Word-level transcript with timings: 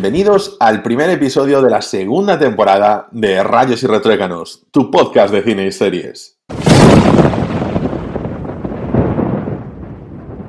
Bienvenidos 0.00 0.56
al 0.60 0.80
primer 0.80 1.10
episodio 1.10 1.60
de 1.60 1.70
la 1.70 1.82
segunda 1.82 2.38
temporada 2.38 3.08
de 3.10 3.42
Rayos 3.42 3.82
y 3.82 3.88
Retruécanos, 3.88 4.64
tu 4.70 4.92
podcast 4.92 5.34
de 5.34 5.42
cine 5.42 5.66
y 5.66 5.72
series. 5.72 6.38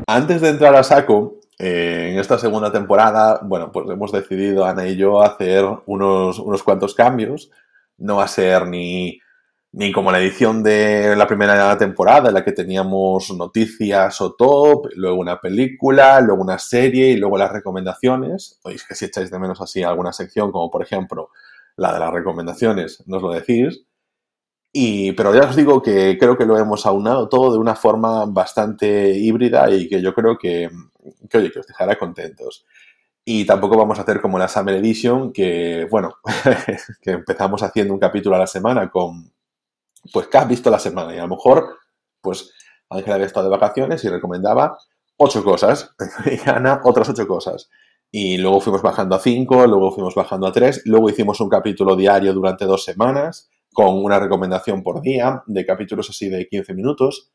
Antes 0.06 0.42
de 0.42 0.50
entrar 0.50 0.76
a 0.76 0.84
saco, 0.84 1.40
eh, 1.58 2.09
en 2.12 2.20
esta 2.20 2.38
segunda 2.38 2.72
temporada, 2.72 3.40
bueno, 3.42 3.72
pues 3.72 3.90
hemos 3.90 4.12
decidido, 4.12 4.66
Ana 4.66 4.88
y 4.88 4.96
yo, 4.96 5.23
hacer 5.23 5.66
unos, 5.88 6.38
unos 6.38 6.62
cuantos 6.62 6.94
cambios. 6.94 7.50
No 7.98 8.18
va 8.18 8.26
a 8.26 8.28
ser 8.28 8.68
ni 8.68 9.20
ni 9.72 9.91
como 9.91 10.12
la 10.12 10.20
edición 10.20 10.64
de 10.64 11.16
la 11.16 11.28
primera 11.28 11.78
temporada 11.78 12.30
en 12.30 12.34
la 12.34 12.44
que 12.44 12.54
teníamos 12.54 13.32
noticias 13.32 14.20
o 14.22 14.34
top, 14.34 14.88
luego 14.95 15.20
una 15.20 15.40
película, 15.40 16.20
luego 16.22 16.42
una 16.42 16.58
serie 16.58 17.09
y 17.09 17.18
luego 17.18 17.38
las 17.38 17.52
recomendaciones. 17.52 18.59
Oís 18.64 18.84
que 18.84 18.95
si 18.95 19.05
echáis 19.05 19.30
de 19.30 19.40
menos 19.40 19.62
así 19.62 19.84
alguna 19.84 20.12
sección, 20.12 20.52
como 20.52 20.72
por 20.72 20.82
ejemplo 20.82 21.30
la 21.76 21.94
de 21.94 22.00
las 22.00 22.12
recomendaciones, 22.12 23.04
nos 23.08 23.22
lo 23.22 23.32
decís. 23.32 23.84
Y, 24.72 25.14
pero 25.14 25.34
ya 25.34 25.50
os 25.50 25.55
digo 25.55 25.81
que 25.81 26.17
creo 26.20 26.38
que 26.38 26.45
lo 26.45 26.58
hemos 26.58 26.86
aunado 26.86 27.30
todo 27.30 27.52
de 27.53 27.59
una 27.59 27.75
forma 27.75 28.25
bastante 28.25 29.12
híbrida 29.17 29.70
y 29.72 29.88
que 29.88 30.02
yo 30.02 30.14
creo 30.14 30.38
que, 30.38 30.70
oye, 31.34 31.52
que 31.52 31.59
os 31.59 31.67
dejará 31.67 31.97
contentos. 31.97 32.66
Y 33.25 33.45
tampoco 33.45 33.78
vamos 33.78 34.00
a 34.00 34.03
hacer 34.03 34.22
como 34.22 34.40
la 34.40 34.47
Summer 34.47 34.75
Edition, 34.75 35.31
que, 35.34 35.88
bueno, 35.92 36.16
que 37.02 37.12
empezamos 37.12 37.62
haciendo 37.64 37.94
un 37.94 38.00
capítulo 38.00 38.36
a 38.36 38.40
la 38.40 38.47
semana 38.47 38.90
con, 38.90 39.31
pues, 40.14 40.28
¿qué 40.28 40.38
has 40.38 40.47
visto 40.47 40.69
la 40.69 40.80
semana? 40.80 41.14
Y 41.16 41.17
a 41.17 41.23
lo 41.23 41.30
mejor, 41.30 41.78
pues, 42.22 42.52
Ángel 42.89 43.14
había 43.14 43.25
estado 43.25 43.50
de 43.50 43.58
vacaciones 43.58 44.03
y 44.03 44.09
recomendaba 44.09 44.78
ocho 45.17 45.44
cosas, 45.44 45.95
y 46.25 46.50
Ana 46.50 46.81
otras 46.83 47.09
ocho 47.09 47.28
cosas. 47.28 47.69
Y 48.11 48.38
luego 48.38 48.59
fuimos 48.59 48.81
bajando 48.81 49.16
a 49.16 49.19
cinco, 49.19 49.67
luego 49.67 49.91
fuimos 49.91 50.16
bajando 50.16 50.47
a 50.47 50.52
tres, 50.52 50.81
luego 50.86 51.09
hicimos 51.09 51.39
un 51.41 51.50
capítulo 51.50 51.95
diario 51.95 52.33
durante 52.33 52.66
dos 52.66 52.83
semanas, 52.83 53.50
con 53.72 54.03
una 54.03 54.19
recomendación 54.19 54.81
por 54.81 55.02
día, 55.02 55.44
de 55.45 55.66
capítulos 55.66 56.09
así 56.09 56.28
de 56.28 56.47
15 56.47 56.73
minutos, 56.73 57.31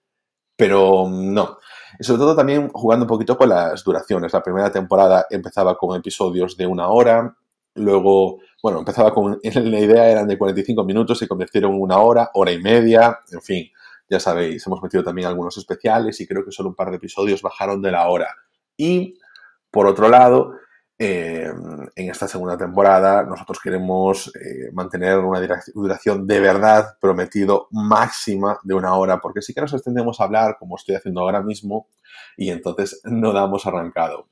pero 0.57 1.09
no. 1.09 1.59
Y 1.99 2.05
sobre 2.05 2.19
todo 2.19 2.35
también 2.35 2.69
jugando 2.71 3.05
un 3.05 3.09
poquito 3.09 3.37
con 3.37 3.51
las 3.51 3.85
duraciones. 3.85 4.33
La 4.33 4.43
primera 4.43 4.73
temporada 4.73 5.27
empezaba 5.31 5.77
con 5.77 5.97
episodios 5.97 6.57
de 6.57 6.67
una 6.67 6.89
hora, 6.89 7.37
luego 7.75 8.41
bueno, 8.65 8.79
empezaba 8.79 9.13
con, 9.13 9.39
la 9.43 9.79
idea 9.79 10.09
eran 10.09 10.27
de 10.27 10.39
45 10.39 10.85
minutos, 10.85 11.19
se 11.19 11.29
convirtieron 11.29 11.75
en 11.75 11.83
una 11.83 11.99
hora, 11.99 12.31
hora 12.33 12.51
y 12.51 12.63
media, 12.63 13.21
en 13.31 13.43
fin, 13.43 13.71
ya 14.09 14.19
sabéis, 14.19 14.67
hemos 14.67 14.83
metido 14.83 15.05
también 15.05 15.29
algunos 15.29 15.59
especiales 15.59 16.19
y 16.23 16.27
creo 16.27 16.43
que 16.43 16.51
solo 16.51 16.71
un 16.71 16.75
par 16.75 16.89
de 16.89 16.97
episodios 16.97 17.43
bajaron 17.43 17.83
de 17.83 17.91
la 17.93 18.09
hora. 18.09 18.35
Y, 18.75 19.19
por 19.71 19.87
otro 19.87 20.09
lado, 20.09 20.55
eh, 20.99 21.53
en 21.95 22.11
esta 22.11 22.27
segunda 22.27 22.57
temporada 22.57 23.25
nosotros 23.25 23.59
queremos 23.63 24.35
eh, 24.35 24.71
mantener 24.73 25.19
una 25.19 25.47
duración 25.75 26.27
de 26.27 26.41
verdad 26.41 26.97
prometido 26.99 27.69
máxima 27.71 28.59
de 28.63 28.73
una 28.73 28.95
hora, 28.95 29.21
porque 29.21 29.43
sí 29.43 29.53
que 29.53 29.61
nos 29.61 29.75
extendemos 29.75 30.23
a 30.23 30.25
hablar, 30.25 30.57
como 30.59 30.77
estoy 30.77 30.95
haciendo 30.95 31.21
ahora 31.21 31.43
mismo, 31.43 31.89
y 32.39 32.49
entonces 32.49 33.03
no 33.05 33.35
damos 33.35 33.67
arrancado. 33.67 34.29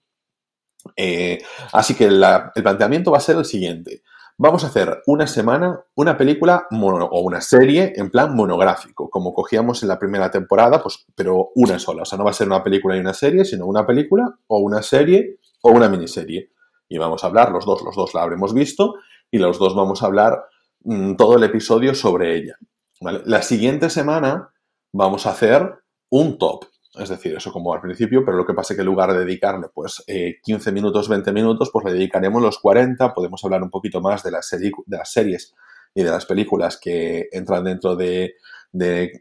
Eh, 0.96 1.38
así 1.72 1.94
que 1.94 2.06
el 2.06 2.62
planteamiento 2.62 3.10
va 3.10 3.18
a 3.18 3.20
ser 3.20 3.36
el 3.36 3.44
siguiente 3.44 4.02
vamos 4.42 4.64
a 4.64 4.68
hacer 4.68 5.02
una 5.06 5.26
semana 5.28 5.84
una 5.94 6.16
película 6.16 6.66
o 6.70 7.20
una 7.20 7.40
serie 7.40 7.92
en 7.96 8.10
plan 8.10 8.34
monográfico, 8.34 9.08
como 9.08 9.32
cogíamos 9.34 9.82
en 9.82 9.88
la 9.88 10.00
primera 10.00 10.30
temporada, 10.30 10.82
pues, 10.82 11.06
pero 11.14 11.50
una 11.54 11.78
sola. 11.78 12.02
O 12.02 12.04
sea, 12.04 12.18
no 12.18 12.24
va 12.24 12.30
a 12.30 12.34
ser 12.34 12.48
una 12.48 12.62
película 12.62 12.96
y 12.96 13.00
una 13.00 13.14
serie, 13.14 13.44
sino 13.44 13.66
una 13.66 13.86
película 13.86 14.36
o 14.48 14.58
una 14.58 14.82
serie 14.82 15.38
o 15.62 15.70
una 15.70 15.88
miniserie. 15.88 16.50
Y 16.88 16.98
vamos 16.98 17.22
a 17.22 17.28
hablar 17.28 17.52
los 17.52 17.64
dos, 17.64 17.82
los 17.82 17.94
dos 17.94 18.14
la 18.14 18.22
habremos 18.22 18.52
visto 18.52 18.94
y 19.30 19.38
los 19.38 19.60
dos 19.60 19.76
vamos 19.76 20.02
a 20.02 20.06
hablar 20.06 20.44
mm, 20.82 21.14
todo 21.14 21.36
el 21.36 21.44
episodio 21.44 21.94
sobre 21.94 22.36
ella. 22.36 22.56
La 23.00 23.42
siguiente 23.42 23.90
semana 23.90 24.52
vamos 24.92 25.26
a 25.26 25.30
hacer 25.30 25.72
un 26.10 26.38
top. 26.38 26.64
Es 26.94 27.08
decir, 27.08 27.34
eso 27.34 27.50
como 27.50 27.72
al 27.72 27.80
principio, 27.80 28.22
pero 28.24 28.36
lo 28.36 28.44
que 28.44 28.52
pasa 28.52 28.74
es 28.74 28.76
que 28.76 28.82
en 28.82 28.86
lugar 28.86 29.12
de 29.12 29.20
dedicarle 29.20 29.68
pues 29.72 30.04
15 30.06 30.70
eh, 30.70 30.72
minutos, 30.72 31.08
20 31.08 31.32
minutos, 31.32 31.70
pues 31.72 31.86
le 31.86 31.92
dedicaremos 31.92 32.42
los 32.42 32.58
40, 32.58 33.14
podemos 33.14 33.42
hablar 33.44 33.62
un 33.62 33.70
poquito 33.70 34.00
más 34.02 34.22
de 34.22 34.30
las, 34.30 34.50
de 34.50 34.72
las 34.86 35.10
series 35.10 35.54
y 35.94 36.02
de 36.02 36.10
las 36.10 36.26
películas 36.26 36.78
que 36.78 37.28
entran 37.32 37.64
dentro 37.64 37.96
de, 37.96 38.34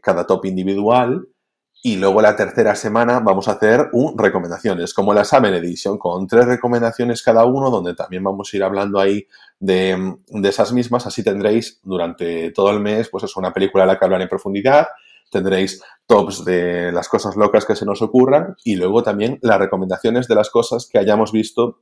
cada 0.02 0.26
top 0.26 0.46
individual. 0.46 1.28
Y 1.84 1.96
luego 1.96 2.22
la 2.22 2.36
tercera 2.36 2.76
semana 2.76 3.18
vamos 3.18 3.48
a 3.48 3.52
hacer 3.52 3.88
un 3.92 4.16
recomendaciones, 4.16 4.94
como 4.94 5.12
la 5.12 5.24
Summer 5.24 5.52
Edition, 5.54 5.98
con 5.98 6.28
tres 6.28 6.46
recomendaciones 6.46 7.22
cada 7.22 7.44
uno, 7.44 7.70
donde 7.70 7.94
también 7.94 8.22
vamos 8.22 8.50
a 8.52 8.56
ir 8.56 8.62
hablando 8.62 9.00
ahí 9.00 9.26
de, 9.58 10.14
de 10.28 10.48
esas 10.48 10.72
mismas. 10.72 11.06
Así 11.06 11.24
tendréis 11.24 11.80
durante 11.82 12.52
todo 12.52 12.70
el 12.70 12.78
mes, 12.78 13.08
pues 13.08 13.24
es 13.24 13.36
una 13.36 13.52
película 13.52 13.82
a 13.82 13.86
la 13.88 13.98
que 13.98 14.04
hablar 14.04 14.22
en 14.22 14.28
profundidad, 14.28 14.86
tendréis 15.32 15.82
tops 16.06 16.44
de 16.44 16.92
las 16.92 17.08
cosas 17.08 17.36
locas 17.36 17.64
que 17.64 17.74
se 17.74 17.86
nos 17.86 18.02
ocurran 18.02 18.54
y 18.64 18.76
luego 18.76 19.02
también 19.02 19.38
las 19.42 19.58
recomendaciones 19.58 20.28
de 20.28 20.34
las 20.34 20.50
cosas 20.50 20.88
que 20.90 20.98
hayamos 20.98 21.32
visto 21.32 21.80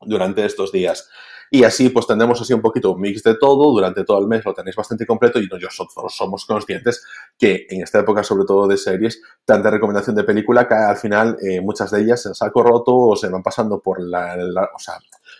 durante 0.00 0.44
estos 0.44 0.72
días. 0.72 1.08
Y 1.50 1.64
así 1.64 1.88
pues 1.88 2.06
tendremos 2.06 2.40
así 2.40 2.52
un 2.52 2.60
poquito 2.60 2.92
un 2.92 3.00
mix 3.00 3.22
de 3.22 3.34
todo, 3.36 3.72
durante 3.72 4.04
todo 4.04 4.18
el 4.20 4.26
mes 4.26 4.44
lo 4.44 4.52
tenéis 4.52 4.76
bastante 4.76 5.06
completo 5.06 5.38
y 5.38 5.46
nosotros 5.46 6.14
somos 6.14 6.44
conscientes 6.44 7.04
que 7.38 7.66
en 7.70 7.82
esta 7.82 8.00
época 8.00 8.22
sobre 8.22 8.44
todo 8.44 8.66
de 8.66 8.76
series, 8.76 9.22
tanta 9.44 9.70
recomendación 9.70 10.16
de 10.16 10.24
película 10.24 10.68
que 10.68 10.74
al 10.74 10.96
final 10.96 11.38
eh, 11.42 11.60
muchas 11.60 11.90
de 11.90 12.02
ellas 12.02 12.22
se 12.22 12.34
saco 12.34 12.62
roto 12.62 12.94
o 12.94 13.16
se 13.16 13.28
van 13.28 13.42
pasando 13.42 13.80
por 13.80 14.00
la, 14.02 14.36
o 14.74 14.78
sea, 14.78 14.94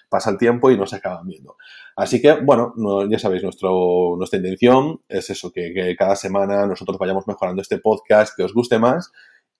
pasa 0.09 0.31
el 0.31 0.39
tiempo 0.39 0.71
y 0.71 0.79
no 0.79 0.87
se 0.87 0.97
acaban 0.97 1.27
viendo. 1.27 1.57
Así 1.99 2.23
que, 2.23 2.33
bueno, 2.33 2.73
ya 3.11 3.19
sabéis, 3.19 3.43
nuestra 3.43 4.37
intención 4.39 5.01
es 5.09 5.31
eso, 5.31 5.51
que, 5.51 5.97
cada 5.99 6.15
semana 6.15 6.65
nosotros 6.65 6.97
vayamos 6.97 7.27
mejorando 7.27 7.61
este 7.61 7.79
podcast, 7.79 8.37
que 8.37 8.45
os 8.45 8.55
guste 8.55 8.79
más 8.79 9.11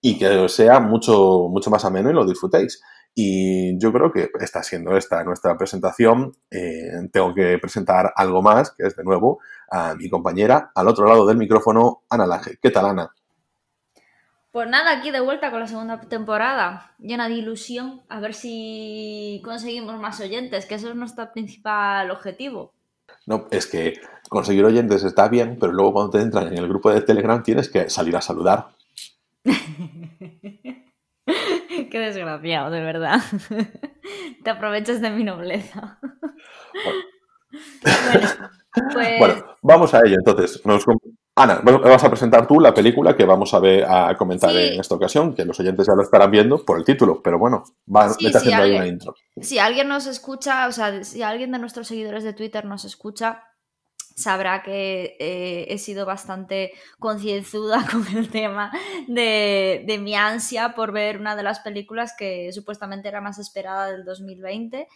y 0.01 0.17
que 0.17 0.47
sea 0.47 0.79
mucho, 0.79 1.49
mucho 1.49 1.69
más 1.69 1.83
ameno 1.83 2.09
y 2.09 2.13
lo 2.13 2.25
disfrutéis. 2.25 2.81
Y 3.13 3.77
yo 3.77 3.91
creo 3.91 4.13
que 4.13 4.29
está 4.39 4.63
siendo 4.63 4.95
esta 4.95 5.21
nuestra 5.25 5.57
presentación. 5.57 6.31
Eh, 6.49 7.09
tengo 7.11 7.33
que 7.33 7.57
presentar 7.57 8.13
algo 8.15 8.41
más, 8.41 8.71
que 8.71 8.87
es 8.87 8.95
de 8.95 9.03
nuevo 9.03 9.39
a 9.69 9.95
mi 9.95 10.09
compañera 10.09 10.71
al 10.73 10.87
otro 10.87 11.07
lado 11.07 11.25
del 11.25 11.35
micrófono, 11.35 12.03
Ana 12.09 12.25
Laje. 12.25 12.57
¿Qué 12.61 12.71
tal, 12.71 12.85
Ana? 12.85 13.11
Pues 14.51 14.67
nada, 14.67 14.91
aquí 14.91 15.11
de 15.11 15.19
vuelta 15.19 15.51
con 15.51 15.59
la 15.59 15.67
segunda 15.67 15.99
temporada, 16.01 16.95
llena 16.97 17.27
de 17.29 17.35
ilusión, 17.35 18.01
a 18.09 18.19
ver 18.19 18.33
si 18.33 19.41
conseguimos 19.45 19.99
más 19.99 20.19
oyentes, 20.21 20.65
que 20.65 20.75
eso 20.75 20.89
es 20.89 20.95
nuestro 20.95 21.31
principal 21.31 22.09
objetivo. 22.09 22.73
No, 23.27 23.47
es 23.51 23.67
que 23.67 23.99
conseguir 24.27 24.65
oyentes 24.65 25.03
está 25.03 25.27
bien, 25.27 25.57
pero 25.59 25.71
luego 25.71 25.93
cuando 25.93 26.11
te 26.11 26.21
entran 26.21 26.47
en 26.47 26.57
el 26.57 26.67
grupo 26.67 26.89
de 26.91 27.01
Telegram 27.01 27.43
tienes 27.43 27.69
que 27.69 27.89
salir 27.89 28.15
a 28.15 28.21
saludar. 28.21 28.69
Qué 31.91 31.99
desgraciado, 31.99 32.71
de 32.71 32.81
verdad. 32.81 33.21
Te 34.43 34.49
aprovechas 34.49 35.01
de 35.01 35.11
mi 35.11 35.23
nobleza. 35.23 35.99
Bueno, 36.83 36.99
pues 39.19 39.43
vamos 39.61 39.93
a 39.93 39.99
ello 40.05 40.15
entonces. 40.17 40.65
Nos, 40.65 40.85
Ana, 41.39 41.61
vas 41.63 42.03
a 42.03 42.09
presentar 42.09 42.45
tú 42.45 42.59
la 42.59 42.73
película 42.73 43.15
que 43.15 43.23
vamos 43.23 43.53
a 43.53 43.59
ver 43.59 43.85
a 43.85 44.13
comentar 44.17 44.53
en 44.53 44.77
esta 44.77 44.95
ocasión, 44.95 45.33
que 45.33 45.45
los 45.45 45.57
oyentes 45.57 45.87
ya 45.87 45.93
lo 45.93 46.03
estarán 46.03 46.29
viendo 46.31 46.65
por 46.65 46.77
el 46.77 46.83
título, 46.83 47.21
pero 47.23 47.39
bueno, 47.39 47.63
va, 47.87 48.09
sí, 48.09 48.27
haciendo 48.27 48.63
ahí 48.63 48.75
una 48.75 48.87
intro. 48.87 49.15
Si 49.39 49.57
alguien 49.57 49.87
nos 49.87 50.05
escucha, 50.05 50.67
o 50.67 50.73
sea, 50.73 51.01
si 51.05 51.23
alguien 51.23 51.53
de 51.53 51.59
nuestros 51.59 51.87
seguidores 51.87 52.25
de 52.25 52.33
Twitter 52.33 52.65
nos 52.65 52.83
escucha, 52.83 53.43
sabrá 54.17 54.63
que 54.63 55.15
eh, 55.17 55.67
he 55.69 55.77
sido 55.77 56.05
bastante 56.05 56.73
concienzuda 56.99 57.85
con 57.91 58.05
el 58.17 58.29
tema 58.29 58.73
de, 59.07 59.85
de, 59.87 59.97
mi 59.97 60.15
ansia 60.15 60.75
por 60.75 60.91
ver 60.91 61.19
una 61.21 61.37
de 61.37 61.43
las 61.43 61.61
películas 61.61 62.13
que 62.17 62.51
supuestamente 62.51 63.07
era 63.07 63.21
más 63.21 63.39
esperada 63.39 63.89
del 63.89 64.03
2020 64.03 64.89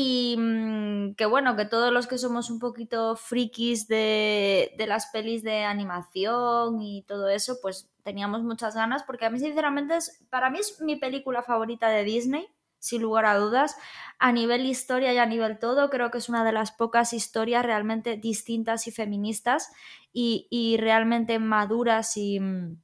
y 0.00 0.36
mm, 0.38 1.14
que 1.16 1.26
bueno, 1.26 1.56
que 1.56 1.64
todos 1.64 1.92
los 1.92 2.06
que 2.06 2.18
somos 2.18 2.50
un 2.50 2.60
poquito 2.60 3.16
frikis 3.16 3.88
de, 3.88 4.72
las 4.86 5.06
pelis 5.06 5.42
de 5.42 5.64
animación 5.64 6.80
y 6.80 7.02
todo 7.02 7.28
eso, 7.28 7.58
pues 7.60 7.90
teníamos 8.04 8.44
muchas 8.44 8.76
ganas, 8.76 9.02
porque 9.02 9.26
a 9.26 9.30
mí 9.30 9.40
sinceramente 9.40 9.96
es, 9.96 10.24
para 10.30 10.50
mí 10.50 10.60
es 10.60 10.80
mi 10.80 10.94
película 10.94 11.42
favorita 11.42 11.88
de 11.88 12.04
Disney, 12.04 12.46
sin 12.78 13.02
lugar 13.02 13.26
a 13.26 13.36
dudas, 13.38 13.76
a 14.20 14.30
nivel 14.30 14.66
historia 14.66 15.12
y 15.12 15.18
a 15.18 15.26
nivel 15.26 15.58
todo, 15.58 15.90
creo 15.90 16.12
que 16.12 16.18
es 16.18 16.28
una 16.28 16.44
de 16.44 16.52
las 16.52 16.70
pocas 16.70 17.12
historias 17.12 17.64
realmente 17.66 18.16
distintas 18.16 18.86
y 18.86 18.92
feministas 18.92 19.72
y, 20.12 20.76
realmente 20.78 21.40
maduras 21.40 22.16
y, 22.16 22.38
mm, 22.38 22.80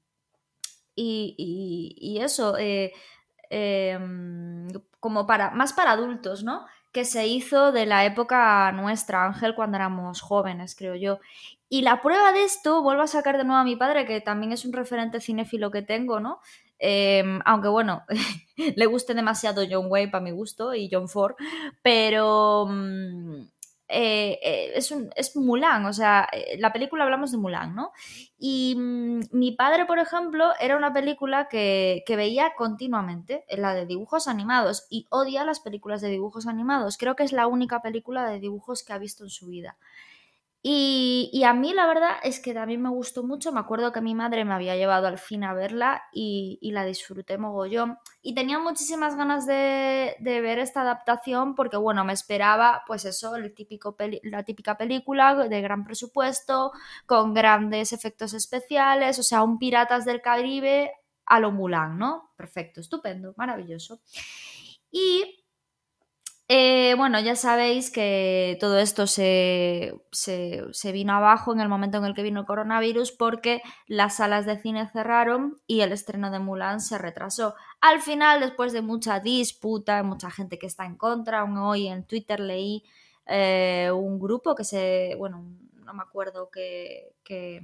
y, 0.97 1.95
y 1.97 2.19
eso, 2.19 2.59
eh, 2.59 2.93
eh, 3.51 3.99
como 4.99 5.27
para, 5.27 5.51
más 5.53 5.73
para 5.73 5.93
adultos, 5.93 6.43
¿no? 6.43 6.67
Que 6.95 7.05
se 7.05 7.27
hizo 7.27 7.73
de 7.73 7.87
la 7.87 8.07
época 8.07 8.71
nuestra, 8.73 9.27
Ángel, 9.27 9.55
cuando 9.55 9.77
éramos 9.77 10.21
jóvenes, 10.23 10.77
creo 10.77 10.95
yo. 10.95 11.19
Y 11.69 11.83
la 11.83 12.01
prueba 12.01 12.33
de 12.33 12.45
esto, 12.45 12.83
vuelvo 12.83 13.03
a 13.03 13.09
sacar 13.09 13.37
de 13.37 13.45
nuevo 13.45 13.61
a 13.61 13.65
mi 13.65 13.75
padre, 13.75 14.07
que 14.07 14.21
también 14.21 14.53
es 14.53 14.65
un 14.65 14.73
referente 14.73 15.21
cinéfilo 15.21 15.73
que 15.73 15.83
tengo, 15.83 16.21
¿no? 16.21 16.41
Em, 16.79 17.41
aunque 17.45 17.69
bueno, 17.69 18.05
le 18.77 18.87
guste 18.87 19.15
demasiado 19.15 19.65
John 19.69 19.87
Wayne 19.89 20.13
para 20.13 20.23
mi 20.25 20.31
gusto 20.31 20.73
y 20.75 20.89
John 20.91 21.09
Ford, 21.09 21.35
pero 21.83 22.67
mm, 22.69 23.49
eh, 23.89 24.39
eh, 24.43 24.73
es, 24.75 24.91
un, 24.91 25.11
es 25.15 25.37
Mulan, 25.37 25.85
o 25.85 25.93
sea, 25.93 26.27
eh, 26.33 26.57
la 26.59 26.73
película 26.73 27.05
hablamos 27.05 27.33
de 27.33 27.39
Mulan, 27.39 27.75
¿no? 27.75 27.93
Y 28.39 28.75
mm, 28.77 29.21
mi 29.33 29.53
padre, 29.53 29.85
por 29.85 29.99
ejemplo, 29.99 30.53
era 30.59 30.77
una 30.77 30.93
película 30.93 31.49
que, 31.49 32.03
que, 32.07 32.17
veía 32.17 32.55
continuamente, 32.57 33.45
la 33.51 33.75
de 33.75 33.87
dibujos 33.87 34.27
animados, 34.27 34.87
y 34.89 35.07
odia 35.11 35.45
las 35.45 35.61
películas 35.61 36.01
de 36.01 36.09
dibujos 36.09 36.47
animados. 36.47 36.97
Creo 36.97 37.15
que 37.15 37.25
es 37.25 37.33
la 37.33 37.47
única 37.47 37.83
película 37.83 38.29
de 38.29 38.41
dibujos 38.41 38.83
que 38.85 38.95
ha 38.95 38.99
visto 38.99 39.25
en 39.25 39.31
su 39.31 39.49
vida. 39.49 39.77
Y, 40.67 41.43
a 41.45 41.53
mí 41.53 41.75
la 41.75 41.87
verdad 41.87 42.17
es 42.23 42.41
que 42.41 42.55
también 42.55 42.81
me 42.81 42.89
gustó 42.89 43.23
mucho. 43.23 43.53
Me 43.53 43.61
acuerdo 43.61 43.93
que 43.93 44.01
mi 44.01 44.15
madre 44.15 44.47
me 44.47 44.55
había 44.55 44.77
llevado 44.77 45.07
al 45.07 45.19
fin 45.19 45.45
a 45.45 45.53
verla 45.53 46.05
y, 46.11 46.59
la 46.73 46.87
disfruté 46.87 47.37
mogollón. 47.37 47.99
Y 48.23 48.35
tenía 48.35 48.59
muchísimas 48.59 49.15
ganas 49.15 49.47
de, 49.47 50.17
ver 50.21 50.59
esta 50.59 50.81
adaptación 50.81 51.55
porque, 51.55 51.77
bueno, 51.77 52.03
me 52.07 52.15
esperaba, 52.15 52.83
pues 52.87 53.05
eso, 53.05 53.37
el 53.37 53.53
típico 53.55 53.95
la 54.23 54.45
típica 54.45 54.79
película 54.79 55.35
de 55.35 55.61
gran 55.61 55.85
presupuesto, 55.85 56.73
con 57.05 57.35
grandes 57.35 57.93
efectos 57.93 58.33
especiales, 58.33 59.19
o 59.19 59.23
sea, 59.23 59.43
un 59.43 59.59
Piratas 59.59 60.07
del 60.07 60.23
Caribe 60.23 60.93
a 61.27 61.41
lo 61.41 61.51
Mulan, 61.53 61.99
¿no? 61.99 62.33
Perfecto, 62.37 62.81
estupendo, 62.81 63.35
maravilloso. 63.37 64.01
Y 64.91 65.44
eh, 66.49 66.95
bueno, 66.99 67.19
ya 67.21 67.37
sabéis 67.37 67.91
que 67.91 68.59
todo 68.61 68.79
esto 68.79 69.07
se, 69.07 69.95
vino 70.93 71.15
abajo 71.15 71.55
en 71.55 71.61
el 71.61 71.71
momento 71.71 71.97
en 71.99 72.05
el 72.05 72.15
que 72.15 72.23
vino 72.23 72.41
el 72.41 72.47
coronavirus 72.47 73.13
porque 73.13 73.63
las 73.87 74.17
salas 74.17 74.45
de 74.45 74.59
cine 74.59 74.87
cerraron 74.93 75.57
y 75.67 75.81
el 75.81 75.93
estreno 75.93 76.31
de 76.31 76.41
Mulan 76.41 76.81
se 76.81 76.99
retrasó. 76.99 77.55
Al 77.81 78.03
final, 78.03 78.41
después 78.41 78.75
de 78.75 78.83
mucha 78.83 79.21
disputa, 79.21 80.03
mucha 80.03 80.31
gente 80.31 80.59
que 80.59 80.67
está 80.67 80.85
en 80.85 80.97
contra, 80.97 81.45
hoy 81.45 81.87
en 81.89 82.07
Twitter 82.07 82.41
leí 82.41 82.85
eh, 83.27 83.91
un 83.95 84.19
grupo 84.19 84.55
que 84.55 84.65
se, 84.65 85.15
bueno, 85.17 85.45
no 85.73 85.95
me 85.95 86.03
acuerdo 86.03 86.51
qué, 86.51 87.15
qué, 87.25 87.63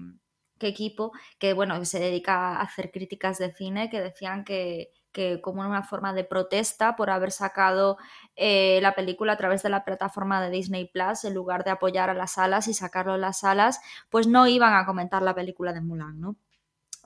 qué 0.58 0.68
equipo, 0.68 1.12
que 1.38 1.52
bueno, 1.52 1.84
se 1.84 2.00
dedica 2.00 2.56
a 2.56 2.62
hacer 2.62 2.90
críticas 2.90 3.38
de 3.38 3.52
cine, 3.52 3.90
que 3.90 4.00
decían 4.00 4.44
que 4.44 4.90
que 5.12 5.40
como 5.40 5.62
una 5.62 5.82
forma 5.82 6.12
de 6.12 6.24
protesta 6.24 6.96
por 6.96 7.10
haber 7.10 7.32
sacado 7.32 7.98
eh, 8.36 8.78
la 8.82 8.94
película 8.94 9.32
a 9.34 9.36
través 9.36 9.62
de 9.62 9.70
la 9.70 9.84
plataforma 9.84 10.40
de 10.42 10.50
Disney 10.50 10.86
Plus, 10.86 11.24
en 11.24 11.34
lugar 11.34 11.64
de 11.64 11.70
apoyar 11.70 12.10
a 12.10 12.14
las 12.14 12.32
salas 12.32 12.68
y 12.68 12.74
sacarlo 12.74 13.14
en 13.14 13.22
las 13.22 13.40
salas, 13.40 13.80
pues 14.10 14.26
no 14.26 14.46
iban 14.46 14.74
a 14.74 14.86
comentar 14.86 15.22
la 15.22 15.34
película 15.34 15.72
de 15.72 15.80
Mulan, 15.80 16.20
¿no? 16.20 16.36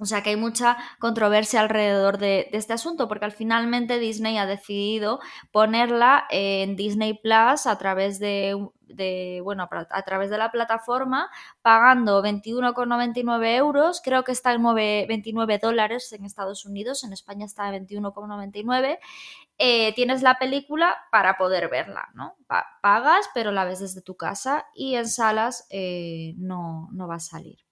O 0.00 0.06
sea 0.06 0.22
que 0.22 0.30
hay 0.30 0.36
mucha 0.36 0.76
controversia 0.98 1.60
alrededor 1.60 2.18
de, 2.18 2.48
este 2.52 2.72
asunto, 2.72 3.06
porque 3.06 3.26
al 3.26 3.32
finalmente 3.32 4.00
Disney 4.00 4.38
ha 4.38 4.46
decidido 4.46 5.20
ponerla 5.52 6.26
en 6.30 6.74
Disney 6.74 7.14
Plus 7.14 7.66
a 7.66 7.78
través 7.78 8.18
de, 8.18 8.58
bueno, 9.44 9.68
a 9.70 10.02
través 10.02 10.30
de 10.30 10.38
la 10.38 10.50
plataforma, 10.50 11.30
pagando 11.62 12.24
21,99 12.24 13.56
euros, 13.56 14.00
creo 14.02 14.24
que 14.24 14.32
está 14.32 14.52
en 14.52 14.64
29 14.64 15.58
dólares 15.58 16.12
en 16.12 16.24
Estados 16.24 16.64
Unidos, 16.64 17.04
en 17.04 17.12
España 17.12 17.46
está 17.46 17.72
en 17.72 17.86
21,99. 17.86 18.98
Eh, 19.58 19.94
tienes 19.94 20.22
la 20.22 20.40
película 20.40 20.96
para 21.12 21.36
poder 21.36 21.68
verla, 21.68 22.08
¿no? 22.14 22.34
pagas, 22.82 23.30
pero 23.32 23.52
la 23.52 23.64
ves 23.64 23.78
desde 23.78 24.02
tu 24.02 24.16
casa 24.16 24.66
y 24.74 24.96
en 24.96 25.08
salas 25.08 25.68
eh, 25.70 26.34
no, 26.36 26.88
no 26.90 27.06
va 27.06 27.16
a 27.16 27.20
salir. 27.20 27.63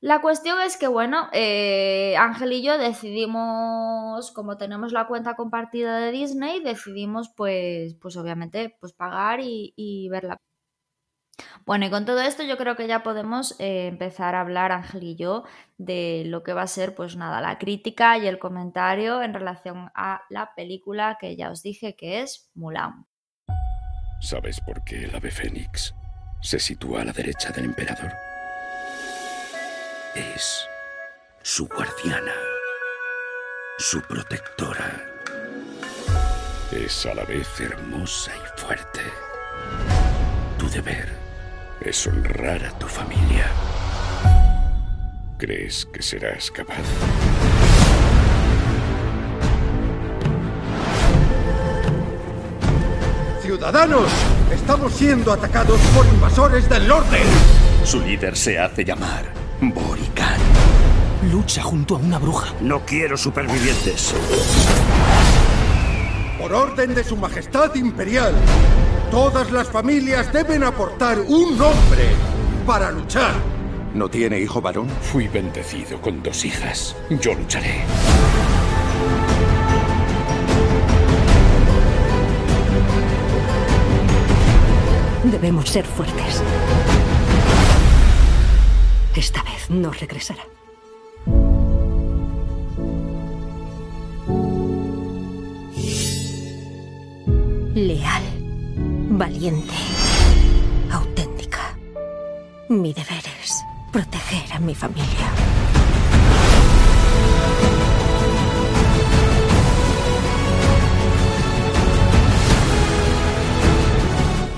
La 0.00 0.20
cuestión 0.20 0.60
es 0.60 0.76
que, 0.76 0.86
bueno, 0.86 1.28
eh, 1.32 2.14
Ángel 2.16 2.52
y 2.52 2.62
yo 2.62 2.78
decidimos, 2.78 4.30
como 4.30 4.56
tenemos 4.56 4.92
la 4.92 5.08
cuenta 5.08 5.34
compartida 5.34 5.98
de 5.98 6.12
Disney, 6.12 6.62
decidimos, 6.62 7.30
pues, 7.30 7.94
pues 7.94 8.16
obviamente, 8.16 8.76
pues 8.80 8.92
pagar 8.92 9.40
y, 9.42 10.08
verla. 10.08 10.36
Bueno, 11.66 11.86
y 11.86 11.90
con 11.90 12.04
todo 12.04 12.20
esto 12.20 12.44
yo 12.44 12.56
creo 12.56 12.76
que 12.76 12.86
ya 12.86 13.02
podemos 13.02 13.58
eh, 13.58 13.88
empezar 13.88 14.36
a 14.36 14.40
hablar, 14.40 14.70
Ángel 14.70 15.02
y 15.02 15.16
yo, 15.16 15.44
de 15.78 16.22
lo 16.26 16.44
que 16.44 16.52
va 16.52 16.62
a 16.62 16.68
ser, 16.68 16.94
pues 16.94 17.16
nada, 17.16 17.40
la 17.40 17.58
crítica 17.58 18.18
y 18.18 18.28
el 18.28 18.38
comentario 18.38 19.20
en 19.22 19.34
relación 19.34 19.90
a 19.94 20.22
la 20.30 20.54
película 20.54 21.18
que 21.20 21.34
ya 21.36 21.50
os 21.50 21.62
dije 21.62 21.96
que 21.96 22.22
es 22.22 22.50
Mulan. 22.54 23.06
¿Sabes 24.20 24.60
por 24.60 24.82
qué 24.84 25.04
el 25.04 25.14
ave 25.14 25.30
fénix 25.30 25.94
se 26.40 26.60
sitúa 26.60 27.02
a 27.02 27.04
la 27.04 27.12
derecha 27.12 27.50
del 27.50 27.66
emperador? 27.66 28.12
Es 30.14 30.66
su 31.42 31.68
guardiana, 31.68 32.32
su 33.78 34.00
protectora. 34.02 35.04
Es 36.72 37.06
a 37.06 37.14
la 37.14 37.24
vez 37.24 37.48
hermosa 37.60 38.32
y 38.34 38.60
fuerte. 38.60 39.00
Tu 40.58 40.68
deber 40.70 41.08
es 41.80 42.06
honrar 42.06 42.64
a 42.64 42.78
tu 42.78 42.86
familia. 42.86 43.50
¿Crees 45.38 45.86
que 45.92 46.02
serás 46.02 46.50
capaz? 46.50 46.82
¡Ciudadanos! 53.42 54.10
Estamos 54.52 54.92
siendo 54.92 55.32
atacados 55.32 55.80
por 55.94 56.06
invasores 56.06 56.68
del 56.68 56.90
orden. 56.90 57.26
Su 57.84 58.00
líder 58.00 58.36
se 58.36 58.58
hace 58.58 58.84
llamar 58.84 59.47
Borican. 59.60 60.40
Lucha 61.32 61.62
junto 61.62 61.96
a 61.96 61.98
una 61.98 62.18
bruja. 62.18 62.54
No 62.60 62.80
quiero 62.86 63.16
supervivientes. 63.16 64.14
Por 66.38 66.52
orden 66.52 66.94
de 66.94 67.02
su 67.02 67.16
majestad 67.16 67.74
imperial, 67.74 68.34
todas 69.10 69.50
las 69.50 69.68
familias 69.68 70.32
deben 70.32 70.62
aportar 70.62 71.18
un 71.20 71.58
nombre 71.58 72.08
para 72.66 72.92
luchar. 72.92 73.32
¿No 73.94 74.08
tiene 74.08 74.38
hijo 74.38 74.60
varón? 74.60 74.88
Fui 75.02 75.26
bendecido 75.26 76.00
con 76.00 76.22
dos 76.22 76.44
hijas. 76.44 76.94
Yo 77.20 77.34
lucharé. 77.34 77.82
Debemos 85.24 85.68
ser 85.68 85.84
fuertes. 85.84 86.42
Esta 89.18 89.42
vez 89.42 89.68
no 89.68 89.90
regresará. 89.90 90.44
Leal, 97.74 98.22
valiente, 99.10 99.74
auténtica. 100.92 101.76
Mi 102.68 102.92
deber 102.92 103.24
es 103.42 103.60
proteger 103.92 104.52
a 104.52 104.60
mi 104.60 104.76
familia. 104.76 105.32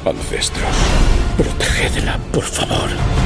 Ancestros, 0.05 0.76
protegedla, 1.38 2.19
por 2.31 2.45
favor. 2.45 3.19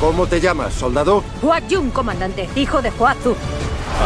¿Cómo 0.00 0.26
te 0.26 0.40
llamas, 0.40 0.74
soldado? 0.74 1.24
Huat 1.42 1.64
Jun, 1.70 1.90
comandante, 1.90 2.48
hijo 2.54 2.82
de 2.82 2.90
Huazu. 2.90 3.34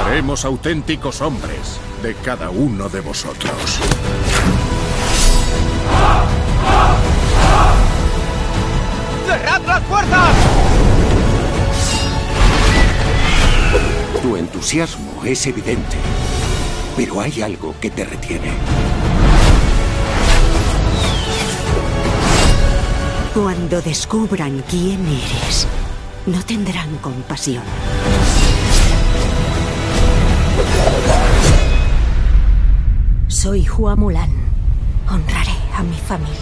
Haremos 0.05 0.45
auténticos 0.45 1.21
hombres 1.21 1.81
de 2.01 2.15
cada 2.15 2.49
uno 2.51 2.89
de 2.89 3.01
vosotros. 3.01 3.81
¡Cerrad 9.27 9.63
las 9.67 9.81
puertas! 9.83 10.37
Tu 14.23 14.37
entusiasmo 14.37 15.25
es 15.25 15.45
evidente, 15.47 15.97
pero 16.97 17.21
hay 17.21 17.43
algo 17.43 17.75
que 17.81 17.91
te 17.91 18.05
retiene. 18.05 18.53
Cuando 23.35 23.81
descubran 23.81 24.63
quién 24.69 25.01
eres, 25.07 25.67
no 26.31 26.45
tendrán 26.45 26.97
compasión. 26.99 27.65
Soy 33.27 33.67
Hua 33.67 33.97
Mulan. 33.97 34.31
Honraré 35.11 35.57
a 35.75 35.83
mi 35.83 35.97
familia. 35.97 36.37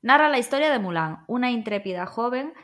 Narra 0.00 0.30
la 0.30 0.38
historia 0.38 0.70
de 0.70 0.78
Mulan, 0.78 1.24
una 1.26 1.50
intrépida 1.50 2.06
joven 2.06 2.54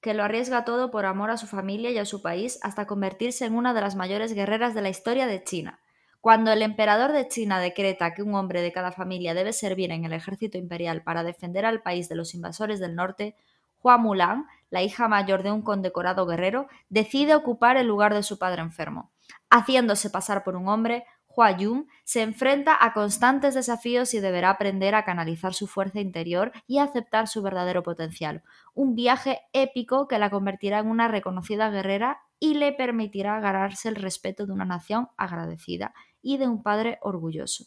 que 0.00 0.14
lo 0.14 0.24
arriesga 0.24 0.64
todo 0.64 0.90
por 0.90 1.04
amor 1.04 1.30
a 1.30 1.36
su 1.36 1.46
familia 1.46 1.90
y 1.90 1.98
a 1.98 2.04
su 2.04 2.22
país 2.22 2.58
hasta 2.62 2.86
convertirse 2.86 3.44
en 3.44 3.54
una 3.54 3.72
de 3.72 3.82
las 3.82 3.94
mayores 3.94 4.34
guerreras 4.34 4.74
de 4.74 4.82
la 4.82 4.88
historia 4.88 5.26
de 5.26 5.44
China. 5.44 5.80
Cuando 6.26 6.50
el 6.50 6.62
emperador 6.62 7.12
de 7.12 7.28
China 7.28 7.60
decreta 7.60 8.12
que 8.12 8.20
un 8.20 8.34
hombre 8.34 8.60
de 8.60 8.72
cada 8.72 8.90
familia 8.90 9.32
debe 9.32 9.52
servir 9.52 9.92
en 9.92 10.04
el 10.04 10.12
ejército 10.12 10.58
imperial 10.58 11.04
para 11.04 11.22
defender 11.22 11.64
al 11.64 11.82
país 11.82 12.08
de 12.08 12.16
los 12.16 12.34
invasores 12.34 12.80
del 12.80 12.96
norte, 12.96 13.36
Hua 13.80 13.96
Mulan, 13.96 14.44
la 14.68 14.82
hija 14.82 15.06
mayor 15.06 15.44
de 15.44 15.52
un 15.52 15.62
condecorado 15.62 16.26
guerrero, 16.26 16.66
decide 16.88 17.36
ocupar 17.36 17.76
el 17.76 17.86
lugar 17.86 18.12
de 18.12 18.24
su 18.24 18.40
padre 18.40 18.62
enfermo. 18.62 19.12
Haciéndose 19.50 20.10
pasar 20.10 20.42
por 20.42 20.56
un 20.56 20.66
hombre, 20.66 21.04
Hua 21.28 21.52
Yun 21.58 21.86
se 22.02 22.22
enfrenta 22.22 22.76
a 22.80 22.92
constantes 22.92 23.54
desafíos 23.54 24.12
y 24.12 24.18
deberá 24.18 24.50
aprender 24.50 24.96
a 24.96 25.04
canalizar 25.04 25.54
su 25.54 25.68
fuerza 25.68 26.00
interior 26.00 26.50
y 26.66 26.78
aceptar 26.78 27.28
su 27.28 27.40
verdadero 27.40 27.84
potencial. 27.84 28.42
Un 28.74 28.96
viaje 28.96 29.42
épico 29.52 30.08
que 30.08 30.18
la 30.18 30.30
convertirá 30.30 30.80
en 30.80 30.88
una 30.88 31.06
reconocida 31.06 31.70
guerrera 31.70 32.18
y 32.40 32.54
le 32.54 32.72
permitirá 32.72 33.38
ganarse 33.38 33.88
el 33.88 33.94
respeto 33.94 34.44
de 34.44 34.52
una 34.52 34.64
nación 34.64 35.08
agradecida 35.16 35.94
y 36.26 36.38
de 36.38 36.48
un 36.48 36.60
padre 36.60 36.98
orgulloso. 37.02 37.66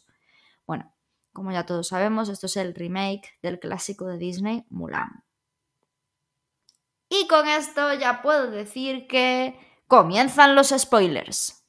Bueno, 0.66 0.94
como 1.32 1.50
ya 1.50 1.64
todos 1.64 1.88
sabemos, 1.88 2.28
esto 2.28 2.44
es 2.44 2.58
el 2.58 2.74
remake 2.74 3.38
del 3.40 3.58
clásico 3.58 4.06
de 4.06 4.18
Disney 4.18 4.66
Mulan. 4.68 5.24
Y 7.08 7.26
con 7.26 7.48
esto 7.48 7.94
ya 7.94 8.20
puedo 8.20 8.50
decir 8.50 9.06
que 9.08 9.58
comienzan 9.86 10.54
los 10.54 10.74
spoilers. 10.76 11.66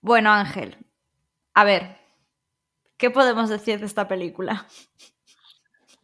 Bueno, 0.00 0.30
Ángel, 0.30 0.78
a 1.52 1.64
ver, 1.64 1.98
¿qué 2.96 3.10
podemos 3.10 3.50
decir 3.50 3.78
de 3.78 3.86
esta 3.86 4.08
película? 4.08 4.66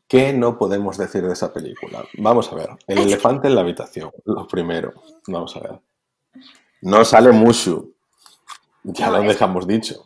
¿Qué 0.09 0.33
no 0.33 0.57
podemos 0.57 0.97
decir 0.99 1.23
de 1.27 1.33
esa 1.33 1.53
película? 1.53 2.05
Vamos 2.19 2.51
a 2.53 2.55
ver, 2.55 2.71
el 2.87 2.99
elefante 2.99 3.49
en 3.49 3.55
la 3.57 3.63
habitación, 3.63 4.11
lo 4.25 4.47
primero, 4.47 4.93
vamos 5.27 5.57
a 5.57 5.61
ver. 5.61 5.81
No 6.83 7.05
sale 7.05 7.33
Mushu, 7.33 7.93
ya 8.85 9.07
No, 9.07 9.17
lo 9.19 9.23
es- 9.23 9.29
dejamos 9.31 9.67
dicho. 9.67 10.06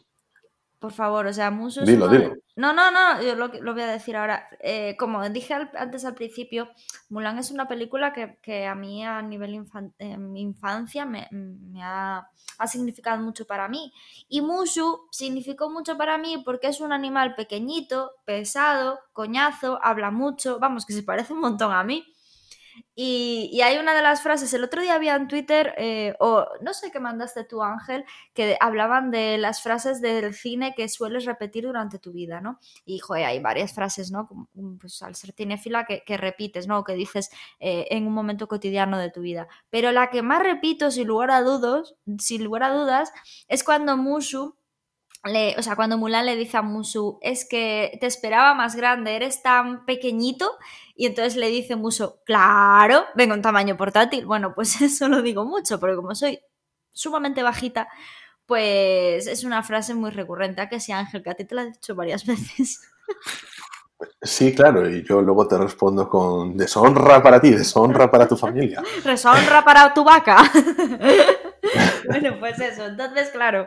Por 0.80 0.92
favor, 0.92 1.26
o 1.26 1.32
sea, 1.32 1.50
Musu 1.50 1.82
es 1.82 1.87
Dilo. 2.08 2.34
No, 2.56 2.72
no, 2.72 2.90
no, 2.90 3.22
yo 3.22 3.34
lo, 3.37 3.49
lo 3.49 3.72
voy 3.75 3.82
a 3.82 3.87
decir 3.87 4.16
ahora. 4.16 4.49
Eh, 4.60 4.96
como 4.99 5.26
dije 5.28 5.54
al- 5.54 5.70
antes 5.78 6.04
al 6.04 6.14
principio, 6.14 6.68
Mulan 7.10 7.38
es 7.38 7.50
una 7.50 7.68
película 7.68 8.12
que, 8.12 8.38
que 8.42 8.66
a 8.66 8.75
mí 8.75 9.04
a 9.04 9.20
nivel 9.22 9.54
infan- 9.54 9.92
mi 10.18 10.40
infancia 10.40 11.04
me, 11.04 11.28
me 11.30 11.82
ha, 11.82 12.28
ha 12.58 12.66
significado 12.66 13.22
mucho 13.22 13.46
para 13.46 13.68
mí. 13.68 13.92
Y 14.28 14.40
Mushu 14.40 15.06
significó 15.10 15.70
mucho 15.70 15.96
para 15.99 16.16
mí 16.18 16.42
porque 16.44 16.68
es 16.68 16.80
un 16.80 16.92
animal 16.92 17.34
pequeñito, 17.34 18.12
pesado, 18.25 18.99
coñazo, 19.12 19.78
habla 19.82 20.10
mucho, 20.10 20.58
vamos, 20.58 20.84
que 20.87 20.92
se 20.94 21.02
parece 21.02 21.32
un 21.34 21.40
montón 21.40 21.72
a 21.72 21.84
mí. 21.84 22.10
Y, 22.94 23.60
hay 23.62 23.78
una 23.78 23.94
de 23.94 24.02
las 24.02 24.22
frases, 24.22 24.52
el 24.54 24.64
otro 24.64 24.82
día 24.82 24.94
había 24.94 25.16
en 25.16 25.28
Twitter, 25.28 25.75
eh, 25.78 26.14
o 26.20 26.46
no 26.60 26.75
sé 26.75 26.90
qué 26.90 27.00
mandaste 27.00 27.44
tú, 27.44 27.62
Ángel, 27.62 28.04
que 28.34 28.56
hablaban 28.60 29.10
de 29.10 29.38
las 29.38 29.62
frases 29.62 30.00
del 30.00 30.34
cine 30.34 30.75
que 30.76 30.88
sueles 30.88 31.25
repetir 31.25 31.64
durante 31.64 31.99
tu 31.99 32.12
vida, 32.12 32.40
¿no? 32.40 32.58
Y, 32.84 32.99
joder, 32.99 33.26
hay 33.26 33.40
varias 33.40 33.75
frases, 33.75 34.10
¿no? 34.10 34.26
Como, 34.26 34.49
Pues 34.80 35.00
al 35.02 35.14
ser 35.14 35.32
cinéfila 35.32 35.84
que, 35.84 36.02
que 36.04 36.16
repites, 36.16 36.66
¿no? 36.66 36.78
O 36.78 36.84
que 36.84 36.94
dices 36.94 37.30
eh, 37.58 37.87
en 37.90 38.06
un 38.06 38.12
momento 38.12 38.49
cotidiano 38.49 38.99
de 38.99 39.10
tu 39.10 39.20
vida. 39.20 39.49
Pero 39.70 39.92
la 39.92 40.10
que 40.10 40.22
más 40.22 40.42
repito, 40.42 40.90
sin 40.90 41.08
lugar 41.08 41.30
a 41.30 41.42
dudas, 41.42 41.94
sin 42.18 42.44
lugar 42.44 42.64
a 42.64 42.72
dudas, 42.72 43.12
es 43.49 43.64
cuando 43.64 43.96
Mushu 43.96 44.56
le, 45.25 45.55
o 45.59 45.62
sea, 45.62 45.77
cuando 45.77 45.99
Mulan 45.99 46.27
le 46.27 46.37
dice 46.37 46.57
a 46.57 46.62
Musu, 46.62 47.19
es 47.21 47.47
que 47.49 47.97
te 48.00 48.07
esperaba 48.07 48.55
más 48.55 48.75
grande, 48.75 49.17
eres 49.17 49.43
tan 49.43 49.85
pequeñito, 49.85 50.53
y 50.95 51.07
entonces 51.07 51.37
le 51.37 51.49
dice 51.49 51.77
Musu, 51.77 52.17
claro, 52.25 53.05
vengo 53.15 53.35
en 53.35 53.43
tamaño 53.43 53.77
portátil. 53.77 54.27
Bueno, 54.27 54.55
pues 54.55 54.81
eso 54.81 55.09
lo 55.09 55.23
digo 55.23 55.45
mucho, 55.45 55.79
porque 55.79 55.97
como 55.97 56.15
soy 56.15 56.41
sumamente 56.93 57.43
bajita, 57.43 57.89
pues 58.47 59.27
es 59.27 59.45
una 59.45 59.62
frase 59.62 59.95
muy 59.95 60.11
recurrente. 60.11 60.61
¿A 60.61 60.69
que 60.69 60.81
sí, 60.81 60.93
Ángel? 60.93 61.23
Que 61.23 61.31
a 61.31 61.35
ti 61.35 61.45
te 61.45 61.55
la 61.55 61.62
he 61.62 61.71
dicho 61.71 61.95
varias 61.95 62.25
veces. 62.27 62.81
Sí, 64.23 64.55
claro, 64.55 64.89
y 64.89 65.05
yo 65.05 65.21
luego 65.21 65.47
te 65.47 65.59
respondo 65.59 66.09
con 66.09 66.57
deshonra 66.57 67.23
para 67.23 67.41
ti, 67.41 67.50
deshonra 67.50 68.11
para 68.11 68.27
tu 68.27 68.37
familia. 68.37 68.83
Reshonra 69.05 69.62
para 69.62 69.93
tu 69.93 70.05
vaca. 70.05 70.50
bueno, 72.09 72.37
pues 72.38 72.59
eso. 72.61 72.87
Entonces, 72.87 73.31
claro, 73.31 73.67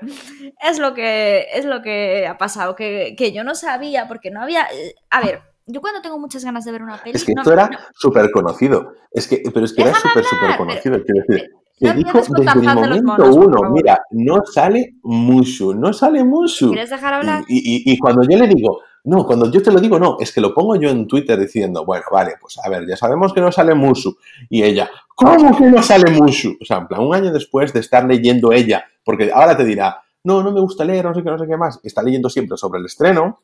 es 0.61 0.79
lo 0.79 0.93
que, 0.93 1.47
es 1.53 1.65
lo 1.65 1.81
que 1.81 2.27
ha 2.27 2.37
pasado, 2.37 2.75
que, 2.75 3.15
que 3.17 3.31
yo 3.31 3.43
no 3.43 3.55
sabía, 3.55 4.07
porque 4.07 4.31
no 4.31 4.41
había... 4.41 4.67
A 5.09 5.21
ver, 5.21 5.41
yo 5.65 5.81
cuando 5.81 6.01
tengo 6.01 6.19
muchas 6.19 6.43
ganas 6.43 6.65
de 6.65 6.71
ver 6.71 6.83
una 6.83 6.97
peli... 7.01 7.15
Es 7.15 7.23
que 7.23 7.33
no- 7.33 7.41
esto 7.41 7.53
era 7.53 7.67
no- 7.69 7.77
súper 7.95 8.31
conocido. 8.31 8.93
Es 9.11 9.27
que, 9.27 9.43
pero 9.53 9.65
es 9.65 9.73
que 9.73 9.81
era 9.83 9.93
súper, 9.93 10.23
súper 10.23 10.57
conocido. 10.57 11.01
Quiero 11.03 11.23
decir, 11.27 11.49
no 11.79 11.91
te 11.91 11.97
dijo 11.97 12.17
desde 12.17 12.51
el 12.51 12.61
momento 12.63 13.03
monos, 13.03 13.37
uno, 13.37 13.69
mira, 13.71 13.99
no 14.11 14.45
sale 14.45 14.95
Mushu, 15.03 15.73
no 15.73 15.91
sale 15.93 16.23
Mushu. 16.23 16.69
¿Quieres 16.69 16.89
dejar 16.89 17.13
hablar? 17.15 17.43
Y, 17.47 17.57
y- 17.57 17.93
y 17.93 17.97
cuando 17.97 18.21
yo 18.29 18.37
le 18.37 18.47
digo, 18.47 18.79
no, 19.05 19.25
cuando 19.25 19.51
yo 19.51 19.61
te 19.61 19.71
lo 19.71 19.79
digo, 19.79 19.99
no, 19.99 20.17
es 20.19 20.31
que 20.31 20.39
lo 20.39 20.53
pongo 20.53 20.75
yo 20.75 20.89
en 20.89 21.07
Twitter 21.07 21.37
diciendo, 21.37 21.83
bueno, 21.85 22.05
vale, 22.11 22.35
pues 22.39 22.57
a 22.63 22.69
ver, 22.69 22.87
ya 22.87 22.95
sabemos 22.95 23.33
que 23.33 23.41
no 23.41 23.51
sale 23.51 23.75
Mushu. 23.75 24.15
Y 24.49 24.63
ella, 24.63 24.89
¿cómo 25.15 25.57
que 25.57 25.65
no 25.65 25.83
sale 25.83 26.09
Mushu? 26.11 26.57
O 26.61 26.65
sea, 26.65 26.77
en 26.77 26.87
plan, 26.87 27.01
un 27.01 27.13
año 27.13 27.31
después 27.33 27.73
de 27.73 27.81
estar 27.81 28.05
leyendo 28.05 28.53
ella, 28.53 28.85
porque 29.03 29.29
ahora 29.33 29.57
te 29.57 29.65
dirá, 29.65 30.01
no, 30.23 30.41
no 30.41 30.51
me 30.53 30.61
gusta 30.61 30.85
leer, 30.85 31.03
no 31.03 31.13
sé 31.13 31.21
qué, 31.21 31.29
no 31.29 31.37
sé 31.37 31.47
qué 31.47 31.57
más. 31.57 31.81
Está 31.83 32.01
leyendo 32.01 32.29
siempre 32.29 32.57
sobre 32.57 32.79
el 32.79 32.85
estreno 32.85 33.39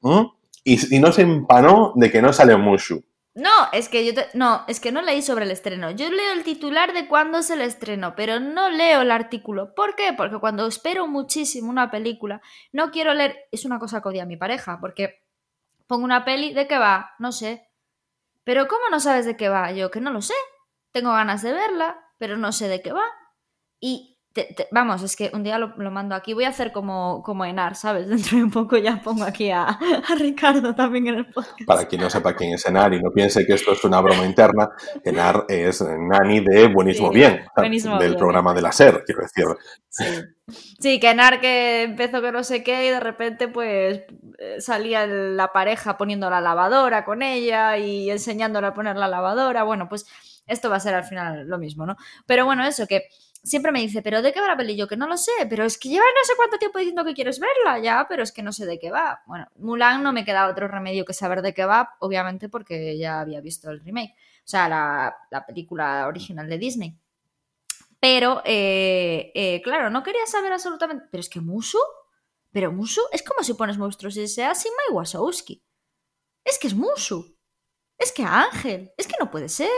y, 0.63 0.77
no 0.99 1.11
se 1.11 1.23
empanó 1.23 1.91
de 1.95 2.09
que 2.09 2.21
no 2.21 2.31
sale 2.31 2.55
Mushu. 2.55 3.03
No, 3.35 3.49
es 3.73 3.89
que 3.89 4.05
yo 4.05 4.13
te- 4.13 4.27
no, 4.33 4.63
es 4.67 4.79
que 4.79 4.91
no 4.91 5.01
leí 5.01 5.21
sobre 5.21 5.45
el 5.45 5.51
estreno. 5.51 5.91
Yo 5.91 6.09
leo 6.09 6.33
el 6.33 6.43
titular 6.43 6.93
de 6.93 7.07
cuándo 7.07 7.39
es 7.39 7.49
el 7.49 7.61
estreno, 7.61 8.13
pero 8.15 8.39
no 8.39 8.69
leo 8.69 9.01
el 9.01 9.11
artículo. 9.11 9.75
¿Por 9.75 9.95
qué? 9.95 10.13
Porque 10.15 10.39
cuando 10.39 10.65
espero 10.67 11.07
muchísimo 11.07 11.69
una 11.69 11.91
película, 11.91 12.41
no 12.71 12.91
quiero 12.91 13.13
leer. 13.13 13.35
Es 13.51 13.65
una 13.65 13.77
cosa 13.79 14.01
que 14.01 14.09
odia 14.09 14.25
mi 14.25 14.35
pareja, 14.35 14.79
porque 14.81 15.19
pongo 15.89 16.05
una 16.05 16.23
peli, 16.23 16.53
¿de 16.53 16.67
qué 16.67 16.77
va? 16.77 17.15
No 17.17 17.31
sé. 17.31 17.67
Pero 18.43 18.67
¿cómo 18.67 18.89
no 18.91 18.99
sabes 18.99 19.25
de 19.25 19.35
qué 19.35 19.49
va? 19.49 19.71
Yo 19.71 19.89
que 19.89 19.99
no 19.99 20.11
lo 20.11 20.21
sé. 20.21 20.35
Tengo 20.91 21.11
ganas 21.11 21.41
de 21.41 21.51
verla, 21.51 21.99
pero 22.19 22.37
no 22.37 22.51
sé 22.51 22.67
de 22.67 22.83
qué 22.83 22.93
va. 22.93 23.05
Y 23.79 24.18
te- 24.33 24.53
te- 24.55 24.67
vamos, 24.71 25.01
es 25.03 25.15
que 25.15 25.31
un 25.33 25.43
día 25.43 25.57
lo, 25.57 25.73
lo 25.77 25.91
mando 25.91 26.15
aquí. 26.15 26.33
Voy 26.33 26.43
a 26.45 26.49
hacer 26.49 26.71
como, 26.71 27.23
como 27.23 27.45
Enar, 27.45 27.75
¿sabes? 27.75 28.07
Dentro 28.09 28.37
de 28.37 28.43
un 28.43 28.51
poco 28.51 28.77
ya 28.77 29.01
pongo 29.01 29.23
aquí 29.23 29.49
a, 29.51 29.63
a 29.65 30.15
Ricardo 30.17 30.75
también 30.75 31.07
en 31.07 31.15
el 31.15 31.25
podcast. 31.31 31.65
Para 31.65 31.87
quien 31.87 32.01
no 32.01 32.09
sepa 32.09 32.35
quién 32.35 32.53
es 32.53 32.65
Enar 32.65 32.93
y 32.93 33.01
no 33.01 33.11
piense 33.11 33.45
que 33.45 33.53
esto 33.53 33.71
es 33.73 33.83
una 33.83 34.01
broma 34.01 34.25
interna, 34.25 34.69
Enar 35.03 35.45
es 35.49 35.81
Nani 35.81 36.41
de 36.41 36.67
Buenismo 36.67 37.09
Sí, 37.11 37.15
Bien, 37.15 37.45
Buenismo 37.55 37.97
del 37.97 38.09
Bien. 38.09 38.19
programa 38.19 38.53
de 38.53 38.61
la 38.61 38.71
SER, 38.71 39.03
quiero 39.05 39.21
decir. 39.23 39.45
Sí. 39.89 40.05
Sí, 40.79 40.99
que 40.99 41.09
Enar 41.11 41.41
que 41.41 41.83
empezó 41.83 42.21
que 42.21 42.31
no 42.31 42.43
sé 42.43 42.63
qué 42.63 42.87
y 42.87 42.89
de 42.89 42.99
repente 42.99 43.47
pues 43.47 44.01
eh, 44.39 44.55
salía 44.61 45.05
la 45.07 45.51
pareja 45.51 45.97
poniendo 45.97 46.29
la 46.29 46.41
lavadora 46.41 47.05
con 47.05 47.21
ella 47.21 47.77
y 47.77 48.09
enseñándola 48.09 48.69
a 48.69 48.73
poner 48.73 48.95
la 48.95 49.07
lavadora. 49.07 49.63
Bueno, 49.63 49.89
pues 49.89 50.05
esto 50.47 50.69
va 50.69 50.77
a 50.77 50.79
ser 50.79 50.95
al 50.95 51.03
final 51.03 51.47
lo 51.47 51.59
mismo, 51.59 51.85
¿no? 51.85 51.95
Pero 52.25 52.45
bueno, 52.45 52.65
eso 52.65 52.87
que 52.87 53.03
siempre 53.43 53.71
me 53.71 53.81
dice, 53.81 54.01
¿pero 54.01 54.21
de 54.21 54.33
qué 54.33 54.41
va 54.41 54.47
la 54.47 54.57
peli? 54.57 54.75
Yo 54.75 54.87
que 54.87 54.97
no 54.97 55.07
lo 55.07 55.17
sé, 55.17 55.31
pero 55.49 55.63
es 55.65 55.77
que 55.77 55.89
lleva 55.89 56.05
no 56.05 56.25
sé 56.25 56.33
cuánto 56.35 56.57
tiempo 56.57 56.79
diciendo 56.79 57.05
que 57.05 57.13
quieres 57.13 57.39
verla 57.39 57.79
ya, 57.79 58.05
pero 58.07 58.23
es 58.23 58.31
que 58.31 58.43
no 58.43 58.51
sé 58.51 58.65
de 58.65 58.79
qué 58.79 58.91
va. 58.91 59.21
Bueno, 59.25 59.47
Mulan 59.57 60.03
no 60.03 60.13
me 60.13 60.25
queda 60.25 60.47
otro 60.47 60.67
remedio 60.67 61.05
que 61.05 61.13
saber 61.13 61.41
de 61.41 61.53
qué 61.53 61.65
va, 61.65 61.95
obviamente 61.99 62.49
porque 62.49 62.97
ya 62.97 63.19
había 63.21 63.41
visto 63.41 63.69
el 63.69 63.79
remake, 63.81 64.13
o 64.13 64.47
sea, 64.47 64.69
la, 64.69 65.15
la 65.31 65.45
película 65.45 66.07
original 66.07 66.49
de 66.49 66.57
Disney. 66.57 66.97
Pero, 67.99 68.41
eh, 68.45 69.31
eh, 69.35 69.61
claro, 69.61 69.89
no 69.89 70.03
quería 70.03 70.25
saber 70.25 70.53
absolutamente. 70.53 71.05
Pero 71.11 71.21
es 71.21 71.29
que 71.29 71.41
Musu. 71.41 71.79
Pero 72.51 72.71
Musu 72.71 73.01
es 73.11 73.21
como 73.23 73.43
si 73.43 73.53
pones 73.53 73.77
monstruos 73.77 74.17
y 74.17 74.27
sea 74.27 74.55
Sima 74.55 74.81
y 74.89 74.93
Wasowski. 74.93 75.63
Es 76.43 76.57
que 76.57 76.67
es 76.67 76.75
Musu. 76.75 77.37
Es 77.97 78.11
que 78.11 78.23
Ángel. 78.23 78.91
Es 78.97 79.07
que 79.07 79.15
no 79.19 79.29
puede 79.29 79.49
ser. 79.49 79.69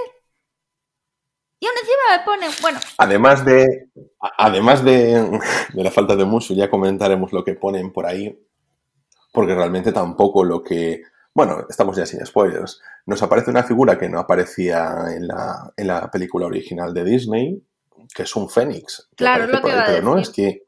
Y 1.62 1.68
aún 1.68 1.76
encima 1.80 2.18
me 2.18 2.24
ponen. 2.26 2.52
Bueno, 2.60 2.80
Además 2.98 3.46
de, 3.46 3.90
además 4.38 4.84
de, 4.84 5.40
de 5.74 5.84
la 5.84 5.92
falta 5.92 6.16
de 6.16 6.26
Mushu, 6.26 6.56
ya 6.56 6.72
comentaremos 6.72 7.32
lo 7.32 7.44
que 7.44 7.54
ponen 7.54 7.94
por 7.94 8.08
ahí, 8.08 8.36
porque 9.32 9.54
realmente 9.54 9.92
tampoco 9.94 10.44
lo 10.44 10.64
que... 10.64 11.04
Bueno, 11.36 11.68
estamos 11.70 11.96
ya 11.96 12.06
sin 12.08 12.26
spoilers. 12.26 12.82
Nos 13.06 13.22
aparece 13.22 13.52
una 13.52 13.64
figura 13.64 13.98
que 14.00 14.10
no 14.10 14.20
aparecía 14.20 15.06
en 15.16 15.28
la, 15.28 15.72
en 15.78 15.88
la 15.88 16.10
película 16.10 16.48
original 16.48 16.96
de 16.96 17.06
Disney, 17.06 17.64
que 18.14 18.24
es 18.24 18.36
un 18.36 18.50
fénix. 18.50 19.08
Claro, 19.16 19.44
aparece 19.44 19.54
lo 19.54 19.62
por 19.62 19.70
que 19.70 19.78
ahí, 19.78 19.84
iba 19.84 19.84
a 19.84 19.96
pero 19.96 20.16
no 20.16 20.18
es 20.18 20.30
que... 20.30 20.64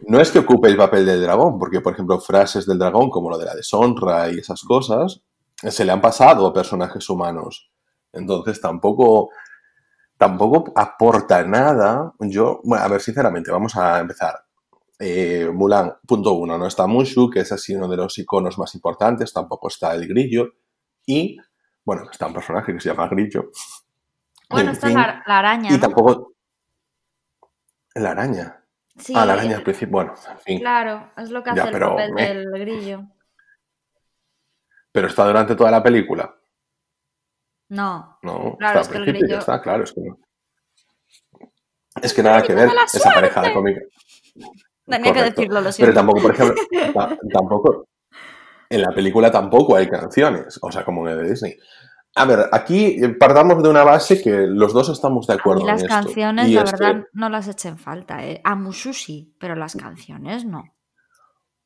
No 0.00 0.20
es 0.20 0.30
que 0.30 0.38
ocupe 0.38 0.68
el 0.68 0.76
papel 0.76 1.04
del 1.04 1.22
dragón, 1.22 1.58
porque, 1.58 1.80
por 1.80 1.94
ejemplo, 1.94 2.20
frases 2.20 2.66
del 2.66 2.78
dragón 2.78 3.10
como 3.10 3.30
lo 3.30 3.38
de 3.38 3.46
la 3.46 3.56
deshonra 3.56 4.30
y 4.30 4.38
esas 4.38 4.62
cosas, 4.62 5.22
se 5.56 5.84
le 5.84 5.90
han 5.90 6.02
pasado 6.02 6.46
a 6.46 6.52
personajes 6.52 7.08
humanos. 7.08 7.70
Entonces 8.12 8.60
tampoco 8.60 9.30
tampoco 10.16 10.72
aporta 10.76 11.42
nada. 11.44 12.12
Yo, 12.20 12.60
bueno, 12.64 12.84
a 12.84 12.88
ver, 12.88 13.00
sinceramente, 13.00 13.50
vamos 13.50 13.76
a 13.76 14.00
empezar. 14.00 14.34
Eh, 14.98 15.50
Mulan, 15.52 15.92
punto 16.06 16.32
uno, 16.32 16.56
no 16.56 16.66
está 16.66 16.86
Mushu, 16.86 17.28
que 17.30 17.40
es 17.40 17.52
así 17.52 17.74
uno 17.74 17.86
de 17.88 17.98
los 17.98 18.16
iconos 18.18 18.58
más 18.58 18.74
importantes, 18.74 19.32
tampoco 19.32 19.68
está 19.68 19.94
el 19.94 20.08
grillo. 20.08 20.52
Y, 21.04 21.36
bueno, 21.84 22.08
está 22.10 22.26
un 22.26 22.34
personaje 22.34 22.72
que 22.72 22.80
se 22.80 22.88
llama 22.88 23.06
Grillo. 23.08 23.50
bueno, 24.50 24.70
En 24.70 24.74
esta 24.74 24.86
es 24.88 24.92
fin, 24.94 25.00
la, 25.02 25.22
la 25.26 25.38
araña. 25.38 25.68
y 25.70 25.74
¿no? 25.74 25.80
tampoco. 25.80 26.32
La 27.94 28.10
araña. 28.10 28.62
Sí, 28.98 29.12
Ah, 29.14 29.26
la 29.26 29.34
araña 29.34 29.56
al 29.56 29.62
principio. 29.62 29.92
Bueno, 29.92 30.14
en 30.30 30.38
fin. 30.38 30.58
Claro, 30.60 31.10
es 31.16 31.30
lo 31.30 31.42
que 31.42 31.50
hace 31.50 31.60
Ya, 31.60 31.68
el 31.68 31.78
papel 31.78 32.14
del 32.14 32.50
grillo. 32.60 33.02
Pero 34.92 35.08
está 35.08 35.26
durante 35.26 35.54
toda 35.54 35.70
la 35.70 35.82
película. 35.82 36.35
No. 37.68 38.18
No, 38.22 38.56
Claro, 38.58 38.80
es 38.80 38.88
que 38.88 38.98
el 38.98 39.28
ya 39.28 39.38
está, 39.38 39.60
claro, 39.60 39.84
es 39.84 39.92
que 39.92 40.00
no. 40.00 40.18
Es 42.02 42.12
que 42.14 42.22
nada 42.22 42.42
que 42.42 42.52
¡Ay, 42.52 42.58
ver 42.58 42.70
esa 42.92 43.10
pareja 43.10 43.42
de 43.42 43.52
cómica. 43.52 43.80
Tenía 44.86 45.12
que 45.12 45.22
decirlo, 45.22 45.54
lo 45.60 45.62
Pero 45.62 45.72
siento. 45.72 45.94
tampoco, 45.94 46.20
por 46.22 46.30
ejemplo, 46.34 46.54
ta- 46.94 47.18
tampoco, 47.32 47.86
en 48.68 48.82
la 48.82 48.90
película 48.94 49.30
tampoco 49.30 49.74
hay 49.76 49.88
canciones, 49.88 50.58
o 50.62 50.70
sea, 50.70 50.84
como 50.84 51.06
en 51.08 51.14
el 51.18 51.24
de 51.24 51.30
Disney. 51.30 51.56
A 52.14 52.24
ver, 52.24 52.46
aquí 52.52 52.98
partamos 53.18 53.62
de 53.62 53.68
una 53.68 53.82
base 53.84 54.22
que 54.22 54.30
los 54.46 54.72
dos 54.72 54.88
estamos 54.88 55.26
de 55.26 55.34
A 55.34 55.36
acuerdo 55.36 55.62
mí 55.62 55.66
las 55.66 55.80
en 55.82 55.86
esto. 55.86 56.02
canciones, 56.02 56.48
y 56.48 56.54
la 56.54 56.64
verdad, 56.64 57.04
no 57.12 57.28
las 57.28 57.48
echen 57.48 57.78
falta, 57.78 58.24
¿eh? 58.24 58.40
A 58.44 58.54
Mushu 58.54 58.92
sí, 58.94 59.34
pero 59.40 59.54
las 59.56 59.74
canciones 59.76 60.44
no. 60.44 60.64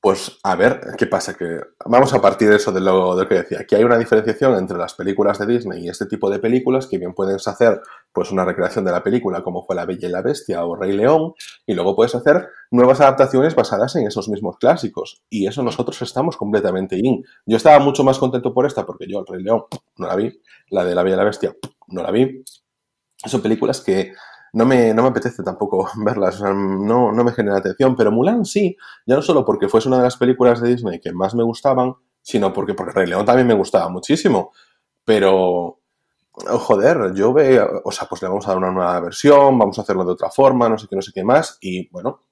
Pues, 0.03 0.39
a 0.45 0.57
ver, 0.57 0.81
¿qué 0.97 1.07
pasa? 1.07 1.35
Que 1.35 1.61
vamos 1.85 2.15
a 2.15 2.23
partir 2.23 2.49
de 2.49 2.57
eso 2.57 2.73
de 2.73 2.81
lo, 2.81 3.17
que 3.29 3.35
decía. 3.35 3.61
Aquí 3.61 3.75
hay 3.75 3.85
una 3.85 3.99
diferenciación 3.99 4.57
entre 4.57 4.79
las 4.79 4.95
películas 4.95 5.39
de 5.39 5.47
Disney 5.47 5.85
y 5.85 5.89
este 5.91 6.07
tipo 6.07 6.31
de 6.31 6.39
películas 6.39 6.87
que 6.87 6.97
bien 6.97 7.13
puedes 7.13 7.47
hacer 7.47 7.83
pues 8.11 8.31
una 8.31 8.47
recreación 8.47 8.87
de 8.87 8.93
la 8.93 9.03
película 9.03 9.43
como 9.43 9.67
fue 9.67 9.77
La 9.77 9.85
Bella 9.85 10.09
y 10.09 10.11
la 10.11 10.23
Bestia 10.23 10.65
o 10.65 10.75
Rey 10.75 10.93
León 10.93 11.35
y 11.67 11.75
luego 11.75 11.95
puedes 11.95 12.15
hacer 12.15 12.49
nuevas 12.71 13.03
adaptaciones 13.03 13.55
basadas 13.55 13.95
en 13.97 14.07
esos 14.07 14.31
mismos 14.31 14.57
clásicos 14.57 15.23
y 15.29 15.47
eso 15.47 15.63
nosotros 15.63 16.01
estamos 16.01 16.39
completamente 16.39 16.97
in. 16.97 17.23
Yo 17.45 17.59
estaba 17.59 17.79
mucho 17.79 18.03
más 18.03 18.19
contento 18.19 18.55
por 18.55 18.65
esta 18.65 18.87
porque 18.87 19.07
yo 19.07 19.21
El 19.21 19.27
Rey 19.27 19.43
León 19.43 19.65
no 19.97 20.07
la 20.07 20.17
vi, 20.17 20.33
la 20.71 20.85
de 20.87 20.95
La 20.95 21.03
Bella 21.03 21.17
y 21.17 21.19
la 21.19 21.25
Bestia 21.25 21.55
no 21.89 22.03
la 22.03 22.11
vi. 22.11 22.43
Son 23.27 23.43
películas 23.43 23.83
que 23.83 24.15
no 24.53 24.67
me, 24.67 24.93
no 24.95 25.03
me 25.03 25.09
apetece 25.09 25.43
tampoco 25.43 25.89
verlas, 25.97 26.41
no, 26.41 27.13
no 27.13 27.25
me 27.25 27.33
genera 27.33 27.59
atención, 27.59 27.97
pero 27.97 28.11
Mulan 28.11 28.45
sí, 28.45 28.77
ya 29.07 29.17
no 29.17 29.23
solo 29.23 29.45
porque 29.45 29.69
fuese 29.69 29.89
una 29.89 29.99
de 29.99 30.05
las 30.05 30.17
películas 30.17 30.61
de 30.61 30.69
Disney 30.69 31.01
que 31.01 31.13
más 31.13 31.35
me 31.35 31.43
gustaban, 31.43 31.95
sino 32.23 32.53
porque, 32.53 32.75
porque 32.75 32.93
Rey 32.93 33.07
León 33.07 33.25
también 33.25 33.47
me 33.47 33.55
gustaba 33.55 33.89
muchísimo, 33.89 34.53
pero 35.05 35.81
oh, 36.33 36.59
joder, 36.59 37.15
yo 37.15 37.33
veo, 37.33 37.83
o 37.85 37.93
sea, 37.93 38.09
pues 38.09 38.23
le 38.23 38.29
vamos 38.29 38.47
a 38.47 38.51
dar 38.51 38.59
una 38.59 38.71
nueva 38.71 39.01
versión, 39.01 39.59
vamos 39.59 39.79
a 39.79 39.83
hacerlo 39.83 40.05
de 40.05 40.13
otra 40.13 40.31
forma, 40.31 40.69
no 40.69 40.79
sé 40.79 40.87
qué, 40.89 40.97
no 40.97 41.03
sé 41.03 41.13
qué 41.15 41.25
más, 41.25 41.59
y 41.61 41.89
bueno, 41.91 42.23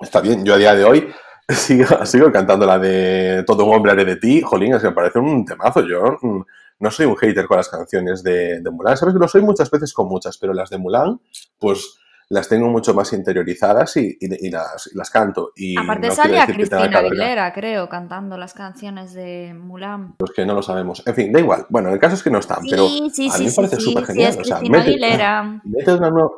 está 0.00 0.20
bien, 0.20 0.44
yo 0.44 0.54
a 0.54 0.58
día 0.58 0.74
de 0.74 0.84
hoy 0.84 1.08
sigo, 1.48 2.04
sigo 2.06 2.30
cantando 2.32 2.66
la 2.66 2.78
de 2.78 3.44
Todo 3.46 3.64
un 3.64 3.74
hombre 3.74 3.92
haré 3.92 4.04
de 4.04 4.16
ti, 4.16 4.42
jolín, 4.42 4.74
es 4.74 4.82
que 4.82 4.88
me 4.88 4.94
parece 4.94 5.18
un 5.18 5.44
temazo, 5.44 5.80
yo 5.82 6.18
mm, 6.20 6.40
no 6.82 6.90
soy 6.90 7.06
un 7.06 7.16
hater 7.16 7.46
con 7.46 7.56
las 7.56 7.68
canciones 7.70 8.22
de, 8.22 8.60
de 8.60 8.70
Mulan, 8.70 8.96
sabes 8.96 9.14
que 9.14 9.20
lo 9.20 9.28
soy 9.28 9.40
muchas 9.40 9.70
veces 9.70 9.92
con 9.94 10.08
muchas, 10.08 10.36
pero 10.36 10.52
las 10.52 10.68
de 10.68 10.76
Mulan, 10.78 11.20
pues 11.58 11.98
las 12.28 12.48
tengo 12.48 12.68
mucho 12.68 12.94
más 12.94 13.12
interiorizadas 13.12 13.96
y, 13.98 14.16
y- 14.20 14.46
y 14.46 14.50
las, 14.50 14.88
y 14.92 14.96
las 14.96 15.10
canto. 15.10 15.52
Y 15.54 15.78
Aparte 15.78 16.08
no 16.08 16.14
salía 16.14 16.46
Cristina 16.46 16.98
Aguilera, 16.98 17.52
creo, 17.52 17.88
cantando 17.90 18.36
las 18.38 18.54
canciones 18.54 19.12
de 19.12 19.54
Mulan. 19.54 20.14
Pues 20.16 20.30
que 20.32 20.46
no 20.46 20.54
lo 20.54 20.62
sabemos. 20.62 21.02
En 21.06 21.14
fin, 21.14 21.30
da 21.32 21.40
igual. 21.40 21.66
Bueno, 21.68 21.90
el 21.90 21.98
caso 21.98 22.14
es 22.14 22.22
que 22.22 22.30
no 22.30 22.38
están, 22.38 22.60
pero 22.70 22.86
sí, 22.88 22.98
a 22.98 23.02
mí 23.02 23.10
sí, 23.10 23.46
me 23.46 23.52
parece 23.68 23.80
súper 23.80 24.04
genial. 24.06 24.30
es 24.30 24.38
o 24.38 24.44
sea, 24.44 24.56
Cristina 24.58 24.78
mete, 24.78 24.90
Aguilera. 24.90 25.60
mete 25.64 25.92
una 25.94 26.10
nueva... 26.10 26.30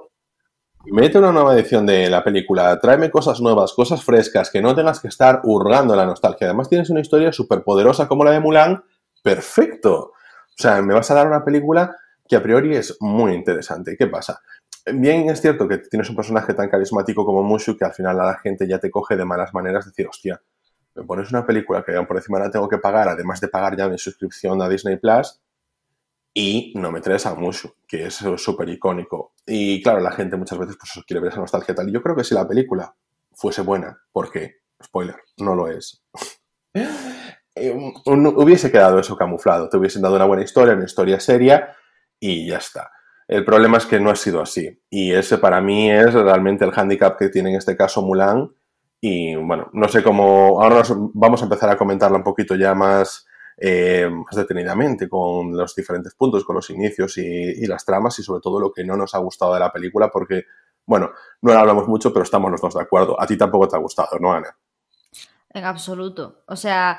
Mete 0.86 1.18
una 1.18 1.32
nueva 1.32 1.54
edición 1.54 1.86
de 1.86 2.10
la 2.10 2.22
película, 2.22 2.78
tráeme 2.78 3.10
cosas 3.10 3.40
nuevas, 3.40 3.72
cosas 3.72 4.04
frescas, 4.04 4.50
que 4.50 4.60
no 4.60 4.74
tengas 4.74 5.00
que 5.00 5.08
estar 5.08 5.40
hurgando 5.44 5.96
la 5.96 6.04
nostalgia. 6.04 6.46
Además 6.48 6.68
tienes 6.68 6.90
una 6.90 7.00
historia 7.00 7.32
súper 7.32 7.62
poderosa 7.64 8.06
como 8.06 8.22
la 8.22 8.32
de 8.32 8.40
Mulan, 8.40 8.84
perfecto. 9.22 10.12
O 10.58 10.62
sea, 10.62 10.80
me 10.82 10.94
vas 10.94 11.10
a 11.10 11.14
dar 11.14 11.26
una 11.26 11.44
película 11.44 11.96
que 12.26 12.36
a 12.36 12.42
priori 12.42 12.76
es 12.76 12.96
muy 13.00 13.32
interesante. 13.32 13.96
¿Qué 13.96 14.06
pasa? 14.06 14.40
Bien 14.86 15.28
es 15.30 15.40
cierto 15.40 15.66
que 15.66 15.78
tienes 15.78 16.08
un 16.10 16.16
personaje 16.16 16.54
tan 16.54 16.68
carismático 16.68 17.24
como 17.24 17.42
Mushu 17.42 17.76
que 17.76 17.84
al 17.84 17.94
final 17.94 18.20
a 18.20 18.26
la 18.26 18.38
gente 18.38 18.68
ya 18.68 18.78
te 18.78 18.90
coge 18.90 19.16
de 19.16 19.24
malas 19.24 19.52
maneras 19.54 19.86
decir, 19.86 20.06
hostia, 20.06 20.40
me 20.94 21.04
pones 21.04 21.30
una 21.30 21.44
película 21.44 21.82
que 21.84 21.92
por 22.02 22.16
encima 22.16 22.38
la 22.38 22.50
tengo 22.50 22.68
que 22.68 22.78
pagar, 22.78 23.08
además 23.08 23.40
de 23.40 23.48
pagar 23.48 23.76
ya 23.76 23.88
mi 23.88 23.98
suscripción 23.98 24.60
a 24.62 24.68
Disney 24.68 24.96
Plus, 24.96 25.40
y 26.34 26.72
no 26.76 26.90
me 26.90 27.00
traes 27.00 27.26
a 27.26 27.34
Mushu, 27.34 27.74
que 27.86 28.06
es 28.06 28.14
súper 28.36 28.68
icónico. 28.68 29.32
Y 29.46 29.82
claro, 29.82 30.00
la 30.00 30.10
gente 30.10 30.36
muchas 30.36 30.58
veces 30.58 30.76
pues, 30.76 31.04
quiere 31.06 31.20
ver 31.20 31.30
esa 31.30 31.40
nostalgia 31.40 31.74
tal. 31.74 31.88
Y 31.88 31.92
yo 31.92 32.02
creo 32.02 32.16
que 32.16 32.24
si 32.24 32.34
la 32.34 32.46
película 32.46 32.94
fuese 33.32 33.62
buena, 33.62 33.96
porque, 34.12 34.56
spoiler, 34.82 35.16
no 35.38 35.54
lo 35.54 35.68
es, 35.68 36.02
eh, 37.54 37.72
hubiese 38.04 38.70
quedado 38.70 38.98
eso 38.98 39.16
camuflado. 39.16 39.68
Te 39.68 39.76
hubiesen 39.76 40.02
dado 40.02 40.16
una 40.16 40.24
buena 40.24 40.42
historia, 40.42 40.74
una 40.74 40.84
historia 40.84 41.20
seria, 41.20 41.76
y 42.18 42.48
ya 42.48 42.58
está. 42.58 42.90
El 43.26 43.44
problema 43.44 43.78
es 43.78 43.86
que 43.86 44.00
no 44.00 44.10
ha 44.10 44.16
sido 44.16 44.42
así. 44.42 44.82
Y 44.90 45.12
ese 45.12 45.38
para 45.38 45.60
mí 45.60 45.90
es 45.90 46.12
realmente 46.12 46.64
el 46.64 46.72
hándicap 46.72 47.18
que 47.18 47.28
tiene 47.28 47.50
en 47.50 47.56
este 47.56 47.76
caso 47.76 48.02
Mulan. 48.02 48.50
Y 49.00 49.34
bueno, 49.36 49.70
no 49.72 49.88
sé 49.88 50.02
cómo. 50.02 50.62
Ahora 50.62 50.82
vamos 51.14 51.40
a 51.40 51.44
empezar 51.44 51.70
a 51.70 51.76
comentarla 51.76 52.16
un 52.16 52.24
poquito 52.24 52.54
ya 52.54 52.74
más, 52.74 53.26
eh, 53.56 54.08
más 54.10 54.34
detenidamente, 54.34 55.08
con 55.08 55.56
los 55.56 55.74
diferentes 55.74 56.14
puntos, 56.14 56.44
con 56.44 56.56
los 56.56 56.68
inicios 56.70 57.16
y, 57.18 57.66
las 57.66 57.84
tramas, 57.84 58.18
y 58.18 58.22
sobre 58.22 58.40
todo 58.40 58.60
lo 58.60 58.72
que 58.72 58.84
no 58.84 58.96
nos 58.96 59.14
ha 59.14 59.18
gustado 59.18 59.54
de 59.54 59.60
la 59.60 59.72
película, 59.72 60.10
porque, 60.10 60.44
bueno, 60.86 61.12
no 61.42 61.52
la 61.52 61.60
hablamos 61.60 61.86
mucho, 61.86 62.12
pero 62.12 62.24
estamos 62.24 62.50
los 62.50 62.74
de 62.74 62.80
acuerdo. 62.80 63.20
A 63.20 63.26
ti 63.26 63.36
tampoco 63.36 63.68
te 63.68 63.76
ha 63.76 63.80
gustado, 63.80 64.18
¿no, 64.18 64.32
Ana? 64.32 64.56
En 65.50 65.64
absoluto. 65.64 66.42
O 66.46 66.56
sea, 66.56 66.98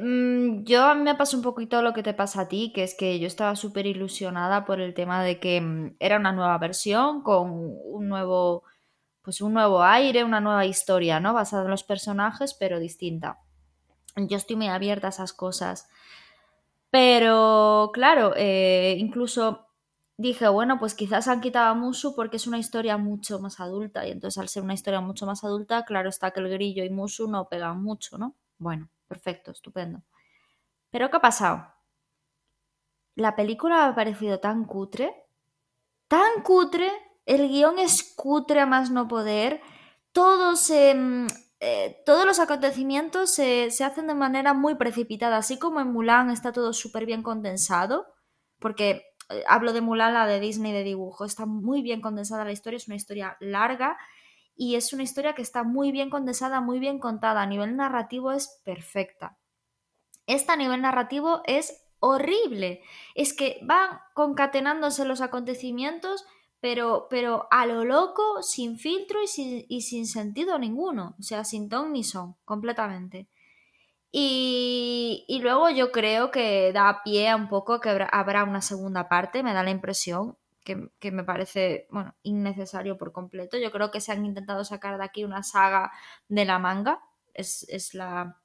mm, 0.00 0.64
yo 0.64 0.84
a 0.84 0.94
mí 0.94 1.02
me 1.02 1.14
pasa 1.14 1.36
un 1.36 1.42
poquito 1.42 1.82
lo 1.82 1.92
que 1.92 2.02
te 2.02 2.14
pasa 2.14 2.42
a 2.42 2.48
ti, 2.48 2.72
que 2.74 2.82
es 2.84 2.94
que 2.94 3.18
yo 3.18 3.26
estaba 3.26 3.56
súper 3.56 3.86
ilusionada 3.86 4.64
por 4.64 4.80
el 4.80 4.94
tema 4.94 5.22
de 5.22 5.40
que 5.40 5.60
mm, 5.60 5.96
era 6.00 6.18
una 6.18 6.32
nueva 6.32 6.58
versión 6.58 7.22
con 7.22 7.50
un 7.52 8.08
nuevo, 8.08 8.64
pues 9.22 9.40
un 9.40 9.54
nuevo 9.54 9.82
aire, 9.82 10.24
una 10.24 10.40
nueva 10.40 10.66
historia, 10.66 11.20
¿no? 11.20 11.34
Basada 11.34 11.64
en 11.64 11.70
los 11.70 11.84
personajes, 11.84 12.54
pero 12.54 12.78
distinta. 12.80 13.38
Yo 14.16 14.36
estoy 14.36 14.56
muy 14.56 14.68
abierta 14.68 15.08
a 15.08 15.10
esas 15.10 15.32
cosas. 15.32 15.88
Pero, 16.90 17.90
claro, 17.94 18.34
eh, 18.36 18.96
incluso 18.98 19.68
dije, 20.18 20.48
bueno, 20.48 20.78
pues 20.78 20.94
quizás 20.94 21.26
han 21.28 21.40
quitado 21.40 21.70
a 21.70 21.74
Musu 21.74 22.14
porque 22.14 22.36
es 22.36 22.46
una 22.46 22.58
historia 22.58 22.98
mucho 22.98 23.40
más 23.40 23.60
adulta. 23.60 24.06
Y 24.06 24.10
entonces, 24.10 24.38
al 24.38 24.48
ser 24.48 24.62
una 24.62 24.74
historia 24.74 25.00
mucho 25.00 25.26
más 25.26 25.42
adulta, 25.44 25.84
claro 25.84 26.08
está 26.10 26.30
que 26.32 26.40
el 26.40 26.50
grillo 26.50 26.84
y 26.84 26.90
Musu 26.90 27.28
no 27.28 27.48
pegan 27.48 27.82
mucho, 27.82 28.18
¿no? 28.18 28.36
Bueno, 28.58 28.90
perfecto, 29.12 29.50
estupendo. 29.50 30.02
Pero, 30.90 31.10
¿qué 31.10 31.16
ha 31.18 31.20
pasado? 31.20 31.66
La 33.14 33.36
película 33.36 33.86
ha 33.86 33.94
parecido 33.94 34.40
tan 34.40 34.64
cutre, 34.64 35.14
tan 36.08 36.42
cutre, 36.42 36.90
el 37.26 37.48
guion 37.48 37.78
es 37.78 38.14
cutre 38.16 38.60
a 38.60 38.66
más 38.66 38.90
no 38.90 39.08
poder, 39.08 39.60
todo 40.12 40.56
se, 40.56 40.94
mm, 40.94 41.26
eh, 41.60 42.02
todos 42.06 42.24
los 42.24 42.38
acontecimientos 42.38 43.30
se, 43.34 43.70
se 43.70 43.84
hacen 43.84 44.06
de 44.06 44.14
manera 44.14 44.54
muy 44.54 44.76
precipitada, 44.76 45.36
así 45.36 45.58
como 45.58 45.80
en 45.80 45.92
Mulan 45.92 46.30
está 46.30 46.52
todo 46.52 46.72
súper 46.72 47.04
bien 47.04 47.22
condensado, 47.22 48.06
porque 48.58 49.04
eh, 49.28 49.44
hablo 49.46 49.74
de 49.74 49.82
Mulan, 49.82 50.14
la 50.14 50.26
de 50.26 50.40
Disney 50.40 50.72
de 50.72 50.84
dibujo, 50.84 51.26
está 51.26 51.44
muy 51.44 51.82
bien 51.82 52.00
condensada 52.00 52.46
la 52.46 52.52
historia, 52.52 52.78
es 52.78 52.88
una 52.88 52.96
historia 52.96 53.36
larga 53.40 53.98
y 54.54 54.76
es 54.76 54.92
una 54.92 55.02
historia 55.02 55.34
que 55.34 55.42
está 55.42 55.62
muy 55.62 55.92
bien 55.92 56.10
condensada, 56.10 56.60
muy 56.60 56.78
bien 56.78 56.98
contada, 56.98 57.42
a 57.42 57.46
nivel 57.46 57.76
narrativo 57.76 58.32
es 58.32 58.60
perfecta. 58.64 59.38
Esta 60.26 60.54
a 60.54 60.56
nivel 60.56 60.82
narrativo 60.82 61.42
es 61.46 61.84
horrible, 62.00 62.82
es 63.14 63.34
que 63.34 63.60
van 63.62 63.98
concatenándose 64.14 65.04
los 65.04 65.20
acontecimientos 65.20 66.24
pero, 66.62 67.08
pero 67.10 67.48
a 67.50 67.66
lo 67.66 67.84
loco, 67.84 68.40
sin 68.40 68.78
filtro 68.78 69.20
y 69.20 69.26
sin, 69.26 69.66
y 69.68 69.82
sin 69.82 70.06
sentido 70.06 70.60
ninguno, 70.60 71.16
o 71.18 71.22
sea, 71.22 71.42
sin 71.42 71.68
ton 71.68 71.92
ni 71.92 72.04
son, 72.04 72.36
completamente. 72.44 73.28
Y, 74.12 75.24
y 75.26 75.40
luego 75.40 75.70
yo 75.70 75.90
creo 75.90 76.30
que 76.30 76.72
da 76.72 77.02
pie 77.02 77.30
a 77.30 77.36
un 77.36 77.48
poco 77.48 77.80
que 77.80 77.88
habrá, 77.90 78.44
una 78.44 78.62
segunda 78.62 79.08
parte, 79.08 79.42
me 79.42 79.54
da 79.54 79.64
la 79.64 79.70
impresión, 79.70 80.38
que, 80.64 80.88
que, 80.98 81.10
me 81.10 81.24
parece, 81.24 81.86
bueno, 81.90 82.14
innecesario 82.22 82.98
por 82.98 83.12
completo. 83.12 83.58
Yo 83.58 83.70
creo 83.70 83.90
que 83.90 84.00
se 84.00 84.12
han 84.12 84.24
intentado 84.24 84.64
sacar 84.64 84.98
de 84.98 85.04
aquí 85.04 85.24
una 85.24 85.42
saga 85.42 85.92
de 86.28 86.44
la 86.44 86.58
manga, 86.58 87.00
es, 87.34 87.66
es 87.68 87.94
la, 87.94 88.40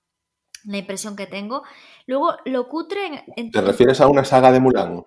la, 0.65 0.77
impresión 0.77 1.15
que 1.15 1.27
tengo. 1.27 1.63
Luego, 2.05 2.37
lo 2.45 2.67
cutre... 2.67 3.05
En, 3.05 3.23
en 3.35 3.51
¿Te 3.51 3.61
refieres 3.61 4.01
a 4.01 4.07
una 4.07 4.25
saga 4.25 4.51
de 4.51 4.59
Mulan? 4.59 5.05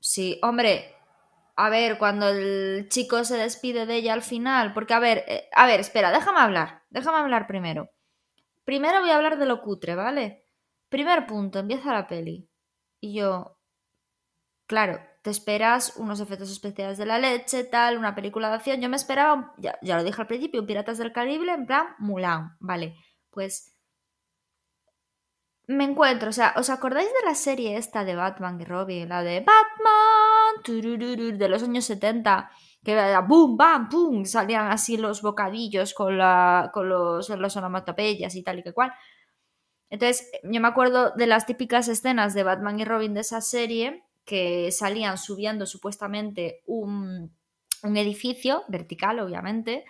Sí, 0.00 0.38
hombre, 0.42 0.94
a 1.56 1.68
ver, 1.68 1.98
cuando 1.98 2.28
el 2.28 2.88
chico 2.88 3.24
se 3.24 3.36
despide 3.36 3.86
de 3.86 3.96
ella 3.96 4.14
al 4.14 4.22
final, 4.22 4.72
porque 4.72 4.94
a 4.94 4.98
ver, 4.98 5.24
eh, 5.28 5.48
a 5.54 5.66
ver, 5.66 5.80
espera, 5.80 6.10
déjame 6.10 6.40
hablar, 6.40 6.82
déjame 6.90 7.18
hablar 7.18 7.46
primero. 7.46 7.90
Primero 8.64 9.00
voy 9.00 9.10
a 9.10 9.16
hablar 9.16 9.38
de 9.38 9.46
lo 9.46 9.62
cutre, 9.62 9.94
¿vale? 9.94 10.44
Primer 10.88 11.26
punto, 11.26 11.58
empieza 11.58 11.92
la 11.92 12.06
peli. 12.06 12.48
Y 13.00 13.14
yo, 13.14 13.58
claro, 14.66 15.00
te 15.22 15.30
esperas 15.30 15.96
unos 15.96 16.20
efectos 16.20 16.50
especiales 16.50 16.98
de 16.98 17.06
la 17.06 17.18
leche, 17.18 17.64
tal, 17.64 17.96
una 17.96 18.14
película 18.14 18.48
de 18.48 18.56
acción. 18.56 18.80
Yo 18.80 18.88
me 18.88 18.96
esperaba, 18.96 19.54
ya, 19.56 19.78
ya 19.80 19.96
lo 19.96 20.02
dije 20.02 20.20
al 20.20 20.26
principio, 20.26 20.60
un 20.60 20.66
Piratas 20.66 20.98
del 20.98 21.12
Caribe 21.12 21.52
en 21.52 21.66
plan 21.66 21.86
Mulan, 21.98 22.56
¿vale? 22.58 22.96
Pues 23.30 23.72
me 25.68 25.84
encuentro, 25.84 26.30
o 26.30 26.32
sea, 26.32 26.54
¿os 26.56 26.70
acordáis 26.70 27.06
de 27.08 27.28
la 27.28 27.36
serie 27.36 27.76
esta 27.76 28.04
de 28.04 28.16
Batman 28.16 28.60
y 28.60 28.64
Robin? 28.64 29.08
La 29.08 29.22
de 29.22 29.40
Batman, 29.40 31.38
de 31.38 31.48
los 31.48 31.62
años 31.62 31.84
70, 31.84 32.50
que 32.82 32.92
era 32.92 33.20
boom, 33.20 33.56
bam, 33.56 33.88
pum, 33.88 34.24
salían 34.24 34.72
así 34.72 34.96
los 34.96 35.22
bocadillos 35.22 35.94
con, 35.94 36.18
la, 36.18 36.70
con 36.74 36.88
los, 36.88 37.28
los 37.28 37.56
onomatopeyas 37.56 38.34
y 38.34 38.42
tal 38.42 38.58
y 38.58 38.62
que 38.64 38.72
cual. 38.72 38.92
Entonces, 39.88 40.28
yo 40.42 40.60
me 40.60 40.68
acuerdo 40.68 41.10
de 41.10 41.26
las 41.26 41.46
típicas 41.46 41.86
escenas 41.86 42.34
de 42.34 42.42
Batman 42.42 42.80
y 42.80 42.84
Robin 42.84 43.14
de 43.14 43.20
esa 43.20 43.40
serie 43.40 44.02
que 44.24 44.70
salían 44.72 45.18
subiendo 45.18 45.66
supuestamente 45.66 46.62
un, 46.66 47.34
un 47.82 47.96
edificio 47.96 48.64
vertical, 48.68 49.20
obviamente, 49.20 49.84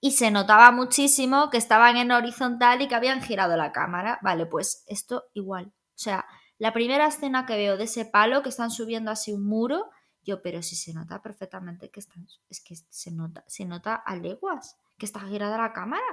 y 0.00 0.12
se 0.12 0.30
notaba 0.30 0.70
muchísimo 0.70 1.50
que 1.50 1.56
estaban 1.56 1.96
en 1.96 2.12
horizontal 2.12 2.82
y 2.82 2.88
que 2.88 2.94
habían 2.94 3.22
girado 3.22 3.56
la 3.56 3.72
cámara. 3.72 4.18
Vale, 4.22 4.46
pues 4.46 4.84
esto 4.86 5.24
igual. 5.34 5.66
O 5.66 6.00
sea, 6.00 6.24
la 6.58 6.72
primera 6.72 7.06
escena 7.06 7.46
que 7.46 7.56
veo 7.56 7.76
de 7.76 7.84
ese 7.84 8.04
palo 8.04 8.42
que 8.42 8.48
están 8.48 8.70
subiendo 8.70 9.10
así 9.10 9.32
un 9.32 9.44
muro, 9.44 9.90
yo, 10.22 10.42
pero 10.42 10.62
si 10.62 10.76
se 10.76 10.92
nota 10.92 11.22
perfectamente 11.22 11.90
que 11.90 12.00
están, 12.00 12.28
es 12.48 12.60
que 12.60 12.76
se 12.76 13.10
nota, 13.10 13.44
se 13.48 13.64
nota 13.64 13.94
a 13.94 14.14
leguas 14.14 14.76
que 14.98 15.06
está 15.06 15.20
girada 15.20 15.56
la 15.56 15.72
cámara. 15.72 16.04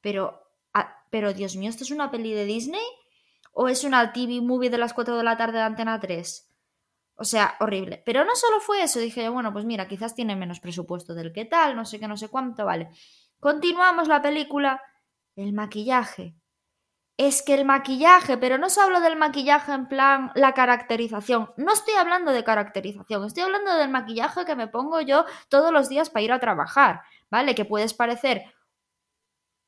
Pero, 0.00 0.40
pero 1.10 1.34
Dios 1.34 1.56
mío, 1.56 1.68
¿esto 1.68 1.84
es 1.84 1.90
una 1.90 2.10
peli 2.10 2.32
de 2.32 2.44
Disney? 2.44 2.84
¿O 3.52 3.68
es 3.68 3.84
una 3.84 4.12
TV 4.12 4.40
movie 4.40 4.70
de 4.70 4.78
las 4.78 4.94
4 4.94 5.16
de 5.16 5.24
la 5.24 5.36
tarde 5.36 5.58
de 5.58 5.64
Antena 5.64 5.98
3? 5.98 6.49
O 7.20 7.24
sea, 7.24 7.54
horrible. 7.60 8.02
Pero 8.06 8.24
no 8.24 8.34
solo 8.34 8.60
fue 8.60 8.82
eso, 8.82 8.98
dije 8.98 9.22
yo, 9.22 9.32
bueno, 9.34 9.52
pues 9.52 9.66
mira, 9.66 9.86
quizás 9.86 10.14
tiene 10.14 10.36
menos 10.36 10.58
presupuesto 10.58 11.12
del 11.12 11.34
que 11.34 11.44
tal, 11.44 11.76
no 11.76 11.84
sé 11.84 12.00
qué, 12.00 12.08
no 12.08 12.16
sé 12.16 12.28
cuánto, 12.28 12.64
vale. 12.64 12.88
Continuamos 13.38 14.08
la 14.08 14.22
película. 14.22 14.80
El 15.36 15.52
maquillaje. 15.52 16.34
Es 17.18 17.42
que 17.42 17.52
el 17.52 17.66
maquillaje, 17.66 18.38
pero 18.38 18.56
no 18.56 18.70
se 18.70 18.80
hablo 18.80 19.00
del 19.00 19.16
maquillaje 19.16 19.72
en 19.72 19.86
plan 19.86 20.32
la 20.34 20.54
caracterización. 20.54 21.52
No 21.58 21.74
estoy 21.74 21.92
hablando 21.92 22.32
de 22.32 22.42
caracterización, 22.42 23.26
estoy 23.26 23.42
hablando 23.42 23.76
del 23.76 23.90
maquillaje 23.90 24.46
que 24.46 24.56
me 24.56 24.68
pongo 24.68 25.02
yo 25.02 25.26
todos 25.50 25.72
los 25.74 25.90
días 25.90 26.08
para 26.08 26.22
ir 26.22 26.32
a 26.32 26.40
trabajar, 26.40 27.02
¿vale? 27.30 27.54
Que 27.54 27.66
puedes 27.66 27.92
parecer 27.92 28.44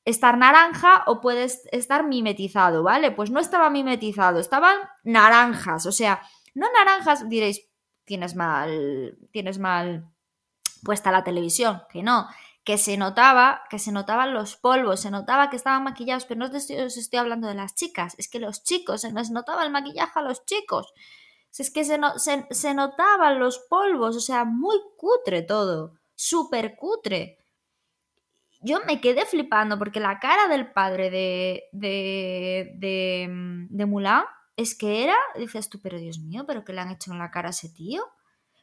estar 0.07 0.39
naranja 0.39 1.05
o 1.07 1.21
puedes 1.21 1.69
estar 1.71 2.03
mimetizado, 2.03 2.83
¿vale? 2.83 3.11
Pues 3.11 3.31
no 3.31 3.41
estaba 3.41 3.69
mimetizado, 3.69 4.41
estaban 4.41 4.79
naranjas, 5.05 5.85
o 5.85 5.93
sea, 5.93 6.23
no 6.55 6.67
naranjas, 6.73 7.29
diréis, 7.29 7.69
tienes 8.05 8.35
mal, 8.35 9.19
tienes 9.31 9.59
mal 9.59 10.09
puesta 10.85 11.13
la 11.13 11.25
televisión, 11.25 11.83
que 11.89 12.03
no, 12.03 12.27
que 12.65 12.79
se 12.79 12.97
notaba, 12.97 13.63
que 13.71 13.79
se 13.79 13.93
notaban 13.93 14.35
los 14.35 14.57
polvos, 14.57 15.01
se 15.01 15.11
notaba 15.11 15.51
que 15.51 15.57
estaban 15.57 15.85
maquillados, 15.85 16.27
pero 16.27 16.39
no 16.41 16.47
os 16.47 16.71
estoy, 16.97 17.19
hablando 17.19 17.49
de 17.49 17.55
las 17.55 17.75
chicas, 17.75 18.15
es 18.19 18.29
que 18.29 18.39
los 18.39 18.63
chicos, 18.63 19.01
se 19.01 19.13
les 19.13 19.31
notaba 19.31 19.65
el 19.65 19.71
maquillaje 19.71 20.19
a 20.19 20.23
los 20.23 20.45
chicos. 20.45 20.93
Es 21.59 21.71
que 21.71 21.85
se, 21.85 21.99
se, 22.51 22.75
notaban 22.75 23.39
los 23.39 23.59
polvos, 23.69 24.17
o 24.17 24.21
sea, 24.21 24.45
muy 24.45 24.77
cutre 24.97 25.43
todo, 25.43 25.95
súper 26.15 26.77
cutre. 26.77 27.39
Yo 28.63 28.81
me 28.87 29.01
quedé 29.01 29.27
flipando 29.27 29.79
porque 29.79 30.01
la 30.01 30.19
cara 30.19 30.49
del 30.49 30.73
padre 30.73 31.11
de, 31.11 31.65
de, 31.73 32.73
de, 32.77 33.67
de 33.69 33.87
Mulan 33.87 34.25
es 34.63 34.77
que 34.77 35.05
era, 35.05 35.17
dices 35.37 35.69
tú, 35.69 35.81
pero 35.81 35.99
Dios 35.99 36.19
mío, 36.19 36.45
pero 36.47 36.65
que 36.65 36.73
le 36.73 36.81
han 36.81 36.91
hecho 36.91 37.13
en 37.13 37.19
la 37.19 37.31
cara 37.31 37.49
a 37.49 37.51
ese 37.51 37.69
tío, 37.69 38.05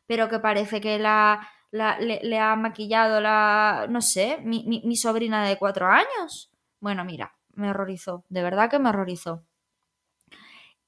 pero 0.08 0.30
que 0.30 0.40
parece 0.40 0.82
que 0.82 0.98
la, 1.00 1.48
le, 1.72 2.40
ha 2.40 2.56
maquillado 2.56 3.22
la, 3.22 3.88
no 3.90 4.02
sé, 4.02 4.40
mi, 4.44 4.96
sobrina 4.96 5.48
de 5.48 5.58
cuatro 5.58 5.88
años. 5.88 6.52
Bueno, 6.80 7.06
mira, 7.06 7.36
me 7.54 7.70
horrorizó, 7.70 8.26
de 8.30 8.44
verdad 8.44 8.70
que 8.70 8.80
me 8.80 8.90
horrorizó. 8.90 9.46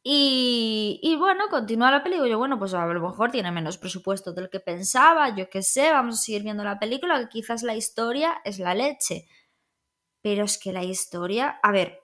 Y, 0.04 1.00
y, 1.04 1.16
bueno, 1.16 1.46
continúa 1.50 1.92
la 1.92 2.02
película. 2.02 2.28
Yo, 2.28 2.40
bueno, 2.40 2.58
pues 2.58 2.74
a 2.74 2.86
lo 2.88 3.00
mejor 3.00 3.30
tiene 3.32 3.52
menos 3.52 3.78
presupuesto 3.78 4.34
del 4.34 4.50
que 4.50 4.60
pensaba. 4.60 5.36
Yo 5.36 5.48
qué 5.48 5.62
sé, 5.62 5.92
vamos 5.92 6.16
a 6.16 6.22
seguir 6.24 6.42
viendo 6.42 6.64
la 6.64 6.80
película, 6.80 7.20
que 7.20 7.30
quizás 7.30 7.62
la 7.62 7.76
historia 7.76 8.42
es 8.44 8.58
la 8.58 8.74
leche. 8.74 9.28
Pero 10.24 10.46
es 10.46 10.58
que 10.58 10.74
la 10.74 10.84
historia, 10.84 11.60
a 11.62 11.72
ver, 11.72 12.02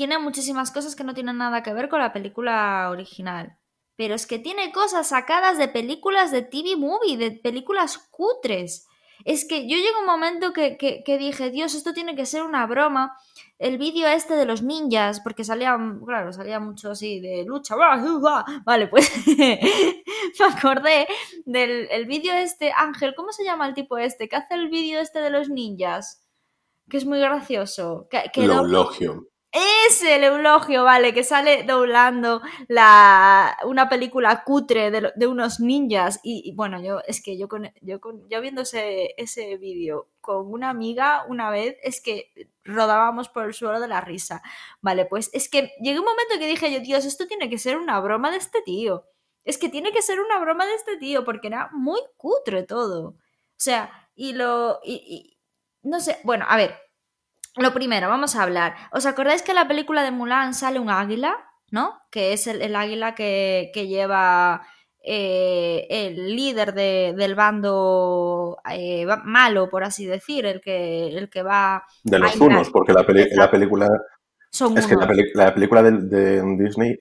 tiene 0.00 0.18
muchísimas 0.18 0.70
cosas 0.70 0.96
que 0.96 1.04
no 1.04 1.12
tienen 1.12 1.36
nada 1.36 1.62
que 1.62 1.74
ver 1.74 1.90
con 1.90 2.00
la 2.00 2.14
película 2.14 2.88
original. 2.90 3.58
Pero 3.96 4.14
es 4.14 4.26
que 4.26 4.38
tiene 4.38 4.72
cosas 4.72 5.08
sacadas 5.08 5.58
de 5.58 5.68
películas 5.68 6.30
de 6.30 6.40
TV 6.40 6.74
movie, 6.74 7.18
de 7.18 7.32
películas 7.32 7.98
cutres. 8.10 8.86
Es 9.26 9.46
que 9.46 9.68
yo 9.68 9.76
llego 9.76 10.00
un 10.00 10.06
momento 10.06 10.54
que, 10.54 10.78
que, 10.78 11.18
dije, 11.18 11.50
Dios, 11.50 11.74
esto 11.74 11.92
tiene 11.92 12.16
que 12.16 12.24
ser 12.24 12.44
una 12.44 12.66
broma. 12.66 13.14
El 13.58 13.76
vídeo 13.76 14.08
este 14.08 14.36
de 14.36 14.46
los 14.46 14.62
ninjas, 14.62 15.20
porque 15.20 15.44
salía, 15.44 15.76
claro, 16.06 16.32
salía 16.32 16.60
mucho 16.60 16.92
así 16.92 17.20
de 17.20 17.44
lucha. 17.44 17.76
Vale, 18.64 18.86
pues 18.86 19.12
me 19.36 20.46
acordé 20.50 21.08
del 21.44 21.88
el 21.90 22.06
vídeo 22.06 22.32
este, 22.32 22.72
Ángel, 22.74 23.14
¿cómo 23.14 23.32
se 23.32 23.44
llama 23.44 23.68
el 23.68 23.74
tipo 23.74 23.98
este? 23.98 24.30
que 24.30 24.36
hace 24.36 24.54
el 24.54 24.70
vídeo 24.70 24.98
este 24.98 25.20
de 25.20 25.28
los 25.28 25.50
ninjas? 25.50 26.26
Que 26.88 26.96
es 26.96 27.04
muy 27.04 27.20
gracioso. 27.20 28.08
Que, 28.10 28.30
que 28.32 28.48
ese, 29.52 30.14
el 30.14 30.24
eulogio, 30.24 30.84
vale, 30.84 31.12
que 31.12 31.24
sale 31.24 31.64
doblando 31.64 32.40
la, 32.68 33.58
una 33.64 33.88
película 33.88 34.44
cutre 34.44 34.90
de, 34.90 35.26
unos 35.26 35.58
ninjas. 35.60 36.20
Y, 36.22 36.52
bueno, 36.54 36.80
yo 36.80 37.00
es 37.06 37.20
que 37.22 37.36
yo 37.36 37.48
con, 37.48 37.72
yo 37.80 38.00
con, 38.00 38.28
yo 38.28 38.40
viendo 38.40 38.62
ese, 38.62 39.14
ese 39.16 39.56
vídeo 39.56 40.08
con 40.20 40.52
una 40.52 40.70
amiga 40.70 41.24
una 41.28 41.50
vez, 41.50 41.76
es 41.82 42.00
que 42.00 42.30
rodábamos 42.64 43.28
por 43.28 43.44
el 43.44 43.54
suelo 43.54 43.80
de 43.80 43.88
la 43.88 44.00
risa. 44.00 44.42
Vale, 44.80 45.06
pues 45.06 45.30
es 45.32 45.48
que 45.48 45.72
llegué 45.80 45.98
un 45.98 46.04
momento 46.04 46.38
que 46.38 46.46
dije 46.46 46.72
yo, 46.72 46.80
Dios, 46.80 47.04
esto 47.04 47.26
tiene 47.26 47.50
que 47.50 47.58
ser 47.58 47.76
una 47.76 47.98
broma 48.00 48.30
de 48.30 48.36
este 48.36 48.62
tío. 48.62 49.06
Es 49.44 49.58
que 49.58 49.68
tiene 49.68 49.90
que 49.92 50.02
ser 50.02 50.20
una 50.20 50.38
broma 50.38 50.66
de 50.66 50.74
este 50.74 50.96
tío, 50.96 51.24
porque 51.24 51.48
era 51.48 51.70
muy 51.72 52.00
cutre 52.16 52.62
todo. 52.62 53.08
O 53.08 53.16
sea, 53.56 54.08
y 54.14 54.32
lo. 54.34 54.80
y 54.84 55.38
no 55.82 55.98
sé, 56.00 56.18
bueno, 56.24 56.44
a 56.48 56.56
ver, 56.56 56.78
lo 57.56 57.72
primero, 57.72 58.08
vamos 58.08 58.36
a 58.36 58.42
hablar. 58.42 58.74
¿Os 58.92 59.06
acordáis 59.06 59.42
que 59.42 59.52
en 59.52 59.56
la 59.56 59.68
película 59.68 60.02
de 60.02 60.10
Mulan 60.10 60.54
sale 60.54 60.78
un 60.78 60.90
águila? 60.90 61.36
¿No? 61.70 62.00
Que 62.10 62.32
es 62.32 62.46
el, 62.46 62.74
águila 62.74 63.14
que, 63.14 63.70
lleva 63.74 64.62
eh, 65.02 65.86
el 65.88 66.34
líder 66.34 66.74
del 66.74 67.34
bando 67.34 68.58
eh, 68.70 69.06
malo, 69.24 69.68
por 69.68 69.84
así 69.84 70.06
decir, 70.06 70.46
el 70.46 70.60
que, 70.60 71.08
el 71.08 71.30
que 71.30 71.42
va. 71.42 71.84
De 72.02 72.18
los 72.18 72.36
unos, 72.36 72.70
porque 72.70 72.92
la, 72.92 73.04
la 73.32 73.50
película. 73.50 73.88
Son 74.50 74.76
es 74.76 74.86
que 74.86 74.96
la, 74.96 75.54
película 75.54 75.82
de, 75.82 76.42
Disney, 76.58 76.98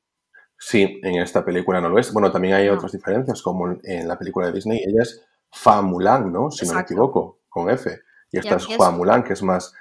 sí, 0.56 1.00
en 1.02 1.16
esta 1.16 1.44
película 1.44 1.82
no 1.82 1.90
lo 1.90 1.98
es. 1.98 2.14
Bueno, 2.14 2.32
también 2.32 2.54
hay 2.54 2.70
otras 2.70 2.92
diferencias, 2.92 3.42
como 3.42 3.76
en 3.84 4.08
la 4.08 4.20
película 4.20 4.48
de 4.48 4.54
Disney, 4.54 4.84
ella 4.86 5.02
es 5.02 5.26
Fa 5.52 5.82
Mulan, 5.82 6.32
¿no? 6.32 6.52
Si 6.52 6.68
no 6.68 6.76
me 6.76 6.82
equivoco, 6.82 7.40
con 7.50 7.72
F. 7.72 7.90
Y 8.32 8.38
esta 8.38 8.58
es 8.58 8.68
Fa 8.78 8.92
Mulan, 8.92 9.24
que 9.24 9.34
es 9.34 9.42
más 9.42 9.74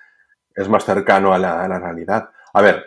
es 0.59 0.69
más 0.69 0.85
cercano 0.85 1.33
a 1.33 1.39
la, 1.39 1.79
realidad. 1.79 2.31
A 2.53 2.63
ver, 2.63 2.85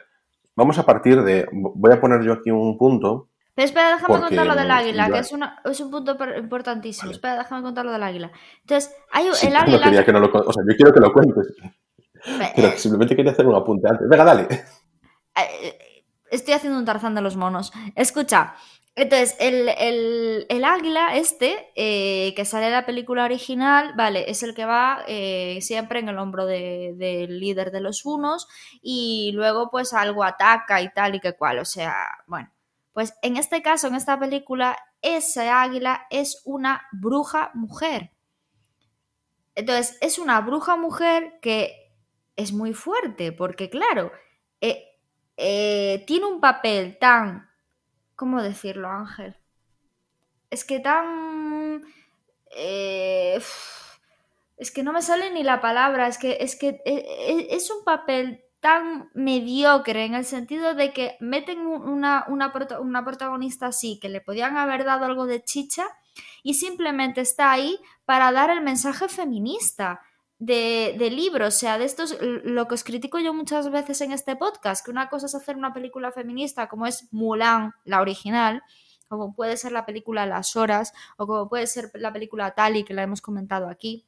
vamos 0.55 0.77
a 0.77 0.85
partir 0.85 1.21
de. 1.23 1.47
Voy 1.51 1.91
a 1.91 2.01
poner 2.01 2.21
yo 2.21 2.33
aquí 2.33 2.51
un 2.51 2.77
punto. 2.77 3.29
Pero 3.55 3.65
espera, 3.65 3.91
déjame 3.91 4.19
contar 4.19 4.45
lo 4.45 4.55
del 4.55 4.71
águila, 4.71 5.09
que 5.09 5.19
es, 5.19 5.33
es, 5.65 5.79
un 5.81 5.91
punto 5.91 6.17
importantísimo. 6.37 7.11
Espera, 7.11 7.37
déjame 7.39 7.61
contar 7.61 7.85
lo 7.85 7.91
del 7.91 8.03
águila. 8.03 8.31
Entonces, 8.61 8.95
hay 9.11 9.27
el 9.27 9.55
águila. 9.55 9.83
quería 9.83 10.05
que 10.05 10.13
no 10.13 10.19
lo, 10.19 10.31
o 10.31 10.53
sea, 10.53 10.63
yo 10.67 10.75
quiero 10.75 10.93
que 10.93 10.99
lo 10.99 11.13
cuentes. 11.13 11.53
Pero 12.55 12.67
eh, 12.67 12.77
simplemente 12.77 13.15
quería 13.15 13.31
hacer 13.31 13.47
un 13.47 13.55
apunte 13.55 13.87
antes. 13.89 14.07
Venga, 14.07 14.23
dale. 14.23 14.47
Eh, 15.35 16.05
estoy 16.29 16.53
haciendo 16.53 16.77
un 16.77 16.85
tarzán 16.85 17.15
de 17.15 17.21
los 17.21 17.35
monos. 17.35 17.71
Escucha, 17.95 18.55
entonces, 18.93 19.37
el, 19.39 20.63
águila 20.65 21.15
este, 21.15 21.71
eh, 21.75 22.33
que 22.35 22.43
sale 22.43 22.65
en 22.67 22.73
la 22.73 22.85
película 22.85 23.23
original, 23.23 23.93
vale, 23.95 24.29
es 24.29 24.43
el 24.43 24.53
que 24.53 24.65
va 24.65 25.05
eh, 25.07 25.59
siempre 25.61 25.99
en 25.99 26.09
el 26.09 26.17
hombro 26.17 26.45
del 26.45 27.39
líder 27.39 27.71
de 27.71 27.79
los 27.79 28.05
unos 28.05 28.49
y 28.81 29.31
luego 29.33 29.69
pues 29.71 29.93
algo 29.93 30.25
ataca 30.25 30.81
y 30.81 30.91
tal 30.91 31.15
y 31.15 31.21
que 31.21 31.33
cual, 31.33 31.59
o 31.59 31.65
sea, 31.65 31.95
bueno, 32.27 32.51
pues 32.91 33.13
en 33.21 33.37
este 33.37 33.61
caso, 33.61 33.87
en 33.87 33.95
esta 33.95 34.19
película, 34.19 34.77
ese 35.01 35.49
águila 35.49 36.05
es 36.09 36.41
una 36.43 36.81
bruja 36.91 37.51
mujer. 37.53 38.11
Entonces, 39.55 39.97
es 40.01 40.19
una 40.19 40.41
bruja 40.41 40.75
mujer 40.75 41.39
que 41.41 41.93
es 42.35 42.51
muy 42.51 42.73
fuerte, 42.73 43.31
porque 43.31 43.69
claro, 43.69 44.11
eh, 44.59 46.03
tiene 46.05 46.25
un 46.25 46.41
papel 46.41 46.97
tan 46.99 47.50
¿Cómo 48.21 48.43
decirlo, 48.43 48.87
Ángel? 48.87 49.35
Es 50.51 50.63
que 50.63 50.79
tan... 50.79 51.81
Eh, 52.55 53.41
es 54.57 54.69
que 54.69 54.83
no 54.83 54.93
me 54.93 55.01
sale 55.01 55.31
ni 55.31 55.41
la 55.41 55.59
palabra, 55.59 56.07
es 56.07 56.19
que, 56.19 56.37
es 56.39 56.55
que 56.55 56.83
e, 56.85 56.93
e, 56.93 57.55
es 57.55 57.71
un 57.71 57.83
papel 57.83 58.43
tan 58.59 59.09
mediocre 59.15 60.05
en 60.05 60.13
el 60.13 60.23
sentido 60.23 60.75
de 60.75 60.93
que 60.93 61.17
meten 61.19 61.61
una, 61.61 62.25
una, 62.27 62.53
una, 62.79 63.03
protagonista 63.03 63.65
así, 63.65 63.97
que 63.99 64.07
le 64.07 64.21
podían 64.21 64.55
haber 64.55 64.85
dado 64.85 65.05
algo 65.05 65.25
de 65.25 65.43
chicha 65.43 65.87
y 66.43 66.53
simplemente 66.53 67.21
está 67.21 67.51
ahí 67.51 67.79
para 68.05 68.31
dar 68.31 68.51
el 68.51 68.61
mensaje 68.61 69.07
feminista 69.07 69.99
de, 70.41 70.95
de 70.97 71.11
libro, 71.11 71.45
o 71.45 71.51
sea, 71.51 71.77
de 71.77 71.85
estos, 71.85 72.17
lo 72.19 72.67
que 72.67 72.73
os 72.73 72.83
critico 72.83 73.19
yo 73.19 73.31
muchas 73.31 73.69
veces 73.69 74.01
en 74.01 74.11
este 74.11 74.35
podcast, 74.35 74.83
que 74.83 74.89
una 74.89 75.07
cosa 75.07 75.27
es 75.27 75.35
hacer 75.35 75.55
una 75.55 75.71
película 75.71 76.11
feminista 76.11 76.67
como 76.67 76.87
es 76.87 77.13
Mulan, 77.13 77.75
la 77.85 78.01
original, 78.01 78.63
como 79.07 79.35
puede 79.35 79.55
ser 79.55 79.71
la 79.71 79.85
película 79.85 80.25
Las 80.25 80.55
Horas, 80.55 80.93
o 81.17 81.27
como 81.27 81.47
puede 81.47 81.67
ser 81.67 81.91
la 81.93 82.11
película 82.11 82.55
Tali, 82.55 82.83
que 82.83 82.95
la 82.95 83.03
hemos 83.03 83.21
comentado 83.21 83.69
aquí, 83.69 84.07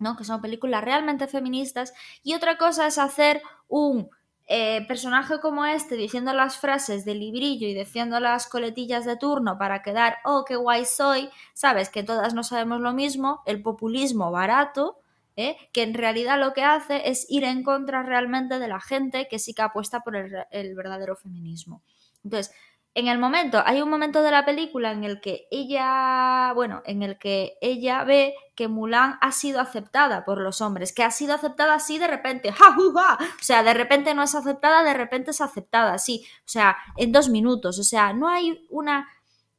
¿no? 0.00 0.16
Que 0.16 0.24
son 0.24 0.40
películas 0.40 0.82
realmente 0.82 1.28
feministas. 1.28 1.94
Y 2.24 2.34
otra 2.34 2.58
cosa 2.58 2.88
es 2.88 2.98
hacer 2.98 3.40
un 3.68 4.10
eh, 4.48 4.84
personaje 4.88 5.38
como 5.38 5.66
este 5.66 5.94
diciendo 5.94 6.32
las 6.32 6.56
frases 6.56 7.04
de 7.04 7.14
librillo 7.14 7.68
y 7.68 7.74
diciendo 7.74 8.18
las 8.18 8.48
coletillas 8.48 9.04
de 9.04 9.16
turno 9.16 9.56
para 9.56 9.82
quedar, 9.82 10.16
oh, 10.24 10.44
qué 10.44 10.56
guay 10.56 10.84
soy, 10.84 11.30
sabes 11.54 11.90
que 11.90 12.02
todas 12.02 12.34
no 12.34 12.42
sabemos 12.42 12.80
lo 12.80 12.92
mismo, 12.92 13.42
el 13.46 13.62
populismo 13.62 14.32
barato, 14.32 14.96
¿eh? 15.36 15.56
que 15.72 15.82
en 15.82 15.94
realidad 15.94 16.38
lo 16.38 16.52
que 16.52 16.62
hace 16.62 17.08
es 17.08 17.26
ir 17.28 17.44
en 17.44 17.62
contra 17.62 18.02
realmente 18.02 18.58
de 18.58 18.68
la 18.68 18.80
gente 18.80 19.28
que 19.28 19.38
sí 19.38 19.54
que 19.54 19.62
apuesta 19.62 20.00
por 20.00 20.16
el, 20.16 20.74
verdadero 20.74 21.16
feminismo. 21.16 21.82
Entonces, 22.24 22.54
en 22.94 23.06
el 23.06 23.18
momento, 23.18 23.62
hay 23.64 23.80
un 23.82 23.88
momento 23.88 24.20
de 24.22 24.32
la 24.32 24.44
película 24.44 24.90
en 24.90 25.04
el 25.04 25.20
que 25.20 25.46
ella, 25.50 26.52
bueno, 26.54 26.82
en 26.84 27.02
el 27.02 27.18
que 27.18 27.56
ella 27.60 28.02
ve 28.02 28.34
que 28.56 28.66
Mulan 28.66 29.16
ha 29.20 29.30
sido 29.30 29.60
aceptada 29.60 30.24
por 30.24 30.40
los 30.40 30.60
hombres, 30.60 30.92
que 30.92 31.04
ha 31.04 31.12
sido 31.12 31.34
aceptada 31.34 31.74
así 31.74 31.98
de 31.98 32.08
repente, 32.08 32.52
¡ja, 32.52 32.76
O 32.76 33.42
sea, 33.42 33.62
de 33.62 33.74
repente 33.74 34.12
no 34.14 34.24
es 34.24 34.34
aceptada, 34.34 34.82
de 34.82 34.94
repente 34.94 35.30
es 35.30 35.40
aceptada, 35.40 35.94
así, 35.94 36.26
o 36.40 36.48
sea, 36.48 36.76
en 36.96 37.12
dos 37.12 37.28
minutos, 37.28 37.78
o 37.78 37.84
sea, 37.84 38.12
no 38.12 38.28
hay 38.28 38.66
una, 38.70 39.08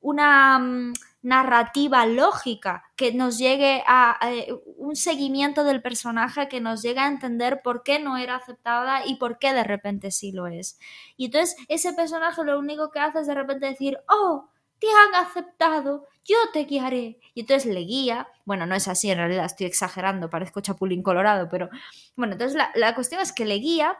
una, 0.01 0.59
mm, 0.59 0.93
narrativa 1.21 2.05
lógica 2.05 2.83
que 2.95 3.13
nos 3.13 3.37
llegue 3.37 3.83
a, 3.85 4.17
eh, 4.31 4.53
un 4.77 4.95
seguimiento 4.95 5.63
del 5.63 5.81
personaje 5.81 6.47
que 6.47 6.61
nos 6.61 6.81
llegue 6.81 6.99
a 6.99 7.07
entender 7.07 7.61
por 7.63 7.83
qué 7.83 7.99
no 7.99 8.17
era 8.17 8.35
aceptada 8.35 9.05
y 9.05 9.15
por 9.15 9.37
qué 9.37 9.53
de 9.53 9.63
repente 9.63 10.11
sí 10.11 10.31
lo 10.31 10.47
es. 10.47 10.79
Y 11.17 11.25
entonces 11.25 11.55
ese 11.67 11.93
personaje 11.93 12.43
lo 12.43 12.57
único 12.57 12.89
que 12.91 12.99
hace 12.99 13.19
es 13.19 13.27
de 13.27 13.35
repente 13.35 13.67
decir, 13.67 13.99
oh, 14.09 14.49
te 14.79 14.87
han 14.87 15.23
aceptado, 15.23 16.07
yo 16.25 16.35
te 16.51 16.65
guiaré. 16.65 17.19
Y 17.35 17.41
entonces 17.41 17.71
le 17.71 17.81
guía, 17.81 18.27
bueno, 18.45 18.65
no 18.65 18.73
es 18.73 18.87
así, 18.87 19.11
en 19.11 19.19
realidad 19.19 19.45
estoy 19.45 19.67
exagerando, 19.67 20.29
parezco 20.29 20.59
chapulín 20.59 21.03
colorado, 21.03 21.47
pero 21.49 21.69
bueno, 22.15 22.33
entonces 22.33 22.59
la, 22.73 22.95
cuestión 22.95 23.21
es 23.21 23.31
que 23.31 23.45
le 23.45 23.55
guía 23.55 23.97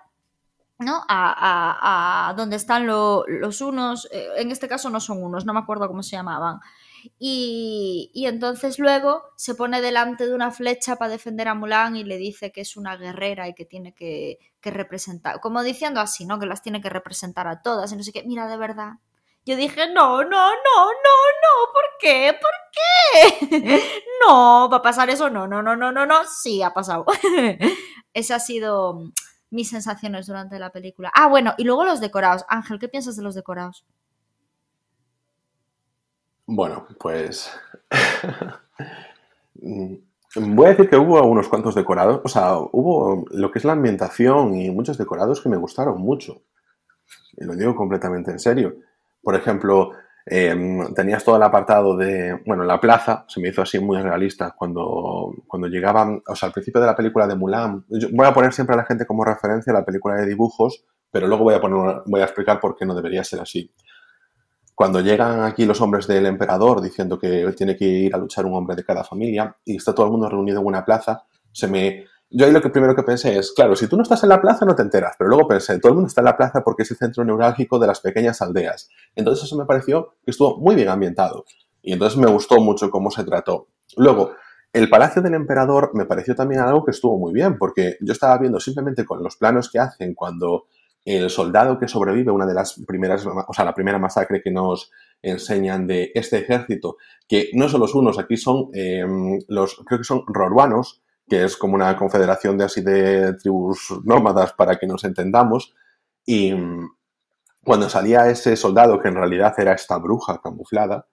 ¿no? 0.80 1.04
A, 1.08 2.30
a, 2.30 2.34
donde 2.34 2.56
están 2.56 2.88
los 2.88 3.62
unos, 3.62 4.10
eh, 4.12 4.30
en 4.38 4.50
este 4.50 4.68
caso 4.68 4.90
no 4.90 5.00
son 5.00 5.24
unos, 5.24 5.46
no 5.46 5.54
me 5.54 5.60
acuerdo 5.60 5.88
cómo 5.88 6.02
se 6.02 6.16
llamaban, 6.16 6.60
y, 7.20 8.12
entonces 8.26 8.80
luego 8.80 9.24
se 9.36 9.56
pone 9.56 9.82
delante 9.82 10.28
de 10.28 10.34
una 10.34 10.52
flecha 10.52 10.96
para 10.96 11.12
defender 11.12 11.48
a 11.48 11.56
Mulan 11.56 11.96
y 11.96 12.04
le 12.04 12.18
dice 12.18 12.52
que 12.52 12.62
es 12.62 12.78
una 12.78 12.98
guerrera 12.98 13.48
y 13.48 13.54
que 13.54 13.66
tiene 13.66 13.94
que, 13.94 14.40
representar, 14.64 15.40
como 15.40 15.64
diciendo 15.64 16.00
así, 16.00 16.26
¿no? 16.26 16.40
Que 16.40 16.46
las 16.46 16.62
tiene 16.62 16.82
que 16.82 16.90
representar 16.90 17.48
a 17.48 17.62
todas 17.62 17.92
y 17.92 17.96
no 17.96 18.04
sé 18.04 18.12
qué. 18.12 18.24
Mira, 18.24 18.48
de 18.48 18.58
verdad. 18.58 18.94
Yo 19.44 19.56
dije, 19.56 19.88
no, 19.88 20.24
no, 20.24 20.30
no, 20.30 20.52
no, 20.54 21.18
no, 21.44 21.74
¿por 21.74 21.84
qué? 22.00 22.38
¿Por 22.40 22.52
qué? 22.72 23.84
no, 24.28 24.70
va 24.70 24.78
a 24.78 24.82
pasar 24.84 25.10
eso, 25.10 25.32
no, 25.32 25.48
no, 25.48 25.64
no, 25.64 25.76
no, 25.76 25.92
no, 25.92 26.06
no, 26.06 26.26
sí, 26.26 26.62
ha 26.62 26.74
pasado. 26.74 27.06
Esas 28.14 28.42
han 28.42 28.46
sido 28.46 29.12
mis 29.50 29.70
sensaciones 29.70 30.28
durante 30.28 30.60
la 30.60 30.72
película. 30.72 31.12
Ah, 31.14 31.28
bueno, 31.28 31.54
y 31.58 31.64
luego 31.64 31.86
los 31.86 32.00
decorados. 32.00 32.46
Ángel, 32.50 32.80
¿qué 32.80 32.88
piensas 32.88 33.16
de 33.16 33.24
los 33.24 33.36
decorados? 33.36 33.86
Bueno, 36.54 36.86
pues 37.00 37.50
voy 39.56 40.66
a 40.66 40.70
decir 40.70 40.90
que 40.90 40.98
hubo 40.98 41.24
unos 41.24 41.48
cuantos 41.48 41.76
decorados, 41.76 42.20
o 42.26 42.28
sea, 42.28 42.58
hubo 42.58 43.24
lo 43.32 43.50
que 43.50 43.60
es 43.60 43.64
la 43.64 43.72
ambientación 43.72 44.54
y 44.56 44.70
muchos 44.70 44.98
decorados 44.98 45.40
que 45.40 45.48
me 45.48 45.56
gustaron 45.56 46.02
mucho. 46.02 46.42
Y 47.38 47.46
lo 47.46 47.56
digo 47.56 47.74
completamente 47.74 48.32
en 48.32 48.40
serio. 48.40 48.76
Por 49.24 49.36
ejemplo, 49.36 49.92
em, 50.26 50.94
tenías 50.94 51.24
todo 51.24 51.38
el 51.38 51.44
apartado 51.44 51.96
de, 51.96 52.42
bueno, 52.46 52.66
la 52.66 52.82
plaza, 52.82 53.24
se 53.30 53.40
me 53.40 53.48
hizo 53.48 53.62
así 53.62 53.80
muy 53.80 54.02
realista 54.02 54.54
cuando, 54.58 55.34
cuando 55.48 55.70
llegaban, 55.70 56.22
o 56.28 56.36
sea, 56.36 56.48
al 56.48 56.54
principio 56.54 56.82
de 56.82 56.88
la 56.88 56.98
película 56.98 57.28
de 57.28 57.36
Mulan, 57.36 57.86
voy 58.12 58.28
a 58.28 58.34
poner 58.34 58.52
siempre 58.52 58.74
a 58.74 58.80
la 58.80 58.86
gente 58.86 59.06
como 59.06 59.24
referencia 59.24 59.72
la 59.72 59.86
película 59.86 60.16
de 60.16 60.26
dibujos, 60.26 60.84
pero 61.10 61.28
luego 61.28 61.46
voy 61.46 61.54
a, 61.54 61.62
poner, 61.62 62.02
voy 62.08 62.20
a 62.20 62.26
explicar 62.26 62.60
por 62.60 62.76
qué 62.76 62.86
no 62.86 62.94
debería 62.94 63.24
ser 63.24 63.40
así. 63.40 63.72
Cuando 64.82 65.00
llegan 65.00 65.44
aquí 65.44 65.64
los 65.66 65.80
hombres 65.80 66.08
del 66.08 66.26
emperador 66.26 66.82
diciendo 66.82 67.20
que 67.20 67.46
tiene 67.56 67.76
que 67.76 67.86
ir 67.86 68.16
a 68.16 68.18
luchar 68.18 68.48
un 68.48 68.56
hombre 68.56 68.76
de 68.76 68.84
cada 68.84 69.04
familia 69.04 69.56
y 69.64 69.76
está 69.76 69.94
todo 69.94 70.08
el 70.08 70.12
mundo 70.12 70.28
reunido 70.28 70.60
en 70.60 70.66
una 70.66 70.84
plaza, 70.84 71.22
se 71.52 71.68
me... 71.68 72.06
Yo 72.32 72.48
ahí 72.48 72.52
lo 72.52 72.64
que 72.64 72.72
primero 72.72 72.96
que 72.96 73.04
pensé 73.04 73.38
es, 73.38 73.52
claro, 73.52 73.76
si 73.76 73.86
tú 73.86 73.96
no 73.96 74.02
estás 74.02 74.24
en 74.24 74.30
la 74.30 74.42
plaza 74.42 74.66
no 74.66 74.74
te 74.74 74.82
enteras, 74.82 75.14
pero 75.20 75.30
luego 75.30 75.48
pensé, 75.48 75.78
todo 75.78 75.92
el 75.92 75.98
mundo 75.98 76.08
está 76.08 76.22
en 76.22 76.26
la 76.26 76.36
plaza 76.36 76.64
porque 76.64 76.82
es 76.82 76.90
el 76.90 76.98
centro 76.98 77.24
neurálgico 77.24 77.78
de 77.78 77.86
las 77.86 78.00
pequeñas 78.00 78.42
aldeas. 78.42 78.90
Entonces 79.16 79.46
eso 79.46 79.56
me 79.56 79.66
pareció 79.66 80.16
que 80.26 80.32
estuvo 80.32 80.58
muy 80.58 80.74
bien 80.74 80.90
ambientado 80.90 81.46
y 81.84 81.94
entonces 81.94 82.18
me 82.18 82.26
gustó 82.26 82.60
mucho 82.60 82.90
cómo 82.90 83.12
se 83.12 83.24
trató. 83.24 83.68
Luego, 83.98 84.32
el 84.74 84.90
Palacio 84.90 85.22
del 85.22 85.36
Emperador 85.36 85.92
me 85.94 86.06
pareció 86.06 86.34
también 86.34 86.62
algo 86.62 86.84
que 86.84 86.90
estuvo 86.90 87.20
muy 87.20 87.34
bien, 87.34 87.60
porque 87.60 87.98
yo 88.02 88.14
estaba 88.14 88.36
viendo 88.40 88.60
simplemente 88.60 89.06
con 89.06 89.22
los 89.22 89.36
planos 89.36 89.70
que 89.70 89.78
hacen 89.78 90.16
cuando 90.16 90.66
el 91.04 91.30
soldado 91.30 91.80
que 91.80 91.88
sobrevive, 91.88 92.32
una 92.32 92.46
de 92.46 92.54
las 92.54 92.80
primeras, 92.88 93.26
o 93.26 93.54
sea, 93.54 93.66
la 93.66 93.74
primera 93.74 93.98
masacre 93.98 94.42
que 94.42 94.52
nos 94.52 94.92
enseñan 95.22 95.88
de 95.88 96.12
este 96.14 96.40
ejército, 96.40 96.98
que 97.28 97.50
no 97.54 97.70
son 97.70 97.82
los 97.82 97.96
unos, 97.96 98.20
aquí 98.20 98.38
son 98.38 98.70
em, 98.74 99.40
los, 99.48 99.76
creo 99.86 100.00
que 100.00 100.06
son 100.06 100.24
rorbanos, 100.28 101.02
que 101.28 101.44
es 101.44 101.58
como 101.58 101.76
una 101.76 101.96
confederación 101.98 102.58
de 102.58 102.66
así 102.66 102.82
de 102.82 103.34
tribus 103.36 103.94
nómadas 104.04 104.54
para 104.54 104.78
que 104.78 104.88
nos 104.88 105.04
entendamos, 105.04 105.74
y 106.26 106.54
mm, 106.54 106.90
cuando 107.64 107.90
salía 107.90 108.30
ese 108.30 108.56
soldado, 108.56 109.00
que 109.00 109.08
en 109.08 109.16
realidad 109.16 109.54
era 109.58 109.74
esta 109.74 109.98
bruja 109.98 110.40
camuflada, 110.42 111.08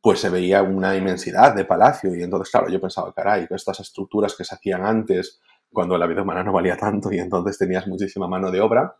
pues 0.00 0.20
se 0.20 0.30
veía 0.30 0.62
una 0.62 0.96
inmensidad 0.96 1.54
de 1.54 1.64
palacio 1.64 2.14
y 2.14 2.22
entonces, 2.22 2.50
claro, 2.50 2.68
yo 2.68 2.80
pensaba, 2.80 3.12
caray, 3.12 3.46
estas 3.50 3.80
estructuras 3.80 4.36
que 4.36 4.44
se 4.44 4.54
hacían 4.54 4.84
antes, 4.86 5.40
cuando 5.72 5.98
la 5.98 6.06
vida 6.06 6.22
humana 6.22 6.44
no 6.44 6.52
valía 6.52 6.76
tanto 6.76 7.12
y 7.12 7.18
entonces 7.18 7.58
tenías 7.58 7.86
muchísima 7.86 8.28
mano 8.28 8.50
de 8.50 8.60
obra, 8.60 8.96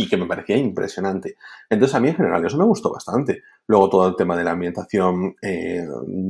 y 0.00 0.08
que 0.08 0.16
me 0.16 0.24
parecía 0.24 0.56
impresionante. 0.56 1.36
Entonces 1.68 1.94
a 1.94 2.00
mí 2.00 2.08
en 2.08 2.16
general 2.16 2.42
eso 2.42 2.56
me 2.56 2.64
gustó 2.64 2.90
bastante. 2.90 3.42
Luego 3.66 3.90
todo 3.90 4.08
el 4.08 4.16
tema 4.16 4.34
de 4.34 4.44
la 4.44 4.52
ambientación 4.52 5.36
eh, 5.42 5.86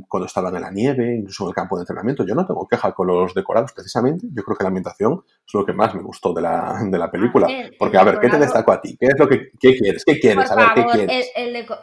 cuando 0.09 0.26
estaban 0.26 0.56
en 0.56 0.62
la 0.62 0.72
nieve, 0.72 1.14
incluso 1.14 1.44
en 1.44 1.50
el 1.50 1.54
campo 1.54 1.76
de 1.76 1.83
entrenamiento, 1.83 2.26
yo 2.26 2.35
no 2.35 2.44
tengo 2.44 2.66
queja 2.66 2.90
con 2.92 3.06
los 3.06 3.33
decorados 3.33 3.72
precisamente. 3.72 4.26
Yo 4.35 4.42
creo 4.42 4.56
que 4.56 4.64
la 4.64 4.68
ambientación 4.68 5.22
es 5.46 5.54
lo 5.54 5.64
que 5.64 5.72
más 5.72 5.94
me 5.94 6.02
gustó 6.02 6.33
de 6.33 6.42
la, 6.42 6.80
de 6.85 6.98
la 6.98 7.12
película. 7.12 7.46
Porque 7.78 7.96
a 7.96 8.02
ver, 8.02 8.18
¿qué 8.18 8.28
te 8.28 8.38
destaco 8.38 8.72
a 8.72 8.80
ti? 8.80 8.96
¿Qué 8.98 9.06
es 9.06 9.16
lo 9.16 9.28
que 9.28 9.52
qué 9.61 9.76
quieres? 9.76 10.04
¿Qué 10.04 10.18
quieres? 10.18 10.50
a 10.50 10.56
ver, 10.56 10.66
¿qué 10.74 10.85
quieres? 10.87 11.33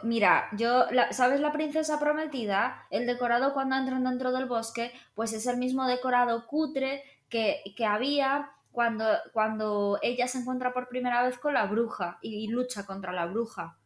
mira, 0.02 0.44
yo, 0.58 0.84
¿sabes 1.12 1.40
la 1.40 1.52
princesa 1.52 1.98
prometida? 1.98 2.86
El 2.90 3.06
decorado 3.06 3.54
cuando 3.54 3.76
entran 3.76 4.04
dentro 4.04 4.30
del 4.32 4.44
bosque, 4.44 4.92
pues 5.14 5.32
es 5.32 5.46
el 5.46 5.56
mismo 5.56 5.86
decorado 5.86 6.46
cutre 6.46 7.02
que, 7.30 7.62
que 7.74 7.86
había 7.86 8.50
cuando, 8.78 9.06
cuando 9.32 9.98
ella 10.02 10.28
se 10.28 10.38
encuentra 10.38 10.72
por 10.72 10.86
primera 10.86 11.24
vez 11.24 11.36
con 11.36 11.52
la 11.52 11.66
bruja 11.66 12.16
y, 12.22 12.46
lucha 12.46 12.86
contra 12.86 13.10
la 13.10 13.26
bruja. 13.26 13.76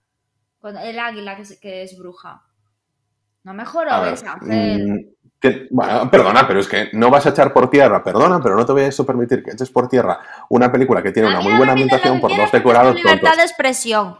Con 0.61 0.77
el 0.77 0.99
águila 0.99 1.35
que 1.35 1.43
es, 1.43 1.59
que 1.59 1.83
es 1.83 1.99
bruja. 1.99 2.43
No 3.43 3.55
mejoró 3.55 4.05
esa, 4.05 4.37
mm, 4.37 4.99
bueno, 5.71 6.11
perdona, 6.11 6.47
pero 6.47 6.61
es 6.61 6.69
que 6.69 6.91
no 6.93 7.09
vas 7.09 7.25
a 7.25 7.31
echar 7.31 7.55
por 7.55 7.71
tierra, 7.71 8.05
perdona, 8.05 8.39
pero 8.43 8.55
no 8.55 8.67
te 8.67 8.73
voy 8.73 8.83
a 8.83 8.89
eso 8.89 9.07
permitir 9.07 9.43
que 9.43 9.53
eches 9.53 9.71
por 9.71 9.89
tierra 9.89 10.21
una 10.51 10.71
película 10.71 11.03
que 11.03 11.11
tiene 11.11 11.31
una 11.31 11.41
muy 11.41 11.57
buena 11.57 11.73
ambientación 11.73 12.21
por 12.21 12.37
dos 12.37 12.53
decorados. 12.53 12.95
Libertad 12.95 13.37
de 13.37 13.45
expresión. 13.45 14.19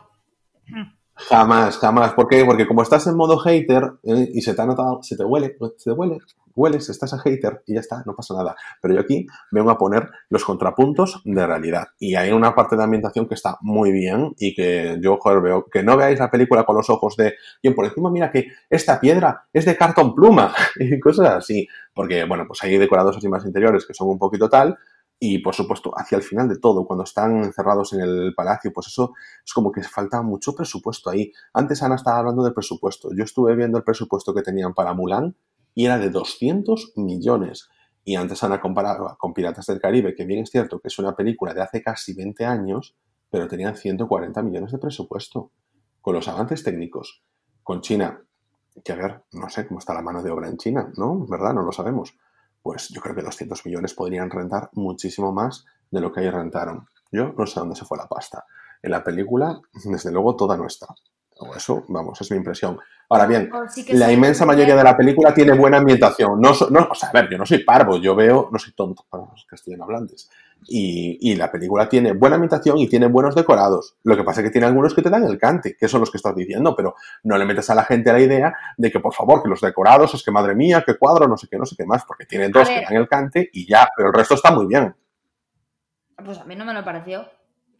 Jamás, 1.17 1.77
jamás. 1.77 2.15
¿Por 2.15 2.29
qué? 2.29 2.47
Porque 2.47 2.67
como 2.67 2.81
estás 2.81 3.07
en 3.07 3.17
modo 3.17 3.37
hater 3.41 3.93
eh, 4.05 4.31
y 4.33 4.41
se 4.41 4.55
te 4.55 4.63
ha 4.63 4.65
notado, 4.65 5.03
se 5.03 5.19
te 5.19 5.25
huele, 5.25 5.55
se 5.77 5.91
te 5.91 5.93
huele, 5.93 6.19
hueles, 6.55 6.89
estás 6.89 7.13
a 7.15 7.19
hater 7.19 7.63
y 7.67 7.75
ya 7.75 7.81
está, 7.81 8.03
no 8.07 8.15
pasa 8.15 8.35
nada. 8.35 8.57
Pero 8.81 8.95
yo 8.95 9.01
aquí 9.01 9.27
vengo 9.51 9.71
a 9.71 9.79
poner 9.79 10.11
los 10.29 10.45
contrapuntos 10.45 11.23
de 11.25 11.47
realidad. 11.47 11.89
Y 11.99 12.15
hay 12.15 12.33
una 12.33 12.55
parte 12.55 12.77
de 12.77 12.85
ambientación 12.85 13.27
que 13.27 13.35
está 13.35 13.59
muy 13.61 13.93
bien 13.93 14.35
y 14.39 14.55
que 14.55 14.99
yo, 15.01 15.19
joder, 15.19 15.41
veo 15.41 15.67
que 15.71 15.83
no 15.83 15.97
veáis 15.97 16.19
la 16.19 16.31
película 16.31 16.65
con 16.65 16.77
los 16.77 16.91
ojos 16.91 17.17
de, 17.17 17.35
bien, 17.63 17.75
por 17.75 17.85
encima 17.85 18.11
mira 18.11 18.31
que 18.31 18.49
esta 18.71 19.01
piedra 19.01 19.47
es 19.53 19.65
de 19.65 19.77
cartón 19.77 20.15
pluma 20.15 20.55
y 20.77 20.99
cosas 21.01 21.29
así. 21.31 21.67
Porque, 21.95 22.25
bueno, 22.25 22.45
pues 22.47 22.63
hay 22.63 22.79
decorados 22.79 23.17
así 23.17 23.29
más 23.29 23.45
interiores 23.45 23.87
que 23.87 23.95
son 23.95 24.09
un 24.09 24.19
poquito 24.19 24.49
tal, 24.49 24.79
y 25.25 25.39
por 25.39 25.55
supuesto, 25.55 25.93
hacia 25.97 26.17
el 26.17 26.25
final 26.25 26.49
de 26.49 26.59
todo, 26.59 26.85
cuando 26.85 27.05
están 27.05 27.45
encerrados 27.45 27.93
en 27.93 28.01
el 28.01 28.35
palacio, 28.35 28.73
pues 28.73 28.89
eso 28.89 29.13
es 29.47 29.53
como 29.53 29.71
que 29.71 29.81
falta 29.85 30.21
mucho 30.21 30.53
presupuesto 30.53 31.11
ahí. 31.11 31.33
Antes 31.55 31.81
Ana 31.85 31.95
estaba 31.95 32.19
hablando 32.19 32.43
de 32.43 32.51
presupuesto. 32.51 33.11
Yo 33.15 33.23
estuve 33.23 33.55
viendo 33.55 33.79
el 33.79 33.85
presupuesto 33.85 34.35
que 34.35 34.43
tenían 34.43 34.75
para 34.75 34.95
Mulan 34.95 35.37
y 35.75 35.87
era 35.87 35.99
de 35.99 36.11
200 36.11 36.93
millones. 36.97 37.69
Y 38.05 38.17
antes 38.17 38.43
Ana 38.43 38.61
comparaba 38.61 39.17
con 39.17 39.33
Piratas 39.33 39.67
del 39.67 39.81
Caribe, 39.81 40.15
que 40.15 40.25
bien 40.25 40.41
es 40.41 40.51
cierto 40.51 40.81
que 40.81 40.89
es 40.89 40.99
una 40.99 41.15
película 41.15 41.55
de 41.55 41.63
hace 41.63 41.83
casi 41.83 42.15
20 42.15 42.45
años, 42.45 42.97
pero 43.31 43.49
tenían 43.49 43.77
140 43.77 44.43
millones 44.43 44.73
de 44.73 44.79
presupuesto. 44.79 45.53
Con 46.01 46.15
los 46.15 46.27
avances 46.27 46.65
técnicos, 46.65 47.23
con 47.63 47.81
China, 47.81 48.21
que 48.85 48.93
a 48.93 48.97
ver, 48.97 49.25
no 49.33 49.49
sé 49.49 49.67
cómo 49.67 49.79
está 49.79 49.95
la 49.95 50.03
mano 50.03 50.23
de 50.23 50.31
obra 50.31 50.49
en 50.49 50.57
China, 50.57 50.93
¿no? 50.97 51.27
¿Verdad? 51.27 51.55
No 51.55 51.63
lo 51.63 51.73
sabemos. 51.73 52.17
Pues 52.61 52.89
yo 52.89 53.01
creo 53.01 53.15
que 53.15 53.23
200 53.23 53.65
millones 53.67 53.95
podrían 53.95 54.31
rentar 54.31 54.71
muchísimo 54.73 55.33
más 55.33 55.65
de 55.91 56.01
lo 56.01 56.13
que 56.13 56.21
ahí 56.21 56.31
rentaron. 56.31 56.87
Yo 57.11 57.33
no 57.37 57.47
sé 57.47 57.61
dónde 57.61 57.77
se 57.77 57.85
fue 57.85 57.99
la 57.99 58.09
pasta. 58.09 58.45
En 58.83 58.91
la 58.91 59.05
película, 59.05 59.61
desde 59.85 60.11
luego, 60.11 60.35
toda 60.35 60.57
no 60.57 60.67
está. 60.67 60.87
O 61.39 61.55
eso, 61.55 61.85
vamos, 61.89 62.21
es 62.21 62.31
mi 62.31 62.37
impresión. 62.37 62.79
Ahora 63.13 63.27
bien, 63.27 63.51
sí 63.69 63.85
la 63.93 64.11
inmensa 64.11 64.47
mayoría 64.47 64.75
de 64.75 64.83
la 64.83 64.97
película 64.97 65.35
tiene 65.35 65.53
buena 65.53 65.77
ambientación. 65.77 66.41
No, 66.41 66.53
no, 66.71 66.89
o 66.91 66.95
sea, 66.95 67.11
a 67.11 67.13
ver, 67.13 67.29
yo 67.31 67.37
no 67.37 67.45
soy 67.45 67.59
parvo, 67.63 67.99
yo 67.99 68.15
veo, 68.15 68.49
no 68.51 68.59
soy 68.59 68.73
tonto 68.73 69.05
para 69.11 69.25
los 69.31 69.45
castellanohablantes. 69.45 70.31
Y, 70.67 71.19
y 71.21 71.35
la 71.35 71.51
película 71.51 71.89
tiene 71.89 72.13
buena 72.13 72.37
ambientación 72.37 72.79
y 72.79 72.89
tiene 72.89 73.09
buenos 73.09 73.35
decorados. 73.35 73.97
Lo 74.05 74.17
que 74.17 74.25
pasa 74.25 74.41
es 74.41 74.47
que 74.47 74.51
tiene 74.53 74.67
algunos 74.67 74.95
que 74.95 75.03
te 75.03 75.11
dan 75.11 75.25
el 75.25 75.37
cante, 75.37 75.77
que 75.77 75.89
son 75.89 76.01
los 76.01 76.11
que 76.11 76.17
estás 76.17 76.35
diciendo, 76.35 76.75
pero 76.75 76.95
no 77.25 77.37
le 77.37 77.45
metes 77.45 77.69
a 77.69 77.75
la 77.75 77.85
gente 77.85 78.13
la 78.13 78.21
idea 78.21 78.55
de 78.79 78.91
que, 78.91 79.01
por 79.01 79.13
favor, 79.13 79.43
que 79.43 79.49
los 79.49 79.61
decorados, 79.61 80.15
es 80.15 80.23
que 80.23 80.31
madre 80.31 80.55
mía, 80.55 80.83
qué 80.87 80.97
cuadro, 80.97 81.29
no 81.29 81.37
sé 81.37 81.49
qué, 81.51 81.59
no 81.59 81.67
sé 81.67 81.77
qué 81.77 81.85
más, 81.85 82.05
porque 82.07 82.25
tiene 82.25 82.49
dos 82.49 82.67
que 82.67 82.81
dan 82.81 82.95
el 82.95 83.09
cante 83.09 83.51
y 83.53 83.67
ya, 83.67 83.89
pero 83.95 84.09
el 84.09 84.15
resto 84.15 84.35
está 84.35 84.51
muy 84.53 84.67
bien. 84.67 84.95
Pues 86.25 86.39
a 86.39 86.45
mí 86.45 86.57
no 86.57 86.65
me 86.65 86.73
lo 86.73 86.83
pareció. 86.83 87.27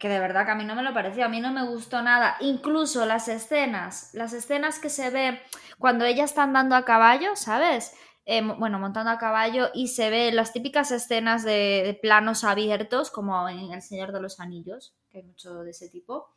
Que 0.03 0.09
de 0.09 0.19
verdad 0.19 0.43
que 0.43 0.51
a 0.51 0.55
mí 0.55 0.65
no 0.65 0.75
me 0.75 0.83
lo 0.83 0.93
pareció. 0.93 1.23
A 1.23 1.29
mí 1.29 1.39
no 1.39 1.53
me 1.53 1.65
gustó 1.65 2.01
nada. 2.01 2.35
Incluso 2.41 3.05
las 3.05 3.29
escenas. 3.29 4.09
Las 4.11 4.33
escenas 4.33 4.77
que 4.77 4.89
se 4.89 5.09
ve 5.09 5.39
cuando 5.79 6.03
ella 6.03 6.25
está 6.25 6.43
andando 6.43 6.75
a 6.75 6.83
caballo, 6.83 7.37
¿sabes? 7.37 7.93
Eh, 8.25 8.41
bueno, 8.41 8.79
montando 8.79 9.11
a 9.11 9.17
caballo 9.17 9.69
y 9.73 9.87
se 9.87 10.09
ve 10.09 10.33
las 10.33 10.51
típicas 10.51 10.91
escenas 10.91 11.45
de, 11.45 11.83
de 11.85 11.93
planos 12.01 12.43
abiertos, 12.43 13.11
como 13.11 13.47
en 13.47 13.71
El 13.71 13.81
Señor 13.81 14.11
de 14.11 14.19
los 14.19 14.41
Anillos, 14.41 14.93
que 15.09 15.19
hay 15.19 15.23
mucho 15.23 15.63
de 15.63 15.71
ese 15.71 15.87
tipo. 15.87 16.27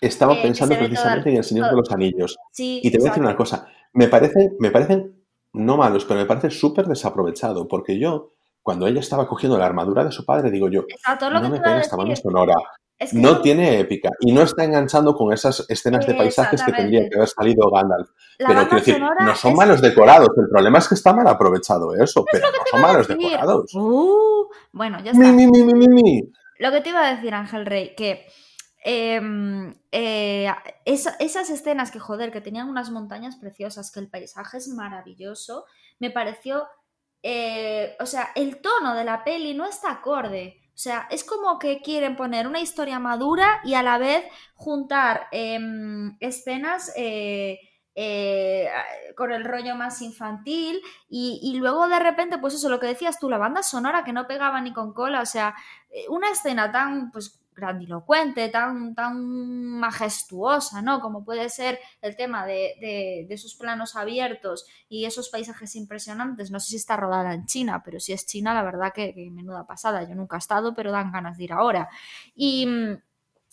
Estaba 0.00 0.34
Eh, 0.34 0.42
pensando 0.42 0.76
precisamente 0.78 1.30
en 1.30 1.36
El 1.38 1.44
Señor 1.44 1.68
de 1.68 1.76
los 1.76 1.90
Anillos. 1.90 2.36
Sí, 2.52 2.80
Y 2.80 2.92
te 2.92 2.98
voy 2.98 3.08
a 3.08 3.10
decir 3.10 3.24
una 3.24 3.36
cosa, 3.36 3.66
me 3.92 4.06
parece, 4.06 4.52
me 4.60 4.70
parecen 4.70 5.20
no 5.52 5.76
malos, 5.76 6.04
pero 6.04 6.20
me 6.20 6.26
parece 6.26 6.50
súper 6.50 6.86
desaprovechado, 6.86 7.66
porque 7.66 7.98
yo, 7.98 8.30
cuando 8.62 8.86
ella 8.86 9.00
estaba 9.00 9.26
cogiendo 9.26 9.58
la 9.58 9.66
armadura 9.66 10.04
de 10.04 10.12
su 10.12 10.24
padre, 10.24 10.52
digo 10.52 10.68
yo, 10.68 10.84
Exacto, 10.88 11.28
lo 11.28 11.40
no 11.40 11.42
que 11.46 11.48
me 11.54 11.60
pega 11.60 11.80
esta 11.80 11.96
banda 11.96 12.14
sonora, 12.14 12.54
Es 12.98 13.10
que 13.10 13.18
no 13.18 13.42
tiene 13.42 13.78
épica, 13.78 14.08
y 14.20 14.32
no 14.32 14.42
está 14.42 14.64
enganchando 14.64 15.14
con 15.14 15.32
esas 15.32 15.66
escenas 15.68 16.06
de 16.06 16.14
paisajes 16.14 16.62
que 16.62 16.72
tendría 16.72 17.08
que 17.08 17.16
haber 17.16 17.28
salido 17.28 17.70
Gandalf. 17.70 18.08
la 18.38 18.48
Pero 18.48 18.60
quiero 18.62 18.76
decir, 18.76 19.00
no 19.00 19.34
son 19.36 19.50
es- 19.52 19.56
malos 19.58 19.80
decorados, 19.82 20.28
el 20.36 20.48
problema 20.48 20.78
es 20.78 20.88
que 20.88 20.94
está 20.94 21.12
mal 21.12 21.28
aprovechado 21.28 21.94
eso, 21.94 22.24
pero 22.32 22.46
no 22.50 22.64
son 22.70 22.80
malos 22.80 23.06
decir. 23.08 23.22
decorados. 23.22 23.70
Uh, 23.74 24.48
bueno, 24.72 24.98
ya 25.04 25.10
está. 25.10 25.30
Mi, 25.32 25.46
mi, 25.46 25.62
mi. 25.88 26.22
Lo 26.58 26.70
que 26.72 26.80
te 26.80 26.88
iba 26.88 27.06
a 27.06 27.14
decir, 27.14 27.34
Ángel 27.34 27.66
Rey, 27.66 27.94
que 27.94 28.26
em, 28.82 29.74
eh, 29.92 30.48
esa- 30.84 31.16
esas 31.18 31.50
escenas 31.50 31.90
que, 31.90 31.98
joder, 31.98 32.30
que 32.32 32.40
tenían 32.40 32.68
unas 32.68 32.90
montañas 32.90 33.36
preciosas, 33.36 33.90
que 33.90 34.00
el 34.00 34.08
paisaje 34.08 34.58
es 34.58 34.68
maravilloso, 34.68 35.64
me 35.98 36.10
pareció, 36.10 36.66
eh, 37.22 37.96
o 38.00 38.06
sea, 38.06 38.28
el 38.36 38.60
tono 38.60 38.94
de 38.94 39.04
la 39.04 39.24
peli 39.24 39.54
no 39.54 39.66
está 39.66 39.90
acorde. 39.90 40.60
O 40.76 40.78
sea, 40.78 41.08
es 41.10 41.24
como 41.24 41.58
que 41.58 41.80
quieren 41.80 42.16
poner 42.16 42.46
una 42.46 42.60
historia 42.60 42.98
madura 42.98 43.60
y 43.64 43.72
a 43.72 43.82
la 43.82 43.96
vez 43.96 44.26
juntar 44.54 45.26
em, 45.32 46.18
escenas 46.20 46.92
eh, 46.96 47.58
eh, 47.94 48.68
con 49.16 49.32
el 49.32 49.42
rollo 49.42 49.74
más 49.74 50.02
infantil 50.02 50.82
y, 51.08 51.40
y 51.42 51.56
luego 51.56 51.88
de 51.88 51.98
repente, 51.98 52.36
pues 52.36 52.52
eso, 52.52 52.68
lo 52.68 52.78
que 52.78 52.88
decías 52.88 53.18
tú, 53.18 53.30
la 53.30 53.38
banda 53.38 53.62
sonora 53.62 54.04
que 54.04 54.12
no 54.12 54.26
pegaba 54.26 54.60
ni 54.60 54.74
con 54.74 54.92
cola, 54.92 55.22
o 55.22 55.26
sea, 55.26 55.54
eh, 55.90 56.04
una 56.10 56.28
escena 56.30 56.70
tan 56.70 57.10
pues 57.10 57.40
grandilocuente, 57.56 58.48
tan, 58.50 58.94
tan 58.94 59.16
majestuosa, 59.78 60.82
¿no? 60.82 61.00
Como 61.00 61.24
puede 61.24 61.48
ser 61.48 61.80
el 62.02 62.14
tema 62.14 62.46
de, 62.46 62.74
de, 62.80 63.26
de 63.28 63.34
esos 63.34 63.54
planos 63.56 63.96
abiertos 63.96 64.66
y 64.88 65.06
esos 65.06 65.30
paisajes 65.30 65.74
impresionantes. 65.74 66.50
No 66.50 66.60
sé 66.60 66.70
si 66.70 66.76
está 66.76 66.96
rodada 66.96 67.32
en 67.34 67.46
China, 67.46 67.82
pero 67.82 67.98
si 67.98 68.12
es 68.12 68.26
China, 68.26 68.54
la 68.54 68.62
verdad 68.62 68.92
que, 68.94 69.14
que 69.14 69.30
menuda 69.30 69.66
pasada. 69.66 70.06
Yo 70.06 70.14
nunca 70.14 70.36
he 70.36 70.38
estado, 70.38 70.74
pero 70.74 70.92
dan 70.92 71.10
ganas 71.10 71.38
de 71.38 71.44
ir 71.44 71.52
ahora. 71.52 71.88
Y, 72.34 72.66
mm, 72.66 72.98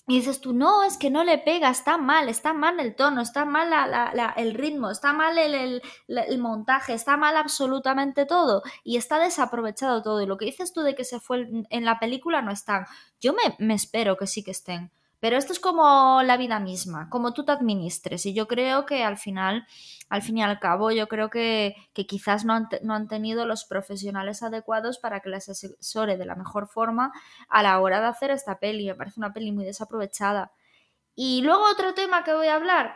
y 0.07 0.17
dices 0.17 0.41
tú, 0.41 0.53
no, 0.53 0.83
es 0.83 0.97
que 0.97 1.09
no 1.09 1.23
le 1.23 1.37
pega, 1.37 1.69
está 1.69 1.97
mal, 1.97 2.27
está 2.29 2.53
mal 2.53 2.79
el 2.79 2.95
tono, 2.95 3.21
está 3.21 3.45
mal 3.45 3.69
la- 3.69 3.87
la- 3.87 4.11
la- 4.13 4.33
el 4.35 4.53
ritmo, 4.53 4.91
está 4.91 5.13
mal 5.13 5.37
el, 5.37 5.53
el- 5.55 5.81
el 6.07 6.37
montaje, 6.39 6.93
está 6.93 7.15
mal 7.17 7.37
absolutamente 7.37 8.25
todo 8.25 8.63
y 8.83 8.97
está 8.97 9.19
desaprovechado 9.19 10.01
todo. 10.03 10.21
Y 10.21 10.25
lo 10.25 10.37
que 10.37 10.45
dices 10.45 10.73
tú 10.73 10.81
de 10.81 10.95
que 10.95 11.05
se 11.05 11.19
fue 11.19 11.47
en 11.69 11.85
la 11.85 11.99
película 11.99 12.41
no 12.41 12.51
están. 12.51 12.85
Yo 13.21 13.33
me, 13.33 13.55
me 13.65 13.73
espero 13.75 14.17
que 14.17 14.27
sí 14.27 14.43
que 14.43 14.51
estén. 14.51 14.91
Pero 15.23 15.38
esto 15.38 15.53
es 15.53 15.62
como 15.62 16.21
la 16.21 16.36
vida 16.36 16.59
misma, 16.59 17.09
como 17.09 17.31
tú 17.31 17.45
te 17.45 17.53
administres. 17.53 18.25
Y 18.25 18.33
yo 18.33 18.45
creo 18.45 18.86
que 18.86 19.05
al 19.05 19.17
final, 19.17 19.65
al 20.09 20.21
fin 20.21 20.39
y 20.39 20.43
al 20.43 20.59
cabo, 20.59 20.91
yo 20.91 21.07
creo 21.07 21.29
que, 21.29 21.77
que 21.93 22.05
quizás 22.05 22.43
no 22.43 22.51
han, 22.51 22.67
no 22.81 22.93
han 22.93 23.07
tenido 23.07 23.45
los 23.45 23.63
profesionales 23.63 24.43
adecuados 24.43 24.99
para 24.99 25.21
que 25.21 25.29
les 25.29 25.47
asesore 25.47 26.17
de 26.17 26.25
la 26.25 26.36
mejor 26.36 26.67
forma 26.67 27.13
a 27.47 27.63
la 27.63 27.79
hora 27.79 28.01
de 28.01 28.07
hacer 28.07 28.31
esta 28.31 28.59
peli. 28.59 28.86
Me 28.86 28.95
parece 28.95 29.21
una 29.21 29.31
peli 29.31 29.53
muy 29.53 29.63
desaprovechada. 29.63 30.51
Y 31.15 31.41
luego 31.41 31.63
otro 31.71 31.93
tema 31.93 32.25
que 32.25 32.33
voy 32.33 32.47
a 32.47 32.55
hablar, 32.55 32.93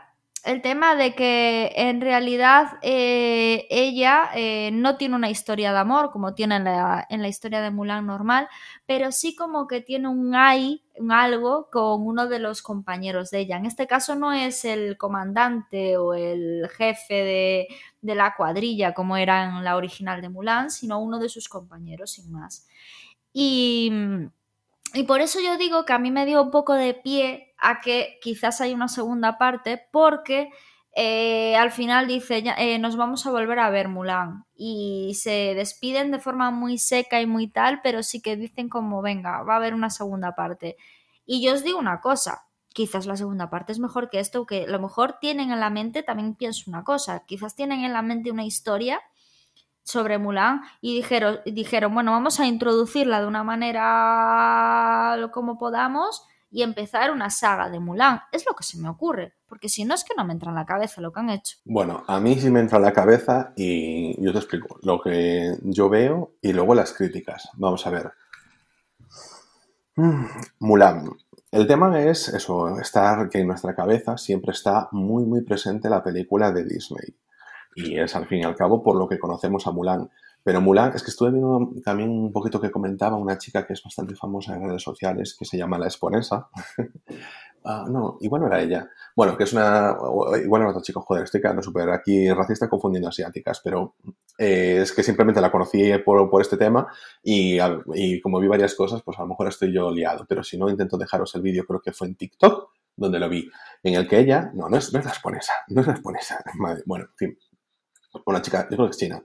el 0.48 0.62
tema 0.62 0.96
de 0.96 1.14
que 1.14 1.72
en 1.76 2.02
realidad 2.02 2.80
eh, 2.82 3.68
ella 3.70 4.30
eh, 4.34 4.72
no 4.72 4.98
tiene 4.98 5.16
una 5.16 5.30
historia 5.30 5.74
de 5.74 5.80
amor 5.80 6.12
como 6.12 6.34
tiene 6.34 6.56
en 6.56 6.64
la, 6.64 7.06
en 7.10 7.22
la 7.22 7.28
historia 7.28 7.62
de 7.62 7.70
Mulan 7.72 8.06
normal, 8.06 8.48
pero 8.86 9.12
sí 9.12 9.36
como 9.36 9.68
que 9.68 9.82
tiene 9.82 10.08
un 10.08 10.34
hay, 10.36 10.84
un 10.96 11.12
algo 11.12 11.70
con 11.72 12.08
uno 12.08 12.28
de 12.28 12.40
los 12.40 12.62
compañeros 12.62 13.30
de 13.30 13.40
ella. 13.40 13.58
En 13.58 13.66
este 13.66 13.88
caso 13.88 14.16
no 14.16 14.32
es 14.34 14.66
el 14.66 14.98
comandante 14.98 15.98
o 15.98 16.14
el 16.14 16.68
jefe 16.70 17.14
de, 17.14 17.68
de 18.02 18.16
la 18.16 18.34
cuadrilla 18.36 18.94
como 18.94 19.18
era 19.18 19.44
en 19.44 19.64
la 19.64 19.76
original 19.76 20.22
de 20.22 20.30
Mulan, 20.30 20.72
sino 20.72 21.00
uno 21.00 21.20
de 21.20 21.30
sus 21.30 21.50
compañeros, 21.50 22.12
sin 22.12 22.32
más. 22.32 22.68
Y, 23.34 23.92
y 24.94 25.04
por 25.04 25.22
eso 25.22 25.40
yo 25.40 25.58
digo 25.58 25.86
que 25.86 25.94
a 25.94 26.00
mí 26.00 26.12
me 26.12 26.26
dio 26.26 26.42
un 26.42 26.52
poco 26.52 26.74
de 26.74 26.94
pie 26.94 27.54
a 27.58 27.82
que 27.82 28.20
quizás 28.22 28.62
hay 28.62 28.74
una 28.74 28.88
segunda 28.88 29.38
parte, 29.38 29.82
porque 29.92 30.50
eh, 30.96 31.56
al 31.56 31.72
final 31.72 32.08
dice, 32.08 32.44
eh, 32.58 32.80
nos 32.80 32.96
vamos 32.96 33.26
a 33.26 33.32
volver 33.32 33.60
a 33.60 33.70
ver 33.70 33.88
Mulan. 33.88 34.46
Y 34.56 35.14
se 35.16 35.54
despiden 35.54 36.12
de 36.12 36.20
forma 36.20 36.50
muy 36.52 36.78
seca 36.78 37.22
y 37.22 37.28
muy 37.28 37.48
tal, 37.48 37.82
pero 37.84 38.02
sí 38.02 38.22
que 38.22 38.36
dicen 38.36 38.70
como, 38.70 39.02
venga, 39.02 39.44
va 39.44 39.54
a 39.54 39.58
haber 39.58 39.74
una 39.74 39.90
segunda 39.90 40.36
parte. 40.36 40.76
Y 41.26 41.44
yo 41.46 41.54
os 41.54 41.64
digo 41.64 41.78
una 41.78 42.02
cosa, 42.02 42.48
quizás 42.70 43.06
la 43.06 43.18
segunda 43.18 43.50
parte 43.50 43.74
es 43.74 43.80
mejor 43.80 44.10
que 44.10 44.20
esto, 44.20 44.46
que 44.46 44.64
a 44.64 44.68
lo 44.68 44.80
mejor 44.80 45.18
tienen 45.20 45.52
en 45.52 45.60
la 45.60 45.70
mente, 45.70 46.04
también 46.04 46.36
pienso 46.36 46.70
una 46.70 46.84
cosa, 46.84 47.24
quizás 47.28 47.56
tienen 47.56 47.84
en 47.84 47.94
la 47.94 48.02
mente 48.02 48.32
una 48.32 48.46
historia 48.46 49.02
sobre 49.88 50.18
Mulan 50.18 50.62
y 50.82 50.96
dijeron, 50.96 51.40
dijeron, 51.46 51.94
bueno, 51.94 52.12
vamos 52.12 52.40
a 52.40 52.46
introducirla 52.46 53.22
de 53.22 53.28
una 53.28 53.44
manera 53.44 55.30
como 55.32 55.58
podamos 55.58 56.24
y 56.52 56.62
empezar 56.62 57.12
una 57.12 57.30
saga 57.30 57.70
de 57.70 57.80
Mulan. 57.80 58.22
Es 58.32 58.46
lo 58.46 58.54
que 58.54 58.64
se 58.64 58.78
me 58.80 58.90
ocurre, 58.90 59.34
porque 59.48 59.70
si 59.70 59.86
no 59.86 59.96
es 59.96 60.04
que 60.04 60.14
no 60.16 60.26
me 60.26 60.34
entra 60.34 60.50
en 60.50 60.56
la 60.56 60.66
cabeza 60.66 61.02
lo 61.02 61.12
que 61.14 61.22
han 61.22 61.30
hecho. 61.30 61.58
Bueno, 61.64 62.04
a 62.06 62.20
mí 62.20 62.36
sí 62.36 62.50
me 62.50 62.60
entra 62.60 62.78
en 62.78 62.84
la 62.84 62.94
cabeza 62.94 63.54
y 63.56 64.22
yo 64.22 64.34
te 64.34 64.40
explico 64.40 64.78
lo 64.84 65.02
que 65.02 65.56
yo 65.64 65.90
veo 65.90 66.34
y 66.42 66.52
luego 66.52 66.76
las 66.76 66.94
críticas. 66.94 67.50
Vamos 67.54 67.88
a 67.88 67.90
ver. 67.90 68.12
Mm, 69.96 70.26
Mulan. 70.60 71.10
El 71.50 71.66
tema 71.66 71.98
es 72.02 72.28
eso, 72.28 72.78
estar 72.78 73.30
que 73.30 73.40
en 73.40 73.48
nuestra 73.48 73.74
cabeza 73.74 74.18
siempre 74.18 74.52
está 74.52 74.90
muy 74.92 75.24
muy 75.24 75.44
presente 75.44 75.90
la 75.90 76.04
película 76.04 76.52
de 76.52 76.66
Disney. 76.66 77.16
Y 77.78 77.98
es 78.00 78.16
al 78.16 78.26
fin 78.28 78.40
y 78.40 78.44
al 78.44 78.56
cabo 78.56 78.82
por 78.84 78.96
lo 78.98 79.08
que 79.08 79.20
conocemos 79.20 79.68
a 79.68 79.72
Mulan. 79.72 80.10
Pero 80.44 80.62
Mulan, 80.62 80.94
es 80.96 81.04
que 81.04 81.12
estuve 81.12 81.32
viendo 81.32 81.72
también 81.84 82.10
un 82.10 82.32
poquito 82.32 82.60
que 82.60 82.72
comentaba 82.72 83.18
una 83.18 83.38
chica 83.38 83.66
que 83.68 83.74
es 83.74 83.84
bastante 83.84 84.16
famosa 84.16 84.56
en 84.56 84.64
redes 84.68 84.82
sociales, 84.82 85.36
que 85.38 85.46
se 85.46 85.58
llama 85.58 85.78
La 85.78 85.88
Esponesa. 85.88 86.50
Ah, 87.70 87.86
no, 87.90 88.18
igual 88.22 88.42
no 88.42 88.48
era 88.48 88.62
ella. 88.62 88.90
Bueno, 89.14 89.36
que 89.36 89.44
es 89.44 89.52
una. 89.52 89.94
Igual 90.42 90.62
era 90.62 90.70
otro 90.72 90.82
chico, 90.82 91.02
joder, 91.02 91.24
estoy 91.26 91.42
quedando 91.42 91.62
súper 91.62 91.90
aquí 91.90 92.32
racista 92.32 92.70
confundiendo 92.70 93.10
asiáticas, 93.10 93.60
pero 93.62 93.96
eh, 94.38 94.80
es 94.84 94.94
que 94.94 95.04
simplemente 95.04 95.42
la 95.42 95.52
conocí 95.52 95.92
por, 96.06 96.30
por 96.30 96.42
este 96.42 96.56
tema 96.56 96.88
y, 97.22 97.58
y 97.96 98.22
como 98.22 98.40
vi 98.40 98.48
varias 98.48 98.74
cosas, 98.74 99.02
pues 99.04 99.18
a 99.20 99.24
lo 99.24 99.28
mejor 99.30 99.50
estoy 99.50 99.74
yo 99.74 99.92
liado, 99.92 100.26
pero 100.30 100.44
si 100.44 100.58
no, 100.58 100.70
intento 100.70 100.98
dejaros 100.98 101.36
el 101.36 101.42
vídeo, 101.42 101.66
creo 101.66 101.82
que 101.82 101.92
fue 101.92 102.08
en 102.08 102.16
TikTok, 102.16 102.70
donde 102.96 103.20
lo 103.20 103.28
vi, 103.28 103.50
en 103.84 103.96
el 103.96 104.08
que 104.08 104.20
ella. 104.20 104.50
No, 104.54 104.70
no 104.70 104.78
es, 104.78 104.94
la 104.94 105.02
japonesa, 105.02 105.52
no 105.68 105.82
es 105.82 105.88
la 105.88 105.96
japonesa. 105.96 106.42
Madre- 106.60 106.84
bueno, 106.86 107.06
en 107.06 107.18
fin. 107.18 107.38
Una 108.26 108.42
chica, 108.42 108.68
yo 108.70 108.78
creo 108.78 108.88
que 108.88 108.92
es 108.92 108.98
china, 108.98 109.24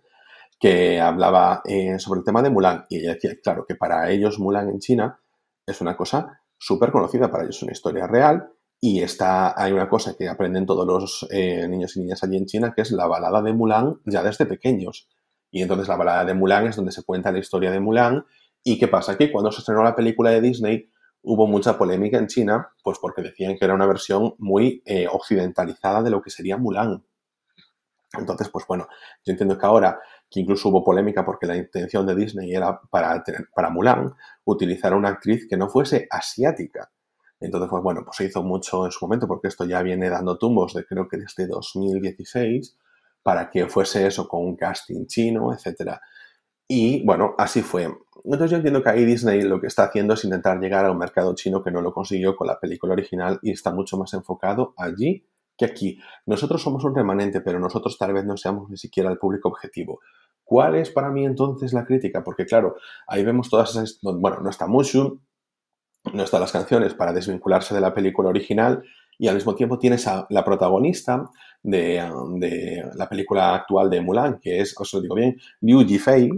que 0.58 1.00
hablaba 1.00 1.62
eh, 1.64 1.98
sobre 1.98 2.20
el 2.20 2.24
tema 2.24 2.42
de 2.42 2.50
Mulan 2.50 2.86
y 2.88 2.98
ella 2.98 3.14
decía, 3.14 3.32
claro, 3.42 3.64
que 3.66 3.74
para 3.74 4.10
ellos 4.10 4.38
Mulan 4.38 4.68
en 4.68 4.78
China 4.78 5.18
es 5.66 5.80
una 5.80 5.96
cosa 5.96 6.40
súper 6.58 6.92
conocida, 6.92 7.30
para 7.30 7.44
ellos 7.44 7.56
es 7.56 7.62
una 7.62 7.72
historia 7.72 8.06
real 8.06 8.48
y 8.80 9.00
está, 9.00 9.54
hay 9.60 9.72
una 9.72 9.88
cosa 9.88 10.16
que 10.16 10.28
aprenden 10.28 10.66
todos 10.66 10.86
los 10.86 11.26
eh, 11.30 11.66
niños 11.68 11.96
y 11.96 12.00
niñas 12.00 12.22
allí 12.24 12.36
en 12.36 12.46
China, 12.46 12.72
que 12.74 12.82
es 12.82 12.90
la 12.90 13.06
balada 13.06 13.40
de 13.40 13.52
Mulan 13.52 14.00
ya 14.04 14.22
desde 14.24 14.44
pequeños. 14.44 15.08
Y 15.52 15.62
entonces 15.62 15.86
la 15.86 15.96
balada 15.96 16.24
de 16.24 16.34
Mulan 16.34 16.66
es 16.66 16.76
donde 16.76 16.90
se 16.90 17.04
cuenta 17.04 17.30
la 17.30 17.38
historia 17.38 17.70
de 17.70 17.78
Mulan. 17.78 18.24
¿Y 18.64 18.78
qué 18.78 18.88
pasa? 18.88 19.16
Que 19.16 19.30
cuando 19.30 19.52
se 19.52 19.60
estrenó 19.60 19.84
la 19.84 19.94
película 19.94 20.30
de 20.30 20.40
Disney 20.40 20.90
hubo 21.22 21.46
mucha 21.46 21.78
polémica 21.78 22.18
en 22.18 22.26
China, 22.26 22.72
pues 22.82 22.98
porque 23.00 23.22
decían 23.22 23.56
que 23.56 23.64
era 23.64 23.74
una 23.74 23.86
versión 23.86 24.34
muy 24.38 24.82
eh, 24.84 25.06
occidentalizada 25.10 26.02
de 26.02 26.10
lo 26.10 26.20
que 26.20 26.30
sería 26.30 26.56
Mulan. 26.56 27.04
Entonces, 28.18 28.48
pues 28.50 28.66
bueno, 28.66 28.88
yo 29.24 29.32
entiendo 29.32 29.56
que 29.58 29.66
ahora, 29.66 29.98
que 30.30 30.40
incluso 30.40 30.68
hubo 30.68 30.84
polémica 30.84 31.24
porque 31.24 31.46
la 31.46 31.56
intención 31.56 32.06
de 32.06 32.14
Disney 32.14 32.54
era 32.54 32.80
para, 32.90 33.22
para 33.54 33.70
Mulan 33.70 34.12
utilizar 34.44 34.92
a 34.92 34.96
una 34.96 35.08
actriz 35.08 35.46
que 35.48 35.56
no 35.56 35.68
fuese 35.68 36.06
asiática. 36.10 36.90
Entonces, 37.40 37.68
pues 37.70 37.82
bueno, 37.82 38.02
pues 38.04 38.16
se 38.16 38.24
hizo 38.24 38.42
mucho 38.42 38.84
en 38.84 38.92
su 38.92 39.04
momento, 39.04 39.26
porque 39.26 39.48
esto 39.48 39.64
ya 39.64 39.82
viene 39.82 40.08
dando 40.08 40.38
tumbos 40.38 40.74
de 40.74 40.84
creo 40.84 41.08
que 41.08 41.16
desde 41.16 41.46
2016, 41.46 42.76
para 43.22 43.50
que 43.50 43.66
fuese 43.66 44.06
eso 44.06 44.28
con 44.28 44.44
un 44.44 44.56
casting 44.56 45.06
chino, 45.06 45.52
etcétera. 45.52 46.00
Y 46.68 47.04
bueno, 47.04 47.34
así 47.38 47.62
fue. 47.62 47.88
Entonces 48.24 48.50
yo 48.50 48.56
entiendo 48.58 48.82
que 48.82 48.90
ahí 48.90 49.04
Disney 49.04 49.42
lo 49.42 49.60
que 49.60 49.66
está 49.66 49.84
haciendo 49.84 50.14
es 50.14 50.24
intentar 50.24 50.60
llegar 50.60 50.84
a 50.86 50.92
un 50.92 50.98
mercado 50.98 51.34
chino 51.34 51.62
que 51.62 51.70
no 51.70 51.80
lo 51.80 51.92
consiguió 51.92 52.36
con 52.36 52.46
la 52.46 52.60
película 52.60 52.92
original 52.92 53.40
y 53.42 53.50
está 53.50 53.72
mucho 53.72 53.96
más 53.96 54.14
enfocado 54.14 54.74
allí 54.76 55.26
que 55.56 55.64
aquí. 55.64 55.98
Nosotros 56.26 56.62
somos 56.62 56.84
un 56.84 56.94
remanente, 56.94 57.40
pero 57.40 57.58
nosotros 57.58 57.96
tal 57.98 58.12
vez 58.12 58.24
no 58.24 58.36
seamos 58.36 58.70
ni 58.70 58.76
siquiera 58.76 59.10
el 59.10 59.18
público 59.18 59.48
objetivo. 59.48 60.00
¿Cuál 60.44 60.74
es 60.76 60.90
para 60.90 61.10
mí 61.10 61.24
entonces 61.24 61.72
la 61.72 61.84
crítica? 61.84 62.22
Porque 62.24 62.46
claro, 62.46 62.76
ahí 63.06 63.24
vemos 63.24 63.48
todas 63.48 63.70
esas... 63.70 63.98
Bueno, 64.02 64.40
no 64.40 64.50
está 64.50 64.66
Mushu, 64.66 65.20
no 66.12 66.22
están 66.22 66.40
las 66.40 66.52
canciones 66.52 66.94
para 66.94 67.12
desvincularse 67.12 67.74
de 67.74 67.80
la 67.80 67.94
película 67.94 68.28
original 68.28 68.82
y 69.18 69.28
al 69.28 69.36
mismo 69.36 69.54
tiempo 69.54 69.78
tienes 69.78 70.06
a 70.08 70.26
la 70.30 70.44
protagonista 70.44 71.30
de, 71.62 72.02
de 72.38 72.84
la 72.94 73.08
película 73.08 73.54
actual 73.54 73.88
de 73.88 74.00
Mulan, 74.00 74.40
que 74.40 74.60
es, 74.60 74.74
os 74.78 74.92
lo 74.94 75.00
digo 75.00 75.14
bien, 75.14 75.36
Liu 75.60 75.82
Yifei, 75.82 76.30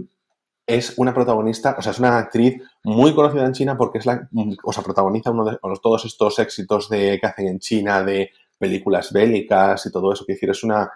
es 0.67 0.97
una 0.97 1.13
protagonista, 1.13 1.75
o 1.77 1.81
sea, 1.81 1.91
es 1.91 1.99
una 1.99 2.17
actriz 2.17 2.61
muy 2.83 3.13
conocida 3.13 3.45
en 3.45 3.53
China 3.53 3.77
porque 3.77 3.99
es 3.99 4.05
la, 4.05 4.27
o 4.63 4.73
sea, 4.73 4.83
protagoniza 4.83 5.31
uno 5.31 5.45
de 5.45 5.57
todos 5.81 6.05
estos 6.05 6.39
éxitos 6.39 6.89
de, 6.89 7.19
que 7.19 7.27
hacen 7.27 7.47
en 7.47 7.59
China 7.59 8.03
de 8.03 8.31
películas 8.57 9.11
bélicas 9.11 9.85
y 9.85 9.91
todo 9.91 10.13
eso. 10.13 10.25
Que 10.25 10.33
decir, 10.33 10.49
es 10.49 10.63
una, 10.63 10.91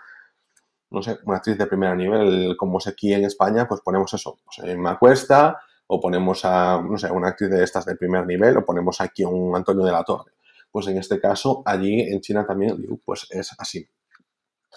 no 0.91 1.01
sé, 1.01 1.19
una 1.25 1.37
actriz 1.37 1.57
de 1.57 1.67
primer 1.67 1.95
nivel, 1.95 2.55
como 2.57 2.79
es 2.79 2.87
aquí 2.87 3.13
en 3.13 3.25
España, 3.25 3.67
pues 3.67 3.81
ponemos 3.81 4.13
eso, 4.13 4.37
pues 4.43 4.67
en 4.67 4.79
Macuesta, 4.81 5.59
o 5.87 5.99
ponemos 5.99 6.45
a, 6.45 6.81
no 6.81 6.97
sé, 6.97 7.11
una 7.11 7.29
actriz 7.29 7.49
de 7.49 7.63
estas 7.63 7.85
de 7.85 7.95
primer 7.95 8.25
nivel, 8.25 8.57
o 8.57 8.65
ponemos 8.65 9.01
aquí 9.01 9.23
a 9.23 9.27
un 9.27 9.55
Antonio 9.55 9.85
de 9.85 9.91
la 9.91 10.03
Torre. 10.03 10.31
Pues 10.71 10.87
en 10.87 10.97
este 10.97 11.19
caso, 11.19 11.63
allí 11.65 12.01
en 12.01 12.21
China 12.21 12.45
también, 12.45 12.77
pues 13.03 13.27
es 13.31 13.51
así. 13.57 13.87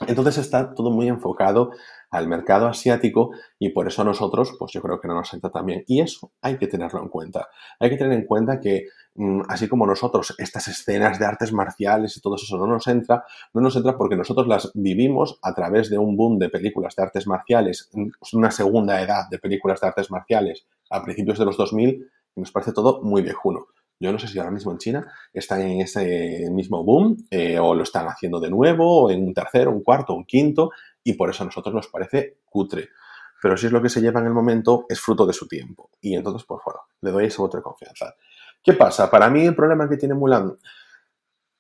Entonces 0.01 0.39
está 0.39 0.75
todo 0.75 0.91
muy 0.91 1.09
enfocado 1.09 1.71
al 2.11 2.29
mercado 2.29 2.67
asiático 2.67 3.31
y 3.59 3.71
por 3.71 3.87
eso 3.87 4.03
a 4.03 4.05
nosotros, 4.05 4.55
pues 4.59 4.73
yo 4.73 4.83
creo 4.83 5.01
que 5.01 5.09
no 5.09 5.15
nos 5.15 5.33
entra 5.33 5.51
también. 5.51 5.85
Y 5.87 6.01
eso 6.01 6.33
hay 6.41 6.59
que 6.59 6.67
tenerlo 6.67 7.01
en 7.01 7.09
cuenta. 7.09 7.49
Hay 7.79 7.91
que 7.91 7.97
tener 7.97 8.13
en 8.19 8.27
cuenta 8.27 8.61
que 8.61 8.87
mm, 9.15 9.43
así 9.49 9.69
como 9.69 9.87
nosotros 9.87 10.35
estas 10.39 10.69
escenas 10.69 11.19
de 11.19 11.27
artes 11.27 11.53
marciales 11.53 12.17
y 12.17 12.21
todo 12.21 12.37
eso 12.37 12.57
no 12.57 12.67
nos 12.67 12.87
entra, 12.87 13.25
no 13.55 13.61
nos 13.61 13.77
entra 13.77 13.97
porque 13.97 14.17
nosotros 14.17 14.47
las 14.47 14.71
vivimos 14.75 15.39
a 15.43 15.55
través 15.55 15.91
de 15.91 15.99
un 15.99 16.17
boom 16.17 16.39
de 16.39 16.49
películas 16.49 16.97
de 16.97 17.03
artes 17.03 17.27
marciales, 17.27 17.91
una 18.33 18.51
segunda 18.51 19.01
edad 19.01 19.29
de 19.31 19.39
películas 19.39 19.81
de 19.81 19.89
artes 19.89 20.11
marciales 20.11 20.67
a 20.91 21.03
principios 21.03 21.39
de 21.39 21.45
los 21.45 21.57
2000 21.57 22.11
y 22.35 22.41
nos 22.41 22.53
parece 22.53 22.73
todo 22.73 23.03
muy 23.03 23.23
viejuno. 23.23 23.67
Yo 24.03 24.11
no 24.11 24.19
sé 24.19 24.27
si 24.27 24.39
ahora 24.39 24.51
mismo 24.51 24.73
en 24.73 24.79
China 24.79 25.13
están 25.33 25.61
en 25.61 25.81
ese 25.81 26.49
mismo 26.51 26.83
boom 26.83 27.17
eh, 27.31 27.57
o 27.61 27.73
lo 27.73 27.85
están 27.85 28.09
haciendo 28.09 28.41
de 28.41 28.51
nuevo, 28.51 29.05
o 29.05 29.11
en 29.11 29.23
un 29.23 29.33
tercero, 29.33 29.71
un 29.71 29.85
cuarto, 29.85 30.13
un 30.13 30.25
quinto, 30.25 30.71
y 31.05 31.13
por 31.13 31.31
eso 31.31 31.45
a 31.45 31.47
nosotros 31.47 31.73
nos 31.73 31.87
parece 31.87 32.39
cutre. 32.45 32.89
Pero 33.41 33.57
si 33.57 33.67
es 33.67 33.73
lo 33.73 33.81
que 33.81 33.89
se 33.89 34.01
lleva 34.01 34.19
en 34.19 34.27
el 34.27 34.33
momento, 34.33 34.87
es 34.89 35.01
fruto 35.01 35.25
de 35.25 35.33
su 35.33 35.47
tiempo. 35.47 35.91
Y 36.01 36.17
entonces, 36.17 36.45
por 36.45 36.61
favor, 36.61 36.81
le 37.01 37.13
doy 37.13 37.29
voto 37.39 37.57
de 37.57 37.63
confianza. 37.63 38.15
¿Qué 38.61 38.73
pasa? 38.73 39.09
Para 39.09 39.31
mí 39.31 39.47
el 39.47 39.55
problema 39.55 39.89
que 39.89 39.97
tiene 39.97 40.15
Mulan 40.15 40.57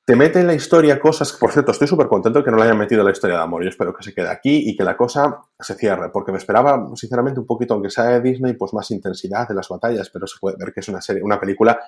te 0.04 0.16
mete 0.16 0.40
en 0.40 0.48
la 0.48 0.54
historia 0.54 0.98
cosas, 0.98 1.32
por 1.32 1.52
cierto, 1.52 1.70
estoy 1.70 1.86
súper 1.86 2.08
contento 2.08 2.42
que 2.42 2.50
no 2.50 2.56
le 2.56 2.64
hayan 2.64 2.78
metido 2.78 3.04
la 3.04 3.12
historia 3.12 3.36
de 3.36 3.42
amor. 3.42 3.62
Yo 3.62 3.68
espero 3.68 3.94
que 3.94 4.02
se 4.02 4.12
quede 4.12 4.28
aquí 4.28 4.68
y 4.68 4.76
que 4.76 4.82
la 4.82 4.96
cosa 4.96 5.42
se 5.60 5.74
cierre, 5.76 6.10
porque 6.10 6.32
me 6.32 6.38
esperaba, 6.38 6.88
sinceramente, 6.96 7.38
un 7.38 7.46
poquito, 7.46 7.74
aunque 7.74 7.88
sea 7.88 8.04
de 8.06 8.20
Disney, 8.20 8.54
pues 8.54 8.74
más 8.74 8.90
intensidad 8.90 9.46
de 9.48 9.54
las 9.54 9.68
batallas, 9.68 10.10
pero 10.10 10.26
se 10.26 10.38
puede 10.40 10.56
ver 10.58 10.72
que 10.72 10.80
es 10.80 10.88
una 10.88 11.00
serie, 11.00 11.22
una 11.22 11.38
película 11.38 11.78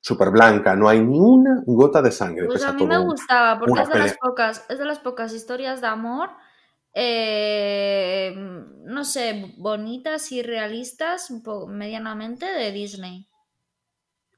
súper 0.00 0.30
blanca, 0.30 0.76
no 0.76 0.88
hay 0.88 1.00
ni 1.00 1.18
una 1.18 1.62
gota 1.66 2.00
de 2.02 2.12
sangre. 2.12 2.46
Pues 2.46 2.64
a 2.64 2.72
mí 2.72 2.86
me 2.86 2.98
gustaba, 2.98 3.58
porque 3.58 3.82
es 3.82 3.88
de, 3.88 3.98
las 3.98 4.16
pocas, 4.18 4.66
es 4.68 4.78
de 4.78 4.84
las 4.84 4.98
pocas 4.98 5.32
historias 5.32 5.80
de 5.80 5.86
amor 5.88 6.30
eh, 6.98 8.32
no 8.34 9.04
sé, 9.04 9.52
bonitas 9.58 10.32
y 10.32 10.42
realistas, 10.42 11.30
medianamente, 11.68 12.46
de 12.46 12.72
Disney. 12.72 13.28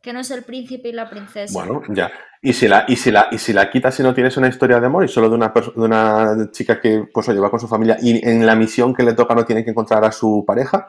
Que 0.03 0.13
no 0.13 0.19
es 0.19 0.33
el 0.33 0.43
príncipe 0.43 0.89
y 0.89 0.93
la 0.93 1.09
princesa. 1.09 1.53
Bueno, 1.53 1.83
ya. 1.89 2.11
Y 2.43 2.53
si 2.53 2.67
la, 2.67 2.85
y 2.89 2.97
si 2.97 3.13
la, 3.13 3.29
y 3.31 3.39
si 3.39 3.53
la 3.53 3.71
quitas 3.71 4.01
y 4.01 4.03
no 4.03 4.13
tienes 4.13 4.37
una 4.37 4.49
historia 4.49 4.81
de 4.81 4.87
amor 4.87 5.05
y 5.05 5.09
solo 5.09 5.29
de 5.29 5.37
una, 5.37 5.53
de 5.55 5.81
una 5.81 6.51
chica 6.51 6.81
que 6.81 7.05
pues 7.15 7.29
oye, 7.29 7.39
va 7.39 7.51
con 7.51 7.61
su 7.61 7.69
familia 7.69 7.97
y 8.01 8.27
en 8.29 8.45
la 8.45 8.57
misión 8.57 8.93
que 8.93 9.05
le 9.05 9.15
toca 9.15 9.37
no 9.37 9.45
tiene 9.45 9.65
que 9.65 9.71
encontrar 9.71 10.05
a 10.05 10.11
su 10.11 10.45
pareja. 10.45 10.89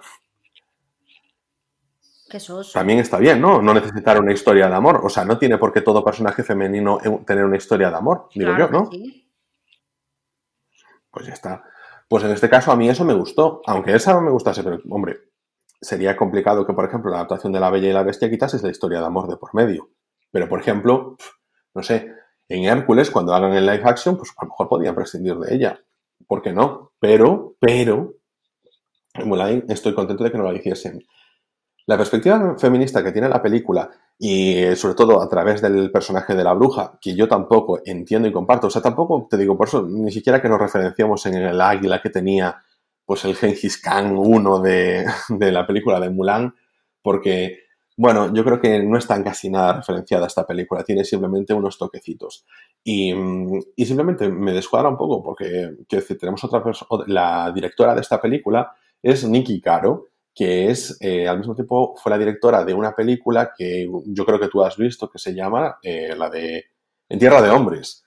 También 2.74 3.00
está 3.00 3.18
bien, 3.18 3.42
¿no? 3.42 3.62
No 3.62 3.74
necesitar 3.74 4.20
una 4.20 4.34
historia 4.34 4.70
de 4.70 4.76
amor. 4.76 5.02
O 5.04 5.10
sea, 5.10 5.26
no 5.26 5.38
tiene 5.38 5.58
por 5.58 5.74
qué 5.74 5.82
todo 5.82 6.04
personaje 6.04 6.44
femenino 6.44 7.00
tener 7.26 7.46
una 7.46 7.58
historia 7.58 7.90
de 7.90 7.98
amor, 7.98 8.30
digo 8.34 8.58
yo, 8.58 8.70
¿no? 8.70 8.90
pues 11.12 11.28
ya 11.28 11.34
está. 11.34 11.64
Pues 12.08 12.24
en 12.24 12.32
este 12.32 12.50
caso 12.50 12.72
a 12.72 12.76
mí 12.76 12.90
eso 12.90 13.04
me 13.06 13.14
gustó, 13.14 13.62
aunque 13.66 13.96
esa 13.96 14.14
no 14.14 14.22
me 14.22 14.32
gustase, 14.32 14.64
pero 14.64 14.80
hombre, 14.90 15.18
sería 15.82 16.16
complicado 16.16 16.66
que, 16.66 16.74
por 16.74 16.86
ejemplo, 16.86 17.12
la 17.12 17.18
adaptación 17.18 17.54
de 17.54 17.60
La 17.60 17.70
Bella 17.70 17.90
y 17.90 17.94
la 17.94 18.04
Bestia 18.04 18.30
quitase 18.30 18.62
la 18.62 18.72
historia 18.72 19.00
de 19.00 19.06
amor 19.06 19.28
de 19.28 19.38
por 19.38 19.54
medio. 19.54 19.90
Pero, 20.32 20.48
por 20.48 20.60
ejemplo, 20.60 21.18
no 21.74 21.84
sé, 21.84 22.14
en 22.48 22.66
Hércules, 22.66 23.12
cuando 23.12 23.34
hagan 23.34 23.54
el 23.54 23.66
live 23.66 23.84
action, 23.84 24.18
pues 24.18 24.32
a 24.38 24.46
lo 24.46 24.50
mejor 24.50 24.70
podían 24.70 24.96
prescindir 24.96 25.36
de 25.38 25.54
ella. 25.54 25.80
¿Por 26.28 26.42
qué 26.42 26.52
no? 26.52 26.94
Pero, 27.00 27.56
pero, 27.60 28.16
en 29.14 29.66
estoy 29.70 29.94
contento 29.94 30.24
de 30.24 30.32
que 30.32 30.38
no 30.38 30.52
la 30.52 30.58
hiciesen. 30.58 31.04
La 31.90 31.98
perspectiva 31.98 32.56
feminista 32.56 33.04
que 33.04 33.12
tiene 33.12 33.28
la 33.28 33.42
película 33.42 33.90
y 34.16 34.76
sobre 34.76 34.94
todo 34.94 35.20
a 35.24 35.28
través 35.28 35.60
del 35.60 35.90
personaje 35.90 36.36
de 36.36 36.44
la 36.44 36.54
bruja, 36.54 37.00
que 37.02 37.16
yo 37.16 37.28
tampoco 37.28 37.82
entiendo 37.84 38.28
y 38.28 38.32
comparto, 38.32 38.68
o 38.68 38.70
sea, 38.70 38.80
tampoco 38.80 39.26
te 39.28 39.38
digo, 39.38 39.58
por 39.58 39.68
eso 39.68 39.88
ni 39.90 40.12
siquiera 40.12 40.40
que 40.40 40.50
nos 40.50 40.60
referenciamos 40.60 41.26
en 41.26 41.34
el 41.34 41.60
águila 41.60 42.00
que 42.00 42.12
tenía 42.12 42.62
pues 43.04 43.26
el 43.26 43.36
Genghis 43.36 43.82
Khan 43.82 44.16
1 44.16 44.60
de, 44.60 45.04
de 45.30 45.52
la 45.52 45.66
película 45.66 46.00
de 46.00 46.12
Mulan, 46.12 46.54
porque, 47.02 47.62
bueno, 47.98 48.32
yo 48.36 48.46
creo 48.46 48.62
que 48.62 48.84
no 48.84 48.96
está 48.96 49.24
casi 49.24 49.50
nada 49.50 49.74
referenciada 49.74 50.28
esta 50.28 50.46
película, 50.46 50.84
tiene 50.84 51.04
simplemente 51.04 51.56
unos 51.56 51.80
toquecitos. 51.80 52.46
Y, 52.84 53.16
y 53.76 53.86
simplemente 53.88 54.30
me 54.30 54.54
descuadra 54.54 54.90
un 54.90 54.98
poco 54.98 55.24
porque, 55.24 55.72
decir, 55.90 56.20
tenemos 56.20 56.44
otra 56.44 56.64
persona, 56.64 57.04
la 57.08 57.52
directora 57.52 57.96
de 57.96 58.02
esta 58.02 58.22
película 58.22 58.76
es 59.02 59.28
Nikki 59.28 59.60
Caro, 59.60 60.10
que 60.34 60.70
es, 60.70 60.98
eh, 61.02 61.28
al 61.28 61.40
mismo 61.40 61.56
tiempo, 61.56 61.96
fue 62.02 62.12
la 62.12 62.18
directora 62.18 62.64
de 62.64 62.74
una 62.74 62.96
película 62.96 63.52
que 63.56 63.90
yo 64.06 64.26
creo 64.26 64.40
que 64.40 64.48
tú 64.48 64.64
has 64.64 64.78
visto, 64.78 65.10
que 65.10 65.20
se 65.20 65.34
llama 65.34 65.78
eh, 65.84 66.16
la 66.16 66.30
de 66.30 66.66
En 67.10 67.20
Tierra 67.20 67.42
de 67.42 67.50
Hombres, 67.50 68.06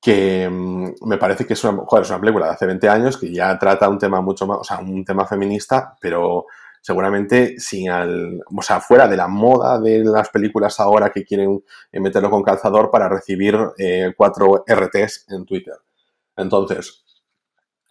que 0.00 0.48
mm, 0.48 1.06
me 1.06 1.18
parece 1.18 1.46
que 1.46 1.54
es 1.54 1.64
una, 1.64 1.84
película 2.20 2.46
de 2.46 2.52
hace 2.52 2.66
20 2.66 2.88
años 2.88 3.16
que 3.16 3.32
ya 3.32 3.58
trata 3.58 3.88
un 3.88 3.98
tema 3.98 4.20
mucho 4.20 4.46
más, 4.46 4.58
o 4.60 4.64
sea, 4.64 4.78
un 4.78 5.04
tema 5.04 5.26
feminista, 5.26 5.96
pero 6.00 6.46
seguramente 6.80 7.58
sin 7.58 7.90
al, 7.90 8.40
o 8.56 8.62
sea, 8.62 8.80
fuera 8.80 9.08
de 9.08 9.16
la 9.16 9.26
moda 9.26 9.80
de 9.80 10.04
las 10.04 10.28
películas 10.30 10.78
ahora 10.78 11.10
que 11.10 11.24
quieren 11.24 11.64
eh, 11.90 12.00
meterlo 12.00 12.30
con 12.30 12.42
calzador 12.42 12.90
para 12.90 13.08
recibir 13.08 13.56
cuatro 14.16 14.64
RTs 14.68 15.26
en 15.30 15.44
Twitter. 15.44 15.74
Entonces, 16.36 17.05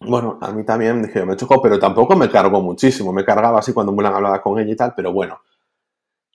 bueno, 0.00 0.38
a 0.40 0.52
mí 0.52 0.64
también 0.64 1.02
dije, 1.02 1.24
me 1.24 1.36
chocó, 1.36 1.60
pero 1.62 1.78
tampoco 1.78 2.16
me 2.16 2.30
cargó 2.30 2.60
muchísimo. 2.60 3.12
Me 3.12 3.24
cargaba 3.24 3.58
así 3.58 3.72
cuando 3.72 3.92
Mulan 3.92 4.14
hablaba 4.14 4.42
con 4.42 4.58
ella 4.58 4.72
y 4.72 4.76
tal, 4.76 4.92
pero 4.94 5.12
bueno. 5.12 5.40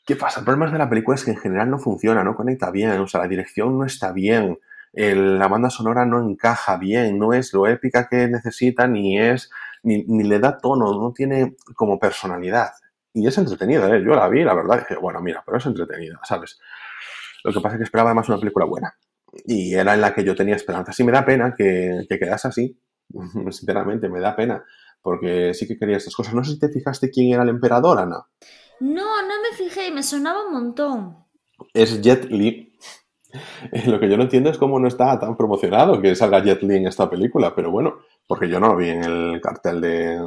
¿Qué 0.06 0.16
pasa? 0.16 0.40
El 0.40 0.46
problema 0.46 0.72
de 0.72 0.78
la 0.80 0.90
película 0.90 1.16
es 1.16 1.24
que 1.24 1.32
en 1.32 1.38
general 1.38 1.70
no 1.70 1.78
funciona, 1.78 2.24
no 2.24 2.36
conecta 2.36 2.72
bien, 2.72 3.00
o 3.00 3.08
sea, 3.08 3.22
la 3.22 3.28
dirección 3.28 3.78
no 3.78 3.86
está 3.86 4.12
bien, 4.12 4.60
la 4.94 5.48
banda 5.48 5.70
sonora 5.70 6.06
no 6.06 6.20
encaja 6.28 6.78
bien, 6.78 7.20
no 7.20 7.34
es 7.34 7.54
lo 7.54 7.68
épica 7.68 8.08
que 8.10 8.28
necesita, 8.28 8.88
ni 8.88 9.20
es, 9.20 9.52
ni, 9.84 10.24
le 10.24 10.40
da 10.40 10.58
tono, 10.58 11.00
no 11.00 11.14
tiene 11.14 11.56
como 11.76 12.00
personalidad. 12.00 12.72
Y 13.14 13.28
es 13.28 13.38
entretenida, 13.38 13.96
¿eh? 13.96 14.04
Yo 14.04 14.16
la 14.16 14.28
vi, 14.28 14.44
la 14.44 14.56
verdad, 14.56 14.80
dije, 14.80 14.96
bueno, 14.96 15.22
mira, 15.22 15.44
pero 15.46 15.58
es 15.58 15.66
entretenida, 15.66 16.20
¿sabes? 16.24 16.60
Lo 17.44 17.54
que 17.54 17.60
pasa 17.62 17.76
es 17.76 17.80
que 17.80 17.84
esperaba 17.84 18.10
además 18.10 18.28
una 18.30 18.40
película 18.40 18.66
buena. 18.66 18.96
Y 19.46 19.76
era 19.76 19.94
en 19.94 20.02
la 20.02 20.14
que 20.14 20.24
yo 20.24 20.36
tenía 20.36 20.56
esperanza. 20.56 20.94
Sí 20.94 21.04
me 21.04 21.12
da 21.12 21.24
pena 21.24 21.54
que, 21.56 22.06
que 22.10 22.20
quedase 22.20 22.48
así, 22.48 22.78
sinceramente, 23.52 24.10
me 24.10 24.20
da 24.20 24.36
pena, 24.36 24.64
porque 25.02 25.54
sí 25.54 25.68
que 25.68 25.78
quería 25.78 25.98
estas 25.98 26.16
cosas. 26.16 26.34
No 26.34 26.44
sé 26.44 26.54
si 26.54 26.60
te 26.60 26.70
fijaste 26.70 27.10
quién 27.10 27.34
era 27.34 27.44
el 27.44 27.50
emperador, 27.50 28.00
Ana. 28.00 28.26
No, 28.80 29.22
no 29.22 29.34
me 29.44 29.56
fijé 29.56 29.88
y 29.88 29.92
me 29.92 30.04
sonaba 30.04 30.46
un 30.46 30.54
montón. 30.54 31.18
Es 31.74 32.02
Jet 32.02 32.26
Li. 32.26 32.74
Lo 33.88 34.00
que 34.00 34.10
yo 34.10 34.18
no 34.18 34.24
entiendo 34.24 34.50
es 34.50 34.58
cómo 34.58 34.80
no 34.80 34.88
está 34.88 35.18
tan 35.20 35.38
promocionado 35.38 36.02
que 36.02 36.16
salga 36.16 36.44
Jet 36.44 36.64
Li 36.64 36.78
en 36.78 36.88
esta 36.88 37.10
película, 37.10 37.54
pero 37.56 37.72
bueno, 37.72 38.00
porque 38.28 38.50
yo 38.50 38.60
no 38.60 38.70
lo 38.70 38.76
vi 38.76 38.90
en 38.90 39.04
el 39.04 39.42
cartel 39.42 39.82
de, 39.82 40.20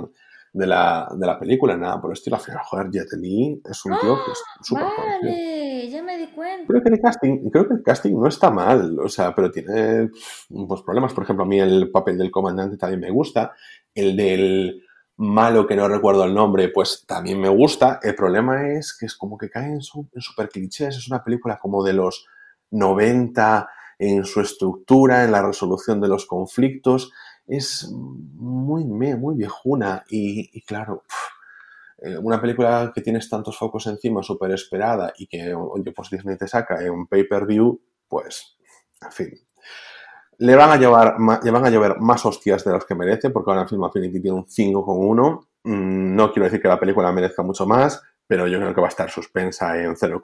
de 0.55 0.69
la, 0.69 1.09
de 1.13 1.27
la 1.27 1.37
película, 1.37 1.77
nada 1.77 2.01
por 2.01 2.11
el 2.11 2.15
estilo. 2.15 2.39
Joder, 2.39 2.89
Jet 2.91 3.13
Li 3.19 3.61
es 3.69 3.85
un 3.85 3.99
tío 4.01 4.15
que 4.25 4.31
es 4.31 4.43
¡Ah! 4.47 4.61
súper 4.63 4.85
Vale, 4.85 5.91
ya 5.91 6.03
me 6.03 6.17
di 6.17 6.29
cuenta. 6.29 6.67
Creo 6.69 6.83
que, 6.83 6.91
el 6.91 7.01
casting, 7.01 7.51
creo 7.51 7.67
que 7.67 7.75
el 7.75 7.83
casting 7.83 8.15
no 8.15 8.29
está 8.29 8.51
mal, 8.51 8.97
o 9.01 9.09
sea, 9.09 9.35
pero 9.35 9.51
tiene 9.51 10.11
pues, 10.49 10.83
problemas. 10.83 11.13
Por 11.13 11.25
ejemplo, 11.25 11.45
a 11.45 11.49
mí 11.49 11.59
el 11.59 11.91
papel 11.91 12.17
del 12.17 12.31
comandante 12.31 12.77
también 12.77 13.01
me 13.01 13.11
gusta. 13.11 13.53
El 13.93 14.17
del 14.17 14.81
malo, 15.17 15.67
que 15.67 15.75
no 15.75 15.89
recuerdo 15.89 16.25
el 16.25 16.35
nombre, 16.35 16.69
pues 16.69 17.05
también 17.05 17.41
me 17.41 17.49
gusta. 17.49 17.99
El 18.01 18.15
problema 18.15 18.71
es 18.71 18.97
que 18.97 19.07
es 19.07 19.17
como 19.17 19.37
que 19.37 19.51
cae 19.51 19.73
en, 19.73 19.83
super 19.83 20.49
clichés. 20.49 20.97
Es 20.97 21.09
una 21.09 21.25
película 21.25 21.59
como 21.59 21.83
de 21.83 21.95
los 21.95 22.27
90 22.71 23.69
en 23.99 24.25
su 24.25 24.41
estructura, 24.41 25.25
en 25.25 25.33
la 25.33 25.43
resolución 25.43 26.01
de 26.01 26.09
los 26.09 26.27
conflictos. 26.27 27.11
Es 27.47 27.89
muy, 27.91 28.85
muy 28.85 29.37
viejuna 29.37 30.05
y, 30.09 30.61
claro, 30.63 31.03
eh, 31.99 32.17
una 32.17 32.41
película 32.41 32.93
que 32.95 33.03
tienes 33.03 33.29
tantos 33.29 33.59
focos 33.59 33.87
encima, 33.87 34.23
súper 34.23 34.53
esperada 34.53 35.13
y 35.19 35.27
que, 35.27 35.55
oye, 35.55 35.93
pues 35.93 36.11
Disney 36.11 36.37
te 36.37 36.49
saca 36.49 36.83
en 36.83 36.91
un 36.91 37.07
pay-per-view, 37.07 37.81
pues, 38.09 38.57
en 39.03 39.13
fin. 39.13 39.31
Le 40.39 40.57
van, 40.57 40.71
a 40.71 40.77
llevar, 40.77 41.17
le 41.43 41.51
van 41.51 41.65
a 41.65 41.95
más 42.01 42.27
hostias 42.27 42.65
de 42.65 42.73
las 42.73 42.85
que 42.85 42.95
merece, 42.95 43.31
porque 43.31 43.51
ahora 43.51 43.69
Film 43.69 43.85
Affinity 43.85 44.21
tiene 44.21 44.39
un 44.39 44.47
5,1. 44.47 45.47
Mm, 45.65 46.17
no 46.17 46.33
quiero 46.33 46.45
decir 46.45 46.61
que 46.61 46.69
la 46.69 46.81
película 46.81 47.13
merezca 47.13 47.43
mucho 47.43 47.67
más, 47.67 48.03
pero 48.27 48.49
yo 48.49 48.59
creo 48.59 48.75
que 48.75 48.81
va 48.81 48.89
a 48.89 48.91
estar 48.91 49.11
suspensa 49.11 49.81
en 49.81 49.97
0, 49.97 50.21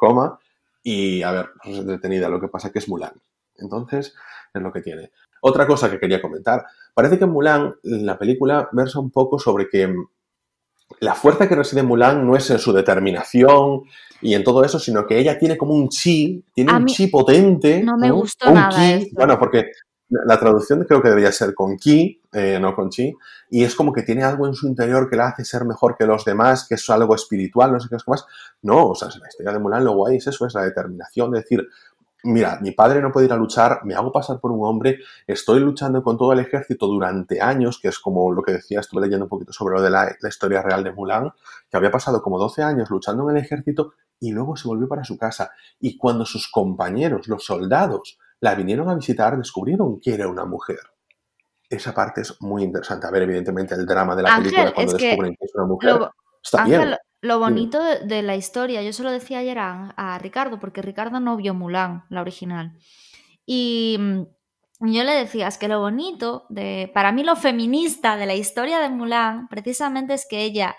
y 0.83 1.23
a 1.23 1.33
ver, 1.33 1.51
pues 1.63 1.87
detenida. 1.87 2.29
Lo 2.29 2.41
que 2.41 2.49
pasa 2.49 2.71
que 2.71 2.79
es 2.79 2.89
Mulan. 2.89 3.13
Entonces, 3.57 4.15
es 4.53 4.63
lo 4.63 4.73
que 4.73 4.81
tiene. 4.81 5.13
Otra 5.41 5.67
cosa 5.67 5.91
que 5.91 5.99
quería 5.99 6.21
comentar. 6.21 6.65
Parece 6.95 7.19
que 7.19 7.27
Mulan, 7.27 7.75
la 7.83 8.19
película, 8.19 8.69
versa 8.73 9.01
un 9.01 9.11
poco 9.11 9.39
sobre 9.39 9.69
que 9.69 9.95
la 11.01 11.15
fuerza 11.15 11.49
que 11.49 11.55
reside 11.55 11.81
en 11.81 11.87
Mulan 11.87 12.27
no 12.27 12.37
es 12.37 12.51
en 12.51 12.59
su 12.59 12.73
determinación 12.73 13.83
y 14.21 14.35
en 14.35 14.45
todo 14.45 14.65
eso, 14.65 14.79
sino 14.79 15.07
que 15.07 15.19
ella 15.19 15.39
tiene 15.39 15.57
como 15.57 15.75
un 15.75 15.89
chi, 15.89 16.45
tiene 16.53 16.73
un 16.73 16.87
chi 16.87 17.07
potente. 17.07 17.83
No 17.83 17.97
me 17.97 18.11
gustó 18.11 18.51
nada. 18.51 18.99
Bueno, 19.13 19.39
porque 19.39 19.71
la 20.11 20.39
traducción 20.39 20.85
creo 20.85 21.01
que 21.01 21.09
debería 21.09 21.31
ser 21.31 21.55
con 21.55 21.77
ki, 21.77 22.21
eh, 22.33 22.59
no 22.61 22.75
con 22.75 22.91
chi, 22.91 23.15
y 23.49 23.63
es 23.63 23.75
como 23.75 23.93
que 23.93 24.03
tiene 24.03 24.25
algo 24.25 24.47
en 24.47 24.55
su 24.55 24.67
interior 24.67 25.09
que 25.09 25.17
la 25.17 25.29
hace 25.29 25.45
ser 25.45 25.65
mejor 25.65 25.97
que 25.97 26.05
los 26.05 26.25
demás, 26.25 26.67
que 26.69 26.75
es 26.75 26.91
algo 26.91 27.15
espiritual, 27.15 27.73
no 27.73 27.81
sé 27.81 27.89
qué 27.89 27.97
es 27.97 28.09
más. 28.09 28.27
No, 28.63 28.89
o 28.89 28.95
sea, 28.95 29.09
la 29.09 29.29
historia 29.29 29.53
de 29.53 29.59
Mulan 29.61 29.85
lo 29.85 29.95
guay 29.95 30.17
es 30.17 30.27
eso, 30.27 30.47
es 30.47 30.55
la 30.55 30.63
determinación 30.63 31.31
de 31.31 31.41
decir, 31.41 31.67
mira, 32.25 32.59
mi 32.61 32.73
padre 32.73 33.01
no 33.01 33.13
puede 33.13 33.27
ir 33.27 33.33
a 33.33 33.37
luchar, 33.37 33.81
me 33.85 33.95
hago 33.95 34.13
pasar 34.13 34.41
por 34.41 34.53
un 34.53 34.67
hombre, 34.67 34.99
estoy 35.27 35.61
luchando 35.61 36.03
con 36.03 36.17
todo 36.17 36.33
el 36.33 36.41
ejército 36.41 36.87
durante 36.87 37.41
años, 37.41 37.79
que 37.81 37.89
es 37.89 37.99
como 37.99 38.33
lo 38.33 38.43
que 38.43 38.53
decía, 38.53 38.81
estuve 38.81 39.03
leyendo 39.03 39.27
un 39.27 39.29
poquito 39.29 39.53
sobre 39.53 39.77
lo 39.77 39.83
de 39.83 39.91
la, 39.91 40.17
la 40.21 40.29
historia 40.29 40.63
real 40.63 40.85
de 40.85 40.93
Mulan, 40.93 41.33
que 41.71 41.77
había 41.77 41.91
pasado 41.91 42.23
como 42.23 42.39
12 42.39 42.63
años 42.63 42.91
luchando 42.91 43.29
en 43.29 43.37
el 43.37 43.43
ejército 43.43 43.93
y 44.21 44.33
luego 44.33 44.57
se 44.57 44.69
volvió 44.69 44.87
para 44.87 45.05
su 45.05 45.17
casa. 45.17 45.53
Y 45.81 45.97
cuando 45.97 46.27
sus 46.27 46.51
compañeros, 46.51 47.27
los 47.27 47.45
soldados, 47.45 48.19
la 48.41 48.55
vinieron 48.55 48.89
a 48.89 48.95
visitar, 48.95 49.37
descubrieron 49.37 50.01
que 50.01 50.15
era 50.15 50.29
una 50.29 50.45
mujer. 50.45 50.81
Esa 51.69 51.95
parte 51.95 52.23
es 52.23 52.37
muy 52.41 52.65
interesante. 52.65 53.07
A 53.07 53.11
ver, 53.11 53.23
evidentemente, 53.23 53.75
el 53.75 53.87
drama 53.87 54.17
de 54.17 54.23
la 54.23 54.37
película 54.37 54.73
cuando 54.73 54.93
descubren 54.93 55.37
que, 55.37 55.45
es 55.45 55.55
una 55.55 55.67
mujer. 55.67 55.95
Lo, 55.95 56.15
está 56.43 56.65
bien. 56.65 56.97
Lo 57.21 57.39
bonito 57.39 57.83
de, 57.83 58.23
la 58.23 58.37
historia, 58.37 58.83
yo 58.83 58.93
se 58.93 59.03
lo 59.03 59.11
decía 59.11 59.39
ayer 59.39 59.59
a, 59.59 60.19
Ricardo, 60.21 60.59
porque 60.59 60.83
Ricardo 60.83 61.21
no 61.21 61.37
vio 61.37 61.53
Mulan, 61.53 62.05
la 62.09 62.23
original. 62.23 62.79
Y 63.45 63.97
mm, 63.99 64.23
yo 64.93 65.05
le 65.05 65.13
decía, 65.13 65.49
es 65.49 65.59
que 65.59 65.69
lo 65.69 65.81
bonito, 65.81 66.47
de, 66.49 66.91
para 66.95 67.13
mí 67.13 67.23
lo 67.23 67.37
feminista 67.37 68.17
de 68.17 68.27
la 68.27 68.35
historia 68.35 68.81
de 68.81 68.89
Mulan, 68.89 69.49
precisamente 69.49 70.15
es 70.15 70.27
que 70.29 70.45
ella, 70.45 70.77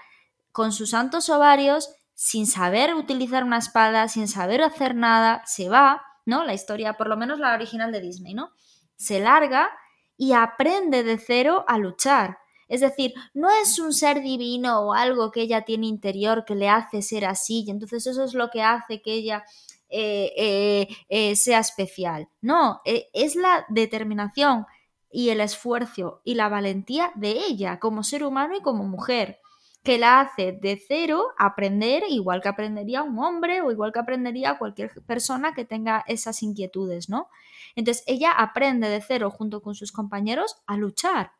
con 0.51 0.71
sus 0.71 0.91
santos 0.91 1.29
ovarios, 1.29 1.93
sin 2.13 2.47
saber 2.47 2.95
utilizar 2.95 3.43
una 3.43 3.57
espada, 3.57 4.07
sin 4.07 4.27
saber 4.27 4.63
hacer 4.63 4.95
nada, 4.95 5.43
se 5.45 5.69
va 5.69 6.01
¿no? 6.25 6.43
La 6.43 6.53
historia, 6.53 6.93
por 6.93 7.07
lo 7.07 7.17
menos 7.17 7.39
la 7.39 7.53
original 7.53 7.91
de 7.91 8.01
Disney, 8.01 8.33
¿no? 8.33 8.51
Se 8.95 9.19
larga 9.19 9.69
y 10.17 10.33
aprende 10.33 11.03
de 11.03 11.17
cero 11.17 11.65
a 11.67 11.77
luchar. 11.77 12.37
Es 12.71 12.79
decir, 12.79 13.13
no 13.33 13.49
es 13.51 13.79
un 13.79 13.91
ser 13.91 14.21
divino 14.21 14.79
o 14.79 14.93
algo 14.93 15.29
que 15.29 15.41
ella 15.41 15.63
tiene 15.63 15.87
interior 15.87 16.45
que 16.45 16.55
le 16.55 16.69
hace 16.69 17.01
ser 17.01 17.25
así, 17.25 17.65
y 17.67 17.69
entonces 17.69 18.07
eso 18.07 18.23
es 18.23 18.33
lo 18.33 18.49
que 18.49 18.61
hace 18.63 19.01
que 19.01 19.11
ella 19.11 19.43
eh, 19.89 20.31
eh, 20.37 20.87
eh, 21.09 21.35
sea 21.35 21.59
especial. 21.59 22.29
No, 22.39 22.79
es 22.85 23.35
la 23.35 23.65
determinación 23.67 24.65
y 25.11 25.31
el 25.31 25.41
esfuerzo 25.41 26.21
y 26.23 26.35
la 26.35 26.47
valentía 26.47 27.11
de 27.15 27.31
ella 27.31 27.77
como 27.77 28.03
ser 28.03 28.23
humano 28.23 28.55
y 28.55 28.61
como 28.61 28.85
mujer 28.85 29.39
que 29.83 29.97
la 29.97 30.21
hace 30.21 30.53
de 30.53 30.81
cero 30.87 31.25
aprender 31.37 32.03
igual 32.07 32.41
que 32.41 32.47
aprendería 32.47 33.03
un 33.03 33.19
hombre 33.19 33.59
o 33.59 33.69
igual 33.69 33.91
que 33.91 33.99
aprendería 33.99 34.57
cualquier 34.57 34.91
persona 35.05 35.53
que 35.53 35.65
tenga 35.65 36.05
esas 36.07 36.41
inquietudes, 36.41 37.09
¿no? 37.09 37.27
Entonces 37.75 38.05
ella 38.07 38.31
aprende 38.31 38.87
de 38.87 39.01
cero 39.01 39.29
junto 39.29 39.61
con 39.61 39.75
sus 39.75 39.91
compañeros 39.91 40.55
a 40.67 40.77
luchar. 40.77 41.33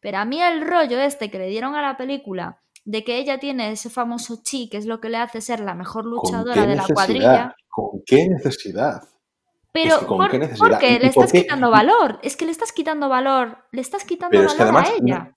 Pero 0.00 0.18
a 0.18 0.24
mí 0.24 0.40
el 0.40 0.66
rollo 0.66 0.98
este 0.98 1.30
que 1.30 1.38
le 1.38 1.48
dieron 1.48 1.74
a 1.74 1.82
la 1.82 1.96
película 1.96 2.60
de 2.84 3.02
que 3.04 3.18
ella 3.18 3.38
tiene 3.38 3.72
ese 3.72 3.90
famoso 3.90 4.40
chi, 4.42 4.68
que 4.68 4.76
es 4.76 4.86
lo 4.86 5.00
que 5.00 5.08
le 5.08 5.18
hace 5.18 5.40
ser 5.40 5.60
la 5.60 5.74
mejor 5.74 6.06
luchadora 6.06 6.66
de 6.66 6.76
la 6.76 6.86
cuadrilla. 6.86 7.54
¿Con 7.68 8.02
qué 8.06 8.28
necesidad? 8.28 9.02
Pero 9.72 10.06
¿con 10.06 10.28
qué 10.28 10.38
necesidad? 10.38 10.68
porque 10.70 10.98
le 10.98 11.08
estás 11.08 11.32
quitando 11.32 11.70
valor. 11.70 12.18
Es 12.22 12.36
que 12.36 12.46
le 12.46 12.52
estás 12.52 12.72
quitando 12.72 13.08
valor. 13.08 13.58
Le 13.72 13.80
estás 13.80 14.04
quitando 14.04 14.38
valor 14.38 14.76
a 14.76 14.88
ella. 14.96 15.36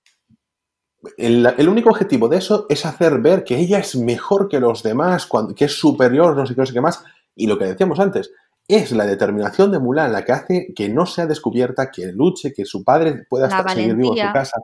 El, 1.18 1.70
único 1.70 1.89
objetivo 1.89 2.28
de 2.28 2.38
eso 2.38 2.66
es 2.70 2.86
hacer 2.86 3.20
ver 3.20 3.43
que 3.43 3.57
ella 3.57 3.80
es 3.80 3.95
mejor 3.95 4.49
que 4.49 4.60
los 4.60 4.84
demás, 4.84 5.30
que 5.55 5.66
es 5.66 5.74
superior, 5.74 6.36
no 6.36 6.45
sé 6.45 6.53
qué, 6.53 6.62
no 6.62 6.66
sé 6.66 6.74
qué 6.74 6.82
más. 6.82 7.03
Y 7.36 7.47
lo 7.47 7.57
que 7.57 7.66
decíamos 7.66 7.99
antes, 7.99 8.32
es 8.70 8.91
la 8.91 9.07
determinación 9.07 9.72
de 9.72 9.80
Mulan 9.80 10.13
la 10.13 10.24
que 10.24 10.32
hace 10.32 10.74
que 10.76 10.88
no 10.89 11.07
sea 11.07 11.26
descubierta, 11.26 11.89
que 11.89 12.11
luche, 12.13 12.53
que 12.53 12.65
su 12.65 12.84
padre 12.84 13.26
pueda 13.28 13.47
estar, 13.47 13.70
seguir 13.72 13.95
vivo 13.95 14.15
en 14.15 14.28
su 14.28 14.34
casa. 14.34 14.61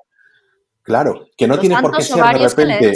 Claro, 0.83 1.25
que 1.35 1.47
no 1.47 1.57
tiene 1.57 1.81
por 1.81 1.91
qué 1.91 2.03
ser 2.03 2.23
de 2.23 2.47
repente. 2.47 2.93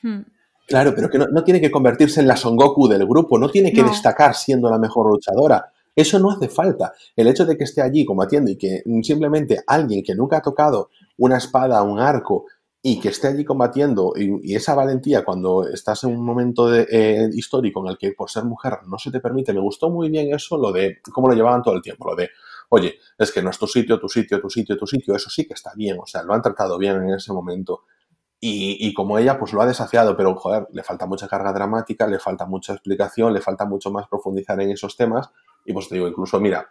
Hmm. 0.00 0.20
Claro, 0.66 0.94
pero 0.94 1.10
que 1.10 1.18
no, 1.18 1.44
tiene 1.44 1.60
que 1.60 1.72
convertirse 1.72 2.20
en 2.20 2.28
la 2.28 2.36
Son 2.36 2.56
Goku 2.56 2.86
del 2.86 3.04
grupo, 3.04 3.36
no 3.36 3.50
tiene 3.50 3.72
que 3.72 3.82
destacar 3.82 4.34
siendo 4.34 4.70
la 4.70 4.78
mejor 4.78 5.10
luchadora. 5.10 5.72
Eso 5.94 6.18
no 6.20 6.30
hace 6.30 6.48
falta. 6.48 6.92
El 7.16 7.26
hecho 7.26 7.44
de 7.44 7.56
que 7.56 7.64
esté 7.64 7.82
allí 7.82 8.04
combatiendo 8.04 8.50
y 8.50 8.56
que 8.56 8.82
simplemente 9.02 9.60
alguien 9.66 10.04
que 10.04 10.14
nunca 10.14 10.38
ha 10.38 10.42
tocado 10.42 10.90
una 11.18 11.36
espada, 11.36 11.82
un 11.82 11.98
arco, 11.98 12.46
y 12.86 13.00
que 13.00 13.08
esté 13.08 13.28
allí 13.28 13.46
combatiendo 13.46 14.12
y, 14.14 14.54
esa 14.54 14.74
valentía 14.74 15.24
cuando 15.24 15.66
estás 15.66 16.04
en 16.04 16.10
un 16.10 16.22
momento 16.22 16.68
de, 16.68 16.86
eh, 16.90 17.30
histórico 17.32 17.82
en 17.82 17.92
el 17.92 17.96
que 17.96 18.12
por 18.12 18.28
ser 18.28 18.44
mujer 18.44 18.80
no 18.86 18.98
se 18.98 19.10
te 19.10 19.20
permite, 19.20 19.54
me 19.54 19.60
gustó 19.60 19.88
muy 19.88 20.10
bien 20.10 20.34
eso, 20.34 20.58
lo 20.58 20.70
de 20.70 20.98
cómo 21.10 21.28
lo 21.28 21.34
llevaban 21.34 21.62
todo 21.62 21.74
el 21.76 21.80
tiempo, 21.80 22.10
lo 22.10 22.14
de, 22.14 22.28
oye, 22.68 22.98
es 23.16 23.32
que 23.32 23.40
no 23.40 23.48
es 23.48 23.58
tu 23.58 23.66
sitio, 23.66 23.98
tu 23.98 24.06
sitio, 24.10 24.38
tu 24.38 24.50
sitio, 24.50 24.76
tu 24.76 24.86
sitio, 24.86 25.16
eso 25.16 25.30
sí 25.30 25.46
que 25.46 25.54
está 25.54 25.72
bien, 25.74 25.96
o 25.98 26.04
sea, 26.06 26.22
lo 26.24 26.34
han 26.34 26.42
tratado 26.42 26.76
bien 26.76 26.96
en 26.96 27.14
ese 27.14 27.32
momento. 27.32 27.84
Y, 28.38 28.76
y, 28.86 28.92
como 28.92 29.18
ella, 29.18 29.38
pues 29.38 29.54
lo 29.54 29.62
ha 29.62 29.66
desafiado, 29.66 30.14
pero 30.14 30.34
joder, 30.34 30.66
le 30.70 30.82
falta 30.82 31.06
mucha 31.06 31.26
carga 31.26 31.54
dramática, 31.54 32.06
le 32.06 32.18
falta 32.18 32.44
mucha 32.44 32.74
explicación, 32.74 33.32
le 33.32 33.40
falta 33.40 33.64
mucho 33.64 33.90
más 33.90 34.06
profundizar 34.08 34.60
en 34.60 34.70
esos 34.72 34.94
temas. 34.94 35.30
Y 35.64 35.72
pues 35.72 35.88
te 35.88 35.94
digo, 35.94 36.06
incluso, 36.06 36.38
mira, 36.38 36.70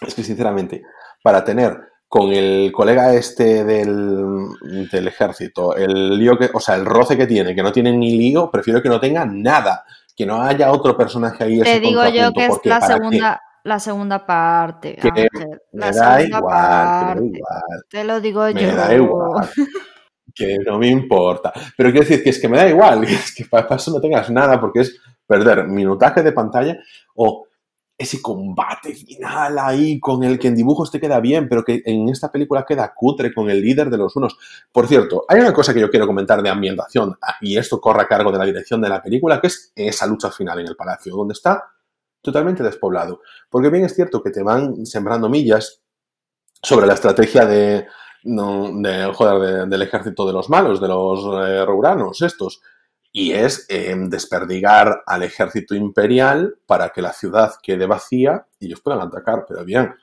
es 0.00 0.14
que 0.14 0.24
sinceramente, 0.24 0.82
para 1.22 1.44
tener 1.44 1.78
con 2.10 2.32
el 2.32 2.72
colega 2.72 3.14
este 3.14 3.64
del, 3.64 4.48
del, 4.90 5.06
ejército, 5.06 5.76
el 5.76 6.18
lío 6.18 6.36
que, 6.36 6.50
o 6.52 6.58
sea, 6.58 6.74
el 6.74 6.84
roce 6.84 7.16
que 7.16 7.28
tiene, 7.28 7.54
que 7.54 7.62
no 7.62 7.70
tiene 7.70 7.92
ni 7.92 8.18
lío, 8.18 8.50
prefiero 8.50 8.82
que 8.82 8.88
no 8.88 8.98
tenga 8.98 9.24
nada, 9.24 9.84
que 10.16 10.26
no 10.26 10.42
haya 10.42 10.72
otro 10.72 10.96
personaje 10.96 11.44
ahí. 11.44 11.60
Te 11.60 11.78
digo 11.78 12.04
yo 12.08 12.32
que 12.32 12.46
es 12.46 12.58
la 12.64 12.80
segunda, 12.80 13.40
la 13.62 13.78
segunda 13.78 14.26
parte. 14.26 14.98
me 15.70 15.92
da 15.92 16.20
igual, 16.20 17.22
me 17.22 17.30
da 17.30 17.36
igual. 17.36 17.84
Te 17.88 18.02
lo 18.02 18.20
digo 18.20 18.48
yo. 18.48 18.54
Me 18.60 18.74
da 18.74 18.92
igual. 18.92 19.48
que 20.34 20.58
no 20.66 20.80
me 20.80 20.88
importa. 20.88 21.52
Pero 21.76 21.92
quiero 21.92 22.08
decir 22.08 22.24
que 22.24 22.30
es 22.30 22.40
que 22.40 22.48
me 22.48 22.56
da 22.56 22.68
igual, 22.68 23.04
es 23.04 23.32
que 23.36 23.44
para 23.44 23.76
eso 23.76 23.92
no 23.92 24.00
tengas 24.00 24.28
nada, 24.30 24.60
porque 24.60 24.80
es 24.80 25.00
perder 25.28 25.68
minutaje 25.68 26.24
de 26.24 26.32
pantalla 26.32 26.76
o 27.14 27.46
ese 28.00 28.22
combate 28.22 28.94
final 28.94 29.58
ahí 29.58 30.00
con 30.00 30.24
el 30.24 30.38
que 30.38 30.48
en 30.48 30.56
dibujos 30.56 30.90
te 30.90 30.98
queda 30.98 31.20
bien, 31.20 31.50
pero 31.50 31.62
que 31.62 31.82
en 31.84 32.08
esta 32.08 32.32
película 32.32 32.64
queda 32.66 32.94
cutre 32.94 33.34
con 33.34 33.50
el 33.50 33.60
líder 33.60 33.90
de 33.90 33.98
los 33.98 34.16
unos. 34.16 34.38
Por 34.72 34.88
cierto, 34.88 35.26
hay 35.28 35.38
una 35.38 35.52
cosa 35.52 35.74
que 35.74 35.80
yo 35.80 35.90
quiero 35.90 36.06
comentar 36.06 36.42
de 36.42 36.48
ambientación, 36.48 37.18
ah, 37.20 37.34
y 37.42 37.58
esto 37.58 37.78
corre 37.78 38.00
a 38.00 38.08
cargo 38.08 38.32
de 38.32 38.38
la 38.38 38.46
dirección 38.46 38.80
de 38.80 38.88
la 38.88 39.02
película, 39.02 39.38
que 39.38 39.48
es 39.48 39.70
esa 39.76 40.06
lucha 40.06 40.30
final 40.30 40.60
en 40.60 40.68
el 40.68 40.76
palacio, 40.76 41.14
donde 41.14 41.34
está 41.34 41.62
totalmente 42.22 42.62
despoblado. 42.62 43.20
Porque 43.50 43.68
bien 43.68 43.84
es 43.84 43.94
cierto 43.94 44.22
que 44.22 44.30
te 44.30 44.42
van 44.42 44.86
sembrando 44.86 45.28
millas 45.28 45.82
sobre 46.62 46.86
la 46.86 46.94
estrategia 46.94 47.44
de, 47.44 47.86
joder, 49.12 49.68
del 49.68 49.82
ejército 49.82 50.26
de 50.26 50.32
los 50.32 50.48
malos, 50.48 50.80
de 50.80 50.88
los 50.88 51.20
eh, 51.44 52.24
estos, 52.24 52.62
y 53.12 53.32
es 53.32 53.66
eh, 53.68 53.94
desperdigar 54.08 55.02
al 55.06 55.22
ejército 55.22 55.74
imperial 55.74 56.56
para 56.66 56.90
que 56.90 57.02
la 57.02 57.12
ciudad 57.12 57.54
quede 57.62 57.86
vacía 57.86 58.46
y 58.58 58.66
ellos 58.66 58.80
puedan 58.80 59.00
atacar. 59.00 59.44
Pero 59.48 59.64
bien, 59.64 59.94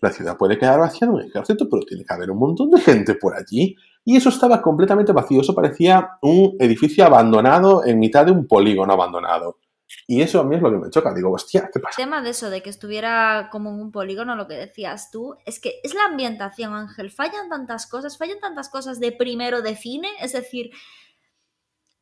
la 0.00 0.10
ciudad 0.10 0.36
puede 0.36 0.58
quedar 0.58 0.80
vacía 0.80 1.06
de 1.06 1.14
un 1.14 1.22
ejército, 1.22 1.68
pero 1.70 1.82
tiene 1.84 2.04
que 2.04 2.14
haber 2.14 2.30
un 2.30 2.38
montón 2.38 2.70
de 2.70 2.80
gente 2.80 3.14
por 3.14 3.36
allí. 3.36 3.76
Y 4.04 4.16
eso 4.16 4.28
estaba 4.28 4.60
completamente 4.62 5.12
vacío. 5.12 5.40
Eso 5.40 5.54
parecía 5.54 6.10
un 6.22 6.56
edificio 6.58 7.04
abandonado 7.04 7.84
en 7.84 7.98
mitad 7.98 8.26
de 8.26 8.32
un 8.32 8.46
polígono 8.46 8.92
abandonado. 8.92 9.58
Y 10.08 10.20
eso 10.20 10.40
a 10.40 10.44
mí 10.44 10.56
es 10.56 10.62
lo 10.62 10.70
que 10.70 10.78
me 10.78 10.90
choca. 10.90 11.14
Digo, 11.14 11.30
hostia, 11.32 11.70
¿qué 11.72 11.80
pasa? 11.80 12.00
El 12.00 12.08
tema 12.08 12.22
de 12.22 12.30
eso, 12.30 12.50
de 12.50 12.62
que 12.62 12.70
estuviera 12.70 13.48
como 13.50 13.70
en 13.70 13.80
un 13.80 13.92
polígono, 13.92 14.34
lo 14.34 14.48
que 14.48 14.54
decías 14.54 15.10
tú, 15.10 15.36
es 15.44 15.60
que 15.60 15.80
es 15.82 15.94
la 15.94 16.04
ambientación, 16.06 16.74
Ángel. 16.74 17.10
Fallan 17.10 17.48
tantas 17.48 17.86
cosas, 17.86 18.18
fallan 18.18 18.40
tantas 18.40 18.68
cosas 18.68 18.98
de 18.98 19.12
primero 19.12 19.62
de 19.62 19.76
cine. 19.76 20.08
Es 20.20 20.32
decir, 20.32 20.70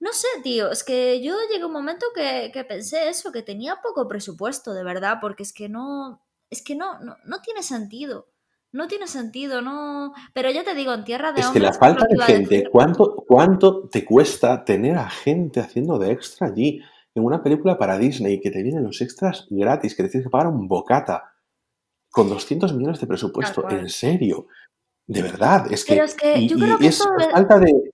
No 0.05 0.13
sé, 0.13 0.27
tío, 0.43 0.71
es 0.71 0.85
que 0.85 1.23
yo 1.23 1.35
llegué 1.51 1.63
a 1.63 1.67
un 1.67 1.73
momento 1.73 2.05
que, 2.15 2.51
que 2.53 2.63
pensé 2.65 3.09
eso, 3.09 3.33
que 3.33 3.43
tenía 3.43 3.81
poco 3.83 4.07
presupuesto, 4.07 4.75
de 4.75 4.85
verdad, 4.85 5.19
porque 5.21 5.43
es 5.45 5.53
que 5.55 5.69
no, 5.69 6.21
es 6.51 6.63
que 6.63 6.75
no, 6.77 6.99
no, 7.01 7.17
no 7.25 7.41
tiene 7.41 7.63
sentido. 7.63 8.29
No 8.71 8.87
tiene 8.89 9.07
sentido, 9.07 9.63
no. 9.63 10.13
Pero 10.35 10.51
ya 10.51 10.63
te 10.65 10.75
digo, 10.75 10.93
en 10.93 11.05
tierra 11.05 11.33
de 11.33 11.41
Es 11.41 11.47
que 11.49 11.61
la 11.61 11.73
falta 11.73 12.05
de 12.11 12.21
gente, 12.25 12.55
decir. 12.57 12.71
¿cuánto, 12.71 13.15
¿cuánto 13.27 13.89
te 13.89 14.05
cuesta 14.05 14.65
tener 14.65 14.97
a 14.99 15.09
gente 15.09 15.61
haciendo 15.61 15.97
de 15.99 16.11
extra 16.11 16.49
allí? 16.49 16.81
En 17.15 17.25
una 17.25 17.41
película 17.43 17.79
para 17.79 17.97
Disney 17.97 18.41
que 18.41 18.51
te 18.51 18.63
vienen 18.65 18.83
los 18.83 19.01
extras 19.01 19.47
gratis, 19.49 19.95
que 19.95 20.03
te 20.03 20.09
tienes 20.09 20.27
que 20.27 20.31
pagar 20.31 20.49
un 20.49 20.67
bocata 20.67 21.33
con 22.11 22.29
200 22.29 22.75
millones 22.75 23.01
de 23.01 23.07
presupuesto. 23.07 23.67
En 23.71 23.89
serio. 23.89 24.49
De 25.07 25.23
verdad. 25.23 25.71
Es 25.73 25.85
que, 25.85 25.93
Pero 25.95 26.05
es 26.05 26.15
que 26.15 26.39
y- 26.39 26.49
yo 26.49 26.57
y 26.57 26.61
creo 26.61 26.79
que 26.79 26.87
es 26.89 26.97
esto 26.99 27.09
por 27.09 27.21
debe- 27.23 27.33
falta 27.33 27.59
de... 27.61 27.91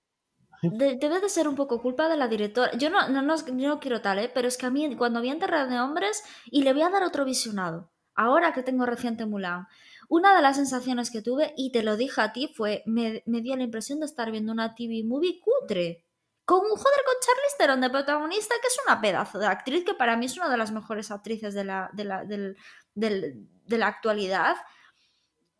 De- 0.61 0.95
debe 0.95 1.19
de 1.19 1.29
ser 1.29 1.47
un 1.47 1.55
poco 1.55 1.81
culpa 1.81 2.07
de 2.07 2.17
la 2.17 2.27
directora. 2.27 2.71
Yo 2.77 2.89
no, 2.89 3.07
no, 3.09 3.21
no, 3.21 3.35
no 3.35 3.79
quiero 3.79 4.01
tal, 4.01 4.19
¿eh? 4.19 4.31
Pero 4.33 4.47
es 4.47 4.57
que 4.57 4.65
a 4.67 4.69
mí, 4.69 4.95
cuando 4.95 5.21
vi 5.21 5.29
Enterrada 5.29 5.65
de 5.67 5.79
Hombres, 5.79 6.23
y 6.45 6.63
le 6.63 6.73
voy 6.73 6.83
a 6.83 6.89
dar 6.89 7.03
otro 7.03 7.25
visionado, 7.25 7.91
ahora 8.15 8.53
que 8.53 8.61
tengo 8.63 8.85
reciente 8.85 9.25
Mulan, 9.25 9.67
una 10.09 10.35
de 10.35 10.41
las 10.41 10.57
sensaciones 10.57 11.09
que 11.09 11.21
tuve, 11.21 11.53
y 11.57 11.71
te 11.71 11.83
lo 11.83 11.97
dije 11.97 12.21
a 12.21 12.31
ti, 12.33 12.51
fue, 12.55 12.83
me, 12.85 13.23
me 13.25 13.41
dio 13.41 13.55
la 13.55 13.63
impresión 13.63 13.99
de 13.99 14.05
estar 14.05 14.29
viendo 14.29 14.51
una 14.51 14.75
TV 14.75 15.03
movie 15.05 15.39
cutre. 15.39 16.05
Con, 16.45 16.59
joder, 16.59 17.01
con 17.05 17.15
Charlize 17.21 17.57
Theron 17.57 17.81
de 17.81 17.89
protagonista, 17.89 18.55
que 18.61 18.67
es 18.67 18.77
una 18.85 18.99
pedazo 18.99 19.39
de 19.39 19.47
actriz, 19.47 19.85
que 19.85 19.93
para 19.93 20.17
mí 20.17 20.25
es 20.25 20.37
una 20.37 20.49
de 20.49 20.57
las 20.57 20.71
mejores 20.71 21.09
actrices 21.11 21.53
de 21.53 21.63
la, 21.63 21.89
de 21.93 22.03
la, 22.03 22.25
del- 22.25 22.57
del- 22.93 23.47
de 23.65 23.77
la 23.77 23.87
actualidad. 23.87 24.55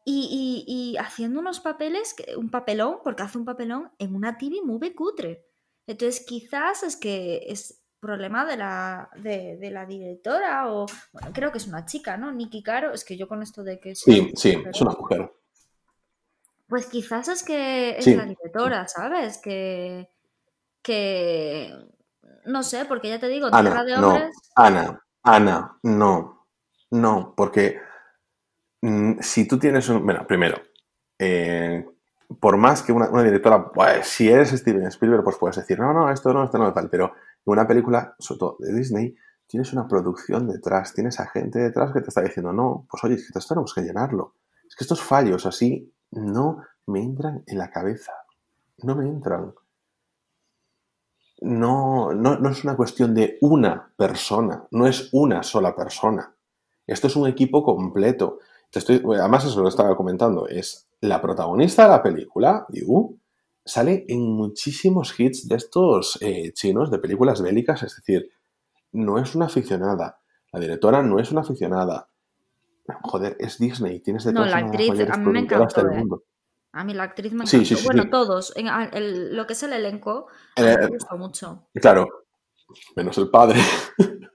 Y, 0.03 0.65
y- 0.67 0.93
y 0.93 0.97
haciendo 0.97 1.39
unos 1.39 1.59
papeles, 1.59 2.15
un 2.37 2.49
papelón, 2.49 2.97
porque 3.03 3.23
hace 3.23 3.37
un 3.37 3.45
papelón 3.45 3.91
en 3.99 4.15
una 4.15 4.37
TV 4.37 4.57
movie 4.63 4.95
cutre. 4.95 5.45
Entonces, 5.87 6.25
quizás 6.25 6.83
es 6.83 6.95
que 6.97 7.43
es 7.47 7.77
problema 7.99 8.45
de 8.45 8.57
la, 8.57 9.09
de, 9.17 9.57
de 9.57 9.69
la 9.69 9.85
directora 9.85 10.71
o, 10.73 10.87
bueno, 11.13 11.29
creo 11.33 11.51
que 11.51 11.59
es 11.59 11.67
una 11.67 11.85
chica, 11.85 12.17
¿no? 12.17 12.31
Nikki 12.31 12.63
Caro, 12.63 12.93
es 12.93 13.03
que 13.05 13.15
yo 13.15 13.27
con 13.27 13.43
esto 13.43 13.63
de 13.63 13.79
que... 13.79 13.93
Sí, 13.95 14.21
mujer, 14.21 14.37
sí, 14.37 14.63
es 14.71 14.81
una 14.81 14.91
mujer. 14.93 15.31
Pues 16.67 16.87
quizás 16.87 17.27
es 17.27 17.43
que 17.43 17.97
es 17.97 18.05
Sí. 18.05 18.15
la 18.15 18.25
directora, 18.25 18.87
¿sabes? 18.87 19.37
Que, 19.37 20.09
que... 20.81 21.73
No 22.45 22.63
sé, 22.63 22.85
porque 22.85 23.09
ya 23.09 23.19
te 23.19 23.27
digo, 23.27 23.51
Tierra 23.51 23.81
Ana, 23.81 23.83
de 23.83 23.97
no. 23.97 24.07
Hombres... 24.07 24.35
Ana, 24.55 25.03
Ana, 25.21 25.77
no. 25.83 26.47
No, 26.89 27.33
porque 27.37 27.79
si 29.21 29.47
tú 29.47 29.59
tienes 29.59 29.87
un... 29.89 30.03
Bueno, 30.05 30.25
primero, 30.27 30.57
eh, 31.19 31.85
por 32.39 32.57
más 32.57 32.81
que 32.81 32.91
una, 32.91 33.09
una 33.09 33.23
directora, 33.23 33.71
pues, 33.71 34.07
si 34.07 34.29
eres 34.29 34.49
Steven 34.49 34.85
Spielberg, 34.87 35.23
pues 35.23 35.37
puedes 35.37 35.57
decir, 35.57 35.79
no, 35.79 35.93
no, 35.93 36.09
esto 36.11 36.33
no, 36.33 36.43
esto 36.43 36.57
no, 36.57 36.71
tal, 36.73 36.89
pero 36.89 37.05
en 37.05 37.13
una 37.45 37.67
película, 37.67 38.15
sobre 38.19 38.39
todo 38.39 38.57
de 38.59 38.73
Disney, 38.73 39.15
tienes 39.47 39.73
una 39.73 39.87
producción 39.87 40.47
detrás, 40.47 40.93
tienes 40.93 41.19
a 41.19 41.27
gente 41.27 41.59
detrás 41.59 41.91
que 41.91 41.99
te 41.99 42.07
está 42.07 42.21
diciendo, 42.21 42.53
no, 42.53 42.87
pues 42.89 43.03
oye, 43.03 43.15
es 43.15 43.29
que 43.29 43.37
esto 43.37 43.53
tenemos 43.53 43.73
que 43.73 43.81
llenarlo. 43.81 44.35
Es 44.67 44.75
que 44.77 44.85
estos 44.85 45.01
fallos 45.01 45.45
así 45.45 45.93
no 46.11 46.63
me 46.87 47.01
entran 47.01 47.43
en 47.45 47.57
la 47.57 47.69
cabeza, 47.69 48.13
no 48.83 48.95
me 48.95 49.09
entran. 49.09 49.53
No, 51.41 52.13
no, 52.13 52.37
no 52.37 52.49
es 52.49 52.63
una 52.63 52.77
cuestión 52.77 53.13
de 53.13 53.37
una 53.41 53.91
persona, 53.97 54.67
no 54.71 54.87
es 54.87 55.09
una 55.11 55.43
sola 55.43 55.75
persona. 55.75 56.33
Esto 56.87 57.07
es 57.07 57.15
un 57.15 57.27
equipo 57.27 57.63
completo. 57.63 58.39
Te 58.71 58.79
estoy, 58.79 59.01
además, 59.19 59.45
eso 59.45 59.61
lo 59.61 59.67
estaba 59.69 59.95
comentando, 59.97 60.47
es 60.47 60.87
la 61.01 61.21
protagonista 61.21 61.83
de 61.83 61.89
la 61.89 62.01
película, 62.01 62.65
Yu, 62.69 63.19
sale 63.65 64.05
en 64.07 64.21
muchísimos 64.33 65.19
hits 65.19 65.47
de 65.47 65.55
estos 65.57 66.17
eh, 66.21 66.51
chinos 66.53 66.89
de 66.89 66.99
películas 66.99 67.41
bélicas, 67.41 67.83
es 67.83 67.95
decir, 67.97 68.29
no 68.93 69.19
es 69.19 69.35
una 69.35 69.45
aficionada. 69.47 70.19
La 70.53 70.59
directora 70.59 71.01
no 71.03 71.19
es 71.19 71.31
una 71.31 71.41
aficionada. 71.41 72.09
Joder, 73.03 73.35
es 73.39 73.57
Disney, 73.57 73.99
tienes 73.99 74.25
No, 74.25 74.31
detrás 74.43 74.51
la 74.51 74.57
de 74.57 74.63
actriz, 74.65 75.09
a 75.11 75.17
mí 75.17 75.31
me 75.31 75.39
encantó, 75.39 75.81
¿eh? 75.81 75.97
mundo. 75.97 76.23
A 76.73 76.83
mí 76.83 76.93
la 76.93 77.03
actriz 77.03 77.31
me 77.33 77.43
encantó. 77.43 77.65
sí, 77.65 77.75
sí, 77.75 77.85
bueno, 77.85 78.03
sí. 78.03 78.09
todos. 78.09 78.53
En, 78.55 78.67
a- 78.69 78.85
el- 78.85 79.35
lo 79.35 79.45
que 79.47 79.53
es 79.53 79.63
el 79.63 79.73
elenco, 79.73 80.27
a 80.55 80.61
mí 80.61 80.67
Eh, 80.67 80.77
me 80.79 80.87
gustó 80.87 81.17
mucho. 81.17 81.67
Claro, 81.73 82.07
menos 82.95 83.17
el 83.17 83.29
padre. 83.29 83.59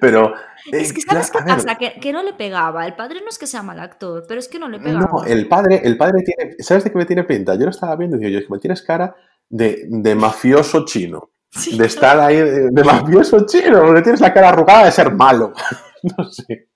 Pero. 0.00 0.34
Es 0.72 0.90
eh, 0.90 0.94
que, 0.94 1.00
¿sabes 1.02 1.32
cla- 1.32 1.44
qué 1.44 1.52
pasa? 1.52 1.74
Que, 1.76 2.00
que 2.00 2.12
no 2.12 2.22
le 2.22 2.32
pegaba. 2.32 2.86
El 2.86 2.94
padre 2.94 3.20
no 3.22 3.28
es 3.28 3.38
que 3.38 3.46
sea 3.46 3.62
mal 3.62 3.78
actor, 3.80 4.24
pero 4.26 4.40
es 4.40 4.48
que 4.48 4.58
no 4.58 4.68
le 4.68 4.78
pegaba. 4.80 5.08
No, 5.12 5.24
el 5.24 5.46
padre, 5.48 5.80
el 5.84 5.96
padre 5.96 6.22
tiene. 6.24 6.54
¿Sabes 6.58 6.84
de 6.84 6.90
qué 6.90 6.98
me 6.98 7.06
tiene 7.06 7.24
pinta? 7.24 7.54
Yo 7.54 7.64
lo 7.64 7.70
estaba 7.70 7.96
viendo 7.96 8.16
y 8.16 8.20
digo, 8.20 8.30
yo, 8.32 8.38
es 8.40 8.46
que 8.46 8.52
me 8.52 8.58
tienes 8.58 8.82
cara 8.82 9.14
de, 9.48 9.84
de 9.88 10.14
mafioso 10.14 10.84
chino. 10.84 11.30
Sí. 11.56 11.78
De 11.78 11.86
estar 11.86 12.18
ahí 12.20 12.36
de, 12.36 12.68
de 12.70 12.84
mafioso 12.84 13.46
chino, 13.46 13.80
porque 13.86 14.02
tienes 14.02 14.20
la 14.20 14.34
cara 14.34 14.50
arrugada 14.50 14.84
de 14.84 14.92
ser 14.92 15.12
malo. 15.12 15.52
No 16.18 16.24
sé. 16.30 16.68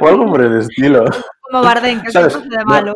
O 0.00 0.06
algo 0.08 0.26
por 0.26 0.40
el 0.42 0.60
estilo. 0.60 1.04
Como 1.50 1.62
Bardem, 1.64 2.00
que 2.02 2.12
¿Sabes? 2.12 2.34
hace 2.36 2.48
de 2.48 2.56
No. 2.58 2.64
malo. 2.64 2.94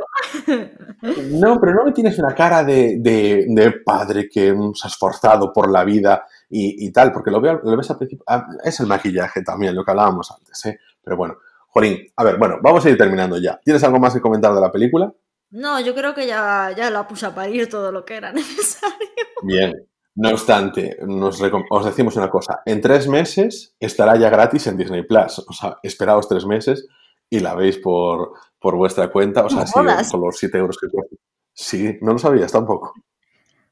No, 1.33 1.61
pero 1.61 1.75
no 1.75 1.85
me 1.87 1.93
tienes 1.93 2.19
una 2.19 2.35
cara 2.35 2.63
de, 2.65 2.97
de- 3.01 3.47
de 3.49 3.73
padre 3.85 4.29
que 4.29 4.53
mm, 4.53 4.75
se 4.75 4.87
ha 4.87 4.91
esforzado 4.91 5.53
por 5.53 5.71
la 5.71 5.85
vida 5.85 6.25
y, 6.49 6.87
y 6.87 6.93
tal, 6.93 7.13
porque 7.13 7.31
lo, 7.31 7.41
veo, 7.41 7.61
lo 7.63 7.77
ves 7.77 7.91
al 7.91 7.99
principio. 7.99 8.25
ah, 8.29 8.47
Es 8.65 8.81
el 8.81 8.87
maquillaje 8.87 9.43
también, 9.43 9.75
lo 9.75 9.85
que 9.85 9.91
hablábamos 9.91 10.31
antes, 10.31 10.65
¿eh? 10.67 10.79
Pero 11.03 11.17
bueno, 11.17 11.37
Jolín, 11.69 11.99
a 12.17 12.25
ver, 12.25 12.39
bueno, 12.39 12.57
vamos 12.63 12.85
a 12.85 12.91
ir 12.91 12.97
terminando 12.99 13.39
ya. 13.39 13.61
¿Tienes 13.65 13.83
algo 13.85 13.99
más 13.99 14.15
que 14.15 14.21
comentar 14.21 14.55
de 14.55 14.61
la 14.61 14.73
película? 14.73 15.13
No, 15.51 15.81
yo 15.81 15.95
creo 15.95 16.15
que 16.15 16.27
ya, 16.27 16.73
ya 16.77 16.91
la 16.91 17.07
puse 17.07 17.27
a 17.27 17.35
parir 17.35 17.69
todo 17.69 17.93
lo 17.93 18.05
que 18.05 18.17
era 18.17 18.33
necesario. 18.35 19.09
Bien. 19.43 19.75
No 20.21 20.31
obstante, 20.31 20.99
nos 21.07 21.41
os 21.71 21.85
decimos 21.85 22.17
una 22.17 22.29
cosa. 22.29 22.61
En 22.67 22.81
tres 22.81 23.07
meses 23.07 23.77
estará 23.79 24.17
ya 24.17 24.29
gratis 24.29 24.67
en 24.67 24.77
Disney 24.77 25.05
Plus. 25.05 25.39
O 25.47 25.53
sea, 25.53 25.77
esperaos 25.81 26.29
tres 26.29 26.45
meses 26.45 26.89
y 27.31 27.39
la 27.39 27.55
veis 27.55 27.79
por, 27.79 28.33
por 28.59 28.75
vuestra 28.75 29.13
cuenta. 29.13 29.45
O 29.45 29.49
sea, 29.49 29.65
sí, 29.65 29.75
con 30.11 30.21
los 30.21 30.37
7 30.37 30.59
euros 30.59 30.77
que 30.77 30.89
cuesta. 30.89 31.15
Sí, 31.53 31.99
no 32.01 32.15
lo 32.15 32.19
sabías 32.19 32.51
tampoco. 32.51 32.95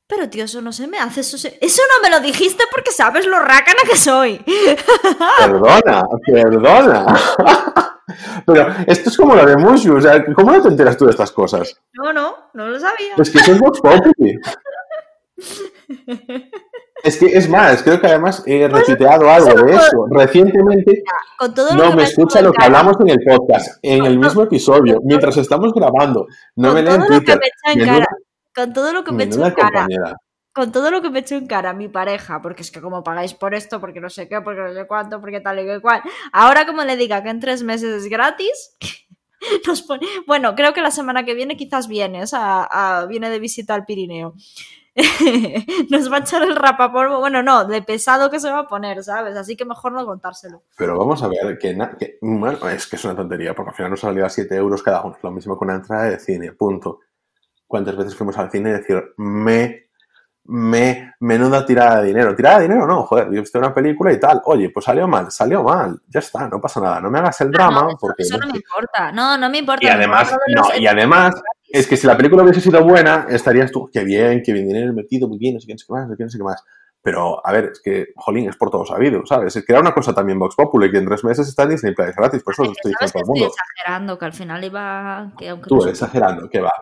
Pero 0.08 0.28
tío, 0.30 0.44
eso 0.44 0.62
no 0.62 0.72
se 0.72 0.86
me 0.86 0.98
hace. 0.98 1.20
Eso, 1.22 1.36
se- 1.36 1.58
eso 1.60 1.82
no 1.88 2.08
me 2.08 2.14
lo 2.14 2.20
dijiste 2.24 2.62
porque 2.70 2.92
sabes 2.92 3.26
lo 3.26 3.40
rácana 3.40 3.80
que 3.90 3.96
soy. 3.96 4.40
Perdona, 5.38 6.04
perdona. 6.26 7.06
Pero 8.46 8.68
esto 8.86 9.10
es 9.10 9.16
como 9.16 9.34
lo 9.34 9.44
de 9.44 9.56
Mushu. 9.56 9.96
O 9.96 10.00
sea, 10.00 10.24
¿cómo 10.34 10.52
no 10.52 10.62
te 10.62 10.68
enteras 10.68 10.96
tú 10.96 11.06
de 11.06 11.10
estas 11.10 11.32
cosas? 11.32 11.74
No, 11.94 12.12
no, 12.12 12.36
no 12.54 12.68
lo 12.68 12.78
sabía. 12.78 13.14
Es 13.18 13.30
que 13.30 13.38
eso 13.38 13.52
es 13.52 13.58
Vox 13.58 13.80
Populi. 13.80 14.38
Es 17.02 17.18
que 17.18 17.26
es 17.26 17.48
más, 17.48 17.82
creo 17.82 18.00
que 18.00 18.06
además 18.06 18.42
he 18.46 18.66
retuiteado 18.68 19.28
algo 19.30 19.52
de 19.64 19.74
eso. 19.74 20.06
Recientemente 20.10 21.02
Con 21.38 21.54
todo 21.54 21.74
lo 21.76 21.84
no 21.90 21.94
me 21.96 22.02
ha 22.02 22.06
escucha 22.06 22.40
lo 22.42 22.52
que 22.52 22.64
hablamos 22.64 22.96
en 23.00 23.10
el 23.10 23.18
podcast, 23.24 23.78
en 23.82 24.04
el 24.06 24.18
mismo 24.18 24.42
episodio, 24.44 24.98
mientras 25.04 25.36
estamos 25.36 25.72
grabando. 25.74 26.26
No 26.56 26.72
me 26.72 26.82
lee 26.82 26.88
todo 26.88 26.94
en 26.96 27.00
lo 27.02 27.06
que 27.08 27.14
Twitter. 27.16 27.38
me 27.40 27.46
echó 27.46 27.72
en 27.72 27.78
Menuda- 27.78 28.04
cara. 28.04 28.16
Con 28.56 28.72
todo 28.72 28.92
lo 28.92 29.04
que 29.04 29.12
me 29.12 29.24
echó 29.24 29.40
en 29.46 29.54
cara. 29.54 29.86
Con 30.52 30.72
todo 30.72 30.90
lo 30.90 31.02
que 31.02 31.10
me 31.10 31.18
echó 31.18 31.34
en 31.34 31.46
cara 31.46 31.74
mi 31.74 31.88
pareja, 31.88 32.40
porque 32.40 32.62
es 32.62 32.70
que 32.70 32.80
como 32.80 33.04
pagáis 33.04 33.34
por 33.34 33.54
esto, 33.54 33.78
porque 33.78 34.00
no 34.00 34.08
sé 34.08 34.26
qué, 34.26 34.40
porque 34.40 34.62
no 34.62 34.72
sé 34.72 34.86
cuánto, 34.86 35.20
porque 35.20 35.40
tal 35.40 35.58
y 35.60 35.66
que 35.66 35.80
cual. 35.80 36.00
Ahora 36.32 36.64
como 36.66 36.82
le 36.82 36.96
diga 36.96 37.22
que 37.22 37.28
en 37.28 37.40
tres 37.40 37.62
meses 37.62 38.04
es 38.04 38.08
gratis, 38.10 38.74
nos 39.66 39.82
pone... 39.82 40.06
Bueno, 40.26 40.54
creo 40.54 40.72
que 40.72 40.80
la 40.80 40.90
semana 40.90 41.26
que 41.26 41.34
viene 41.34 41.58
quizás 41.58 41.88
vienes, 41.88 42.32
a, 42.32 42.64
a- 43.00 43.04
viene 43.06 43.28
de 43.28 43.38
visita 43.38 43.74
al 43.74 43.84
Pirineo. 43.84 44.34
nos 45.90 46.10
va 46.10 46.16
a 46.16 46.20
echar 46.20 46.42
el 46.42 46.56
rapapolvo, 46.56 47.18
bueno, 47.20 47.42
no, 47.42 47.66
de 47.66 47.82
pesado 47.82 48.30
que 48.30 48.40
se 48.40 48.50
va 48.50 48.60
a 48.60 48.66
poner, 48.66 49.04
¿sabes? 49.04 49.36
Así 49.36 49.54
que 49.56 49.66
mejor 49.66 49.92
no 49.92 50.06
contárselo. 50.06 50.62
Pero 50.76 50.98
vamos 50.98 51.22
a 51.22 51.28
ver, 51.28 51.58
que, 51.58 51.74
na- 51.74 51.96
que- 51.98 52.18
bueno, 52.22 52.66
es 52.70 52.86
que 52.86 52.96
es 52.96 53.04
una 53.04 53.14
tontería, 53.14 53.54
porque 53.54 53.70
al 53.70 53.76
final 53.76 53.90
nos 53.90 54.00
salía 54.00 54.28
7 54.30 54.56
euros 54.56 54.82
cada 54.82 55.02
uno. 55.02 55.14
Es 55.16 55.22
lo 55.22 55.30
mismo 55.30 55.58
con 55.58 55.68
una 55.68 55.76
entrada 55.76 56.04
de 56.04 56.18
cine, 56.18 56.52
punto. 56.52 57.00
¿Cuántas 57.66 57.96
veces 57.96 58.14
fuimos 58.14 58.36
al 58.38 58.50
cine 58.50 58.70
y 58.70 58.72
decir, 58.74 59.02
me, 59.16 59.88
me, 60.44 61.14
menuda 61.20 61.66
tirada 61.66 62.00
de 62.00 62.08
dinero? 62.08 62.34
¿Tirada 62.36 62.58
de 62.58 62.68
dinero? 62.68 62.86
No, 62.86 63.02
joder, 63.04 63.26
yo 63.26 63.38
he 63.38 63.40
visto 63.40 63.58
una 63.58 63.74
película 63.74 64.12
y 64.12 64.20
tal. 64.20 64.40
Oye, 64.44 64.70
pues 64.70 64.84
salió 64.84 65.08
mal, 65.08 65.30
salió 65.32 65.62
mal. 65.62 66.00
Ya 66.08 66.20
está, 66.20 66.48
no 66.48 66.60
pasa 66.60 66.80
nada. 66.80 67.00
No 67.00 67.10
me 67.10 67.18
hagas 67.18 67.40
el 67.40 67.50
drama, 67.50 67.80
Ah, 67.80 67.82
No, 67.82 67.88
eso, 67.90 67.98
porque... 68.00 68.22
eso 68.22 68.38
no 68.38 68.46
me 68.46 68.56
importa, 68.56 69.12
no, 69.12 69.36
no 69.36 69.50
me 69.50 69.58
importa. 69.58 69.84
Y 69.84 69.88
además, 69.88 70.36
no, 70.54 70.78
y 70.78 70.86
además, 70.86 71.34
es 71.68 71.86
que 71.88 71.96
si 71.96 72.06
la 72.06 72.16
película 72.16 72.42
hubiese 72.44 72.60
sido 72.60 72.82
buena, 72.84 73.26
estarías 73.28 73.72
tú, 73.72 73.90
qué 73.92 74.04
bien, 74.04 74.42
qué 74.44 74.52
bien 74.52 74.68
dinero 74.68 74.88
invertido, 74.90 75.26
muy 75.28 75.38
bien, 75.38 75.54
no 75.54 75.60
sé 75.60 75.66
qué, 75.66 75.74
no 75.74 75.78
sé 75.78 75.86
qué 75.86 75.92
más, 75.92 76.08
no 76.08 76.28
sé 76.30 76.38
qué, 76.38 76.44
más. 76.44 76.64
Pero, 77.02 77.44
a 77.46 77.52
ver, 77.52 77.70
es 77.72 77.80
que, 77.80 78.06
jolín, 78.16 78.48
es 78.48 78.56
por 78.56 78.68
todo 78.70 78.84
sabido, 78.84 79.24
¿sabes? 79.26 79.54
Es 79.54 79.64
que 79.64 79.72
era 79.72 79.80
una 79.80 79.94
cosa 79.94 80.12
también 80.12 80.38
Vox 80.40 80.56
Populi, 80.56 80.90
que 80.90 80.98
en 80.98 81.06
tres 81.06 81.22
meses 81.22 81.46
está 81.46 81.62
en 81.64 81.70
Disney 81.70 81.94
Plus 81.94 82.14
gratis, 82.16 82.42
por 82.42 82.52
eso 82.54 82.64
lo 82.64 82.70
Es 82.72 82.76
estoy 82.78 82.92
diciendo 82.92 83.06
a 83.06 83.12
todo 83.12 83.18
el 83.18 83.22
estoy 83.22 83.40
mundo. 83.40 83.54
exagerando, 83.54 84.18
que 84.18 84.24
al 84.24 84.32
final 84.32 84.64
iba... 84.64 85.32
Que 85.38 85.48
aunque 85.50 85.68
Tú, 85.68 85.76
no 85.76 85.86
exagerando, 85.86 86.48
que 86.50 86.60
va. 86.60 86.72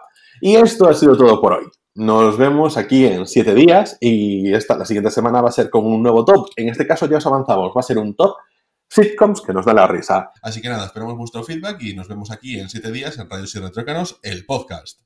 Y 0.40 0.56
esto 0.56 0.88
ha 0.88 0.94
sido 0.94 1.16
todo 1.16 1.40
por 1.40 1.52
hoy. 1.52 1.66
Nos 1.96 2.36
vemos 2.36 2.76
aquí 2.76 3.06
en 3.06 3.26
siete 3.26 3.54
días 3.54 3.96
y 4.00 4.52
esta, 4.52 4.76
la 4.76 4.84
siguiente 4.84 5.10
semana 5.10 5.40
va 5.40 5.48
a 5.48 5.52
ser 5.52 5.70
con 5.70 5.86
un 5.86 6.02
nuevo 6.02 6.24
top. 6.24 6.48
En 6.56 6.68
este 6.68 6.86
caso 6.86 7.06
ya 7.06 7.18
os 7.18 7.26
avanzamos, 7.26 7.72
va 7.74 7.80
a 7.80 7.84
ser 7.84 7.98
un 7.98 8.16
top 8.16 8.36
sitcoms 8.88 9.40
que 9.40 9.52
nos 9.52 9.64
da 9.64 9.74
la 9.74 9.86
risa. 9.86 10.32
Así 10.42 10.60
que 10.60 10.68
nada, 10.68 10.86
esperamos 10.86 11.16
vuestro 11.16 11.44
feedback 11.44 11.80
y 11.82 11.94
nos 11.94 12.08
vemos 12.08 12.30
aquí 12.30 12.58
en 12.58 12.68
siete 12.68 12.90
días 12.90 13.18
en 13.18 13.30
Radio 13.30 13.44
y 13.52 13.58
Retrócanos, 13.58 14.18
el 14.22 14.44
podcast. 14.44 15.03